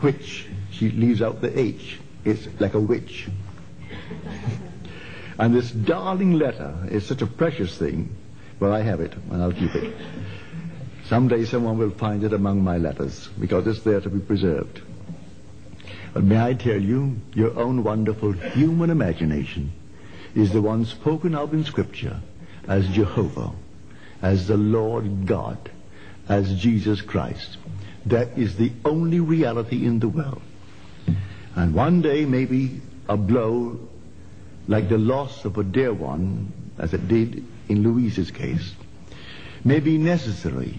which, 0.00 0.46
she 0.70 0.90
leaves 0.90 1.20
out 1.20 1.42
the 1.42 1.58
H. 1.58 1.98
It's 2.24 2.48
like 2.58 2.74
a 2.74 2.80
witch. 2.80 3.28
and 5.38 5.54
this 5.54 5.70
darling 5.70 6.38
letter 6.38 6.74
is 6.90 7.06
such 7.06 7.22
a 7.22 7.26
precious 7.26 7.76
thing. 7.76 8.14
Well, 8.58 8.72
I 8.72 8.80
have 8.80 9.00
it, 9.00 9.12
and 9.30 9.42
I'll 9.42 9.52
keep 9.52 9.74
it. 9.74 9.94
Someday 11.06 11.44
someone 11.44 11.78
will 11.78 11.90
find 11.90 12.24
it 12.24 12.32
among 12.32 12.64
my 12.64 12.78
letters, 12.78 13.28
because 13.38 13.66
it's 13.66 13.82
there 13.82 14.00
to 14.00 14.08
be 14.08 14.18
preserved. 14.18 14.80
But 16.14 16.24
may 16.24 16.40
I 16.40 16.54
tell 16.54 16.80
you, 16.80 17.16
your 17.34 17.58
own 17.58 17.84
wonderful 17.84 18.32
human 18.32 18.90
imagination 18.90 19.72
is 20.34 20.52
the 20.52 20.62
one 20.62 20.84
spoken 20.84 21.34
of 21.34 21.52
in 21.52 21.64
Scripture 21.64 22.20
as 22.66 22.88
Jehovah, 22.88 23.52
as 24.22 24.48
the 24.48 24.56
Lord 24.56 25.26
God, 25.26 25.70
as 26.28 26.58
Jesus 26.58 27.02
Christ. 27.02 27.58
That 28.06 28.38
is 28.38 28.56
the 28.56 28.72
only 28.84 29.20
reality 29.20 29.84
in 29.84 29.98
the 29.98 30.08
world. 30.08 30.42
And 31.54 31.74
one 31.74 32.02
day, 32.02 32.24
maybe 32.24 32.80
a 33.08 33.16
blow 33.16 33.78
like 34.68 34.88
the 34.88 34.98
loss 34.98 35.44
of 35.44 35.58
a 35.58 35.64
dear 35.64 35.92
one, 35.92 36.52
as 36.78 36.92
it 36.92 37.08
did 37.08 37.44
in 37.68 37.82
Louise's 37.82 38.30
case, 38.30 38.74
may 39.64 39.80
be 39.80 39.98
necessary 39.98 40.76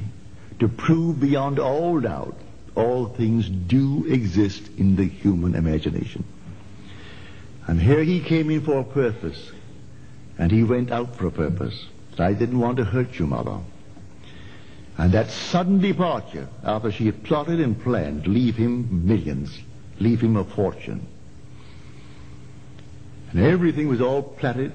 to 0.59 0.67
prove 0.67 1.19
beyond 1.19 1.59
all 1.59 1.99
doubt 1.99 2.37
all 2.75 3.07
things 3.07 3.49
do 3.49 4.05
exist 4.07 4.69
in 4.77 4.95
the 4.95 5.05
human 5.05 5.55
imagination. 5.55 6.23
And 7.65 7.81
here 7.81 8.03
he 8.03 8.21
came 8.21 8.49
in 8.49 8.61
for 8.61 8.79
a 8.79 8.83
purpose, 8.83 9.51
and 10.37 10.51
he 10.51 10.63
went 10.63 10.91
out 10.91 11.15
for 11.15 11.27
a 11.27 11.31
purpose. 11.31 11.87
I 12.19 12.33
didn't 12.33 12.59
want 12.59 12.77
to 12.77 12.83
hurt 12.83 13.19
you, 13.19 13.27
Mother. 13.27 13.59
And 14.97 15.11
that 15.11 15.29
sudden 15.29 15.79
departure, 15.79 16.47
after 16.63 16.91
she 16.91 17.05
had 17.05 17.23
plotted 17.23 17.59
and 17.59 17.79
planned 17.79 18.23
to 18.23 18.29
leave 18.29 18.55
him 18.55 19.07
millions, 19.07 19.57
leave 19.99 20.21
him 20.21 20.37
a 20.37 20.43
fortune. 20.43 21.05
And 23.31 23.41
everything 23.41 23.87
was 23.87 24.01
all 24.01 24.23
plotted, 24.23 24.71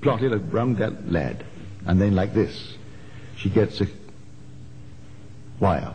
plotted 0.00 0.32
around 0.32 0.78
that 0.78 1.10
lad. 1.10 1.44
And 1.86 2.00
then 2.00 2.14
like 2.14 2.34
this, 2.34 2.74
she 3.36 3.50
gets 3.50 3.80
a 3.80 3.86
wire. 5.60 5.94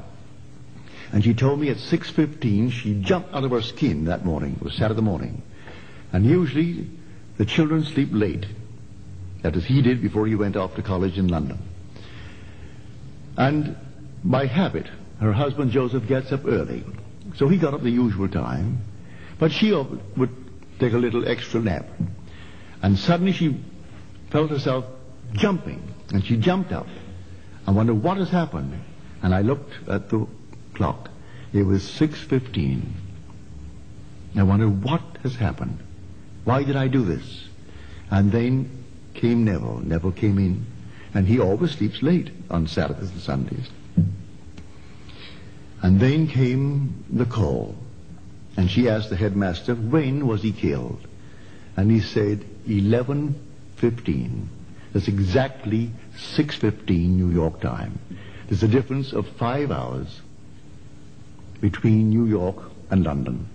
And 1.11 1.23
she 1.23 1.33
told 1.33 1.59
me 1.59 1.69
at 1.69 1.77
6.15 1.77 2.71
she 2.71 3.01
jumped 3.01 3.33
out 3.33 3.43
of 3.43 3.51
her 3.51 3.61
skin 3.61 4.05
that 4.05 4.25
morning. 4.25 4.57
It 4.59 4.63
was 4.63 4.73
Saturday 4.73 5.01
morning. 5.01 5.41
And 6.11 6.25
usually 6.25 6.87
the 7.37 7.45
children 7.45 7.83
sleep 7.83 8.09
late. 8.11 8.45
That 9.43 9.55
is, 9.55 9.65
he 9.65 9.81
did 9.81 10.01
before 10.01 10.25
he 10.25 10.35
went 10.35 10.55
off 10.55 10.75
to 10.75 10.81
college 10.81 11.17
in 11.17 11.27
London. 11.27 11.59
And 13.37 13.75
by 14.23 14.45
habit, 14.45 14.87
her 15.19 15.33
husband 15.33 15.71
Joseph 15.71 16.07
gets 16.07 16.31
up 16.31 16.45
early. 16.45 16.83
So 17.35 17.47
he 17.47 17.57
got 17.57 17.73
up 17.73 17.81
the 17.81 17.89
usual 17.89 18.27
time. 18.27 18.79
But 19.39 19.51
she 19.51 19.71
would 19.71 20.42
take 20.83 20.93
a 20.93 20.97
little 20.97 21.27
extra 21.27 21.61
nap. 21.61 21.85
And 22.81 22.99
suddenly 22.99 23.31
she 23.31 23.63
felt 24.29 24.49
herself 24.49 24.85
jumping. 25.31 25.81
And 26.11 26.25
she 26.25 26.35
jumped 26.35 26.73
up. 26.73 26.87
I 27.65 27.71
wondered 27.71 28.03
what 28.03 28.17
has 28.17 28.29
happened. 28.29 28.83
And 29.21 29.33
I 29.33 29.41
looked 29.41 29.71
at 29.87 30.09
the 30.09 30.27
clock. 30.73 31.09
It 31.53 31.63
was 31.63 31.83
6.15. 31.83 32.81
I 34.35 34.43
wondered 34.43 34.83
what 34.83 35.01
has 35.23 35.35
happened. 35.35 35.79
Why 36.43 36.63
did 36.63 36.75
I 36.75 36.89
do 36.89 37.05
this? 37.05 37.47
And 38.11 38.31
then 38.31 38.83
came 39.13 39.45
Neville. 39.45 39.79
Neville 39.85 40.11
came 40.11 40.37
in. 40.37 40.65
And 41.13 41.27
he 41.27 41.39
always 41.39 41.71
sleeps 41.71 42.01
late 42.03 42.31
on 42.49 42.67
Saturdays 42.67 43.11
and 43.11 43.21
Sundays. 43.21 43.69
And 45.81 45.99
then 45.99 46.27
came 46.27 47.05
the 47.09 47.25
call. 47.25 47.75
And 48.55 48.69
she 48.69 48.87
asked 48.87 49.09
the 49.09 49.15
headmaster, 49.15 49.75
when 49.75 50.27
was 50.27 50.41
he 50.41 50.51
killed? 50.51 51.07
And 51.75 51.89
he 51.89 52.01
said, 52.01 52.45
11.15. 52.67 54.45
That's 54.93 55.07
exactly 55.07 55.91
6.15 56.35 56.87
New 56.87 57.31
York 57.31 57.61
time. 57.61 57.99
There's 58.47 58.63
a 58.63 58.67
difference 58.67 59.11
of 59.11 59.27
five 59.39 59.71
hours 59.71 60.21
between 61.61 62.09
New 62.09 62.25
York 62.25 62.57
and 62.91 63.03
London. 63.03 63.47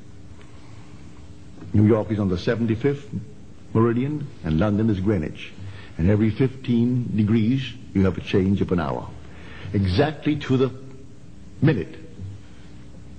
New 1.73 1.87
York 1.87 2.11
is 2.11 2.19
on 2.19 2.29
the 2.29 2.37
75th 2.37 3.05
meridian, 3.75 4.27
and 4.43 4.59
London 4.59 4.91
is 4.91 4.99
Greenwich. 4.99 5.53
And 5.99 6.11
every 6.11 6.31
15 6.31 7.17
degrees, 7.17 7.63
you 7.95 8.05
have 8.05 8.17
a 8.17 8.21
change 8.21 8.61
of 8.61 8.73
an 8.73 8.81
hour. 8.81 9.09
Exactly 9.73 10.37
to 10.41 10.57
the 10.57 10.73
minute. 11.61 11.97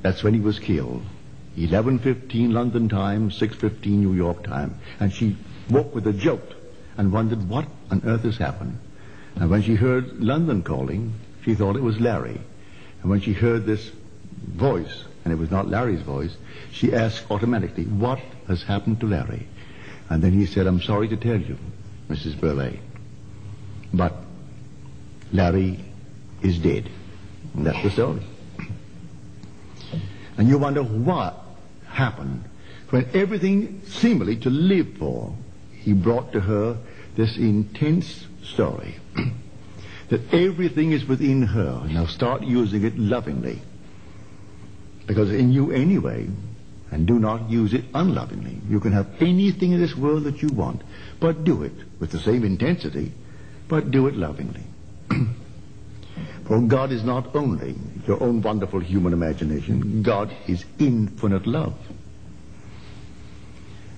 That's 0.02 0.24
when 0.24 0.34
he 0.34 0.40
was 0.40 0.60
killed. 0.60 1.04
11.15 1.68 2.54
London 2.54 2.88
time, 2.90 3.30
6.15 3.30 3.86
New 3.88 4.14
York 4.14 4.44
time. 4.44 4.80
And 5.00 5.12
she 5.12 5.36
woke 5.70 5.94
with 5.94 6.08
a 6.08 6.14
jolt 6.14 6.54
and 6.98 7.12
wondered 7.12 7.48
what 7.50 7.68
on 7.92 8.02
earth 8.06 8.24
has 8.24 8.38
happened. 8.38 8.78
And 9.36 9.50
when 9.50 9.62
she 9.62 9.76
heard 9.76 10.20
London 10.20 10.64
calling, 10.64 11.14
she 11.44 11.56
thought 11.56 11.76
it 11.76 11.84
was 11.84 12.00
Larry. 12.00 12.40
And 13.02 13.10
when 13.10 13.22
she 13.22 13.34
heard 13.34 13.66
this 13.66 13.92
voice, 14.48 15.04
and 15.24 15.34
it 15.34 15.38
was 15.38 15.52
not 15.52 15.68
Larry's 15.68 16.02
voice, 16.02 16.36
she 16.72 16.94
asked 16.94 17.30
automatically, 17.30 17.86
what 17.86 18.20
has 18.48 18.64
happened 18.64 19.00
to 19.02 19.08
Larry? 19.08 19.48
And 20.10 20.24
then 20.24 20.34
he 20.34 20.46
said, 20.46 20.66
I'm 20.66 20.82
sorry 20.82 21.08
to 21.10 21.18
tell 21.18 21.40
you, 21.40 21.58
Mrs. 22.10 22.40
Burleigh, 22.40 22.80
but 23.94 24.14
Larry 25.32 25.80
is 26.42 26.58
dead. 26.60 26.90
And 27.54 27.66
that's 27.66 27.84
the 27.84 27.92
story. 27.92 28.22
And 30.38 30.48
you 30.48 30.58
wonder 30.58 30.82
what 30.84 31.49
happened 32.00 32.44
when 32.90 33.08
everything 33.14 33.82
seemingly 33.86 34.38
to 34.38 34.50
live 34.50 34.98
for, 34.98 35.36
he 35.72 35.94
brought 35.94 36.32
to 36.34 36.40
her 36.40 36.78
this 37.16 37.38
intense 37.38 38.26
story. 38.42 38.96
that 40.10 40.34
everything 40.34 40.92
is 40.92 41.06
within 41.06 41.44
her. 41.44 41.86
Now 41.88 42.08
start 42.08 42.42
using 42.42 42.84
it 42.84 42.98
lovingly. 42.98 43.60
Because 45.06 45.32
in 45.32 45.52
you 45.52 45.72
anyway, 45.72 46.28
and 46.92 47.06
do 47.06 47.20
not 47.20 47.50
use 47.50 47.74
it 47.74 47.86
unlovingly. 47.94 48.60
You 48.68 48.80
can 48.80 48.92
have 48.94 49.08
anything 49.22 49.74
in 49.74 49.80
this 49.80 49.96
world 49.96 50.24
that 50.24 50.42
you 50.42 50.50
want, 50.50 50.82
but 51.20 51.44
do 51.44 51.62
it 51.62 51.74
with 52.00 52.12
the 52.12 52.20
same 52.20 52.44
intensity, 52.44 53.12
but 53.68 53.92
do 53.92 54.08
it 54.08 54.16
lovingly. 54.16 54.64
For 56.46 56.60
God 56.62 56.92
is 56.92 57.04
not 57.04 57.36
only 57.36 57.76
your 58.08 58.22
own 58.22 58.42
wonderful 58.42 58.80
human 58.80 59.14
imagination, 59.14 60.04
God 60.04 60.34
is 60.48 60.66
infinite 60.78 61.46
love. 61.46 61.76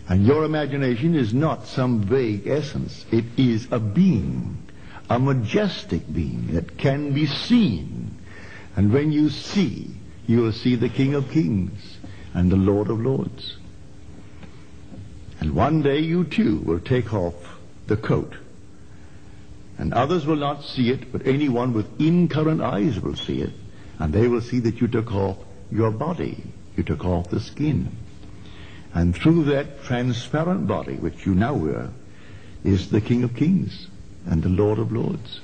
And 0.08 0.26
your 0.26 0.44
imagination 0.44 1.16
is 1.16 1.34
not 1.34 1.68
some 1.68 2.02
vague 2.02 2.48
essence. 2.48 3.06
It 3.12 3.26
is 3.38 3.68
a 3.72 3.80
being, 3.80 4.58
a 5.10 5.18
majestic 5.20 6.12
being 6.12 6.48
that 6.54 6.78
can 6.78 7.14
be 7.14 7.28
seen. 7.28 8.18
And 8.76 8.92
when 8.92 9.12
you 9.12 9.30
see, 9.30 9.90
you 10.28 10.42
will 10.42 10.52
see 10.52 10.76
the 10.76 10.90
King 10.90 11.14
of 11.14 11.30
Kings 11.32 11.98
and 12.34 12.52
the 12.52 12.58
Lord 12.58 12.90
of 12.90 13.00
Lords. 13.00 13.58
And 15.40 15.56
one 15.56 15.82
day 15.82 16.00
you 16.00 16.24
too 16.24 16.60
will 16.60 16.80
take 16.80 17.14
off 17.14 17.36
the 17.88 17.98
coat. 17.98 18.34
And 19.78 19.94
others 19.94 20.26
will 20.26 20.36
not 20.36 20.64
see 20.64 20.92
it, 20.92 21.12
but 21.12 21.26
anyone 21.26 21.74
with 21.74 22.00
incurrent 22.00 22.62
eyes 22.62 23.00
will 23.00 23.16
see 23.16 23.42
it. 23.42 23.54
And 24.02 24.12
they 24.12 24.28
will 24.28 24.42
see 24.42 24.60
that 24.62 24.82
you 24.82 24.88
took 24.88 25.14
off 25.14 25.38
your 25.72 25.92
body. 25.92 26.44
You 26.76 26.82
took 26.82 27.06
off 27.06 27.30
the 27.30 27.40
skin. 27.40 27.96
And 28.96 29.16
through 29.16 29.44
that 29.44 29.84
transparent 29.84 30.66
body 30.66 30.96
which 30.96 31.24
you 31.24 31.36
now 31.36 31.54
wear 31.54 31.92
is 32.64 32.90
the 32.90 33.00
King 33.00 33.24
of 33.24 33.36
Kings 33.36 33.88
and 34.26 34.42
the 34.42 34.50
Lord 34.50 34.80
of 34.80 34.92
Lords. 34.92 35.42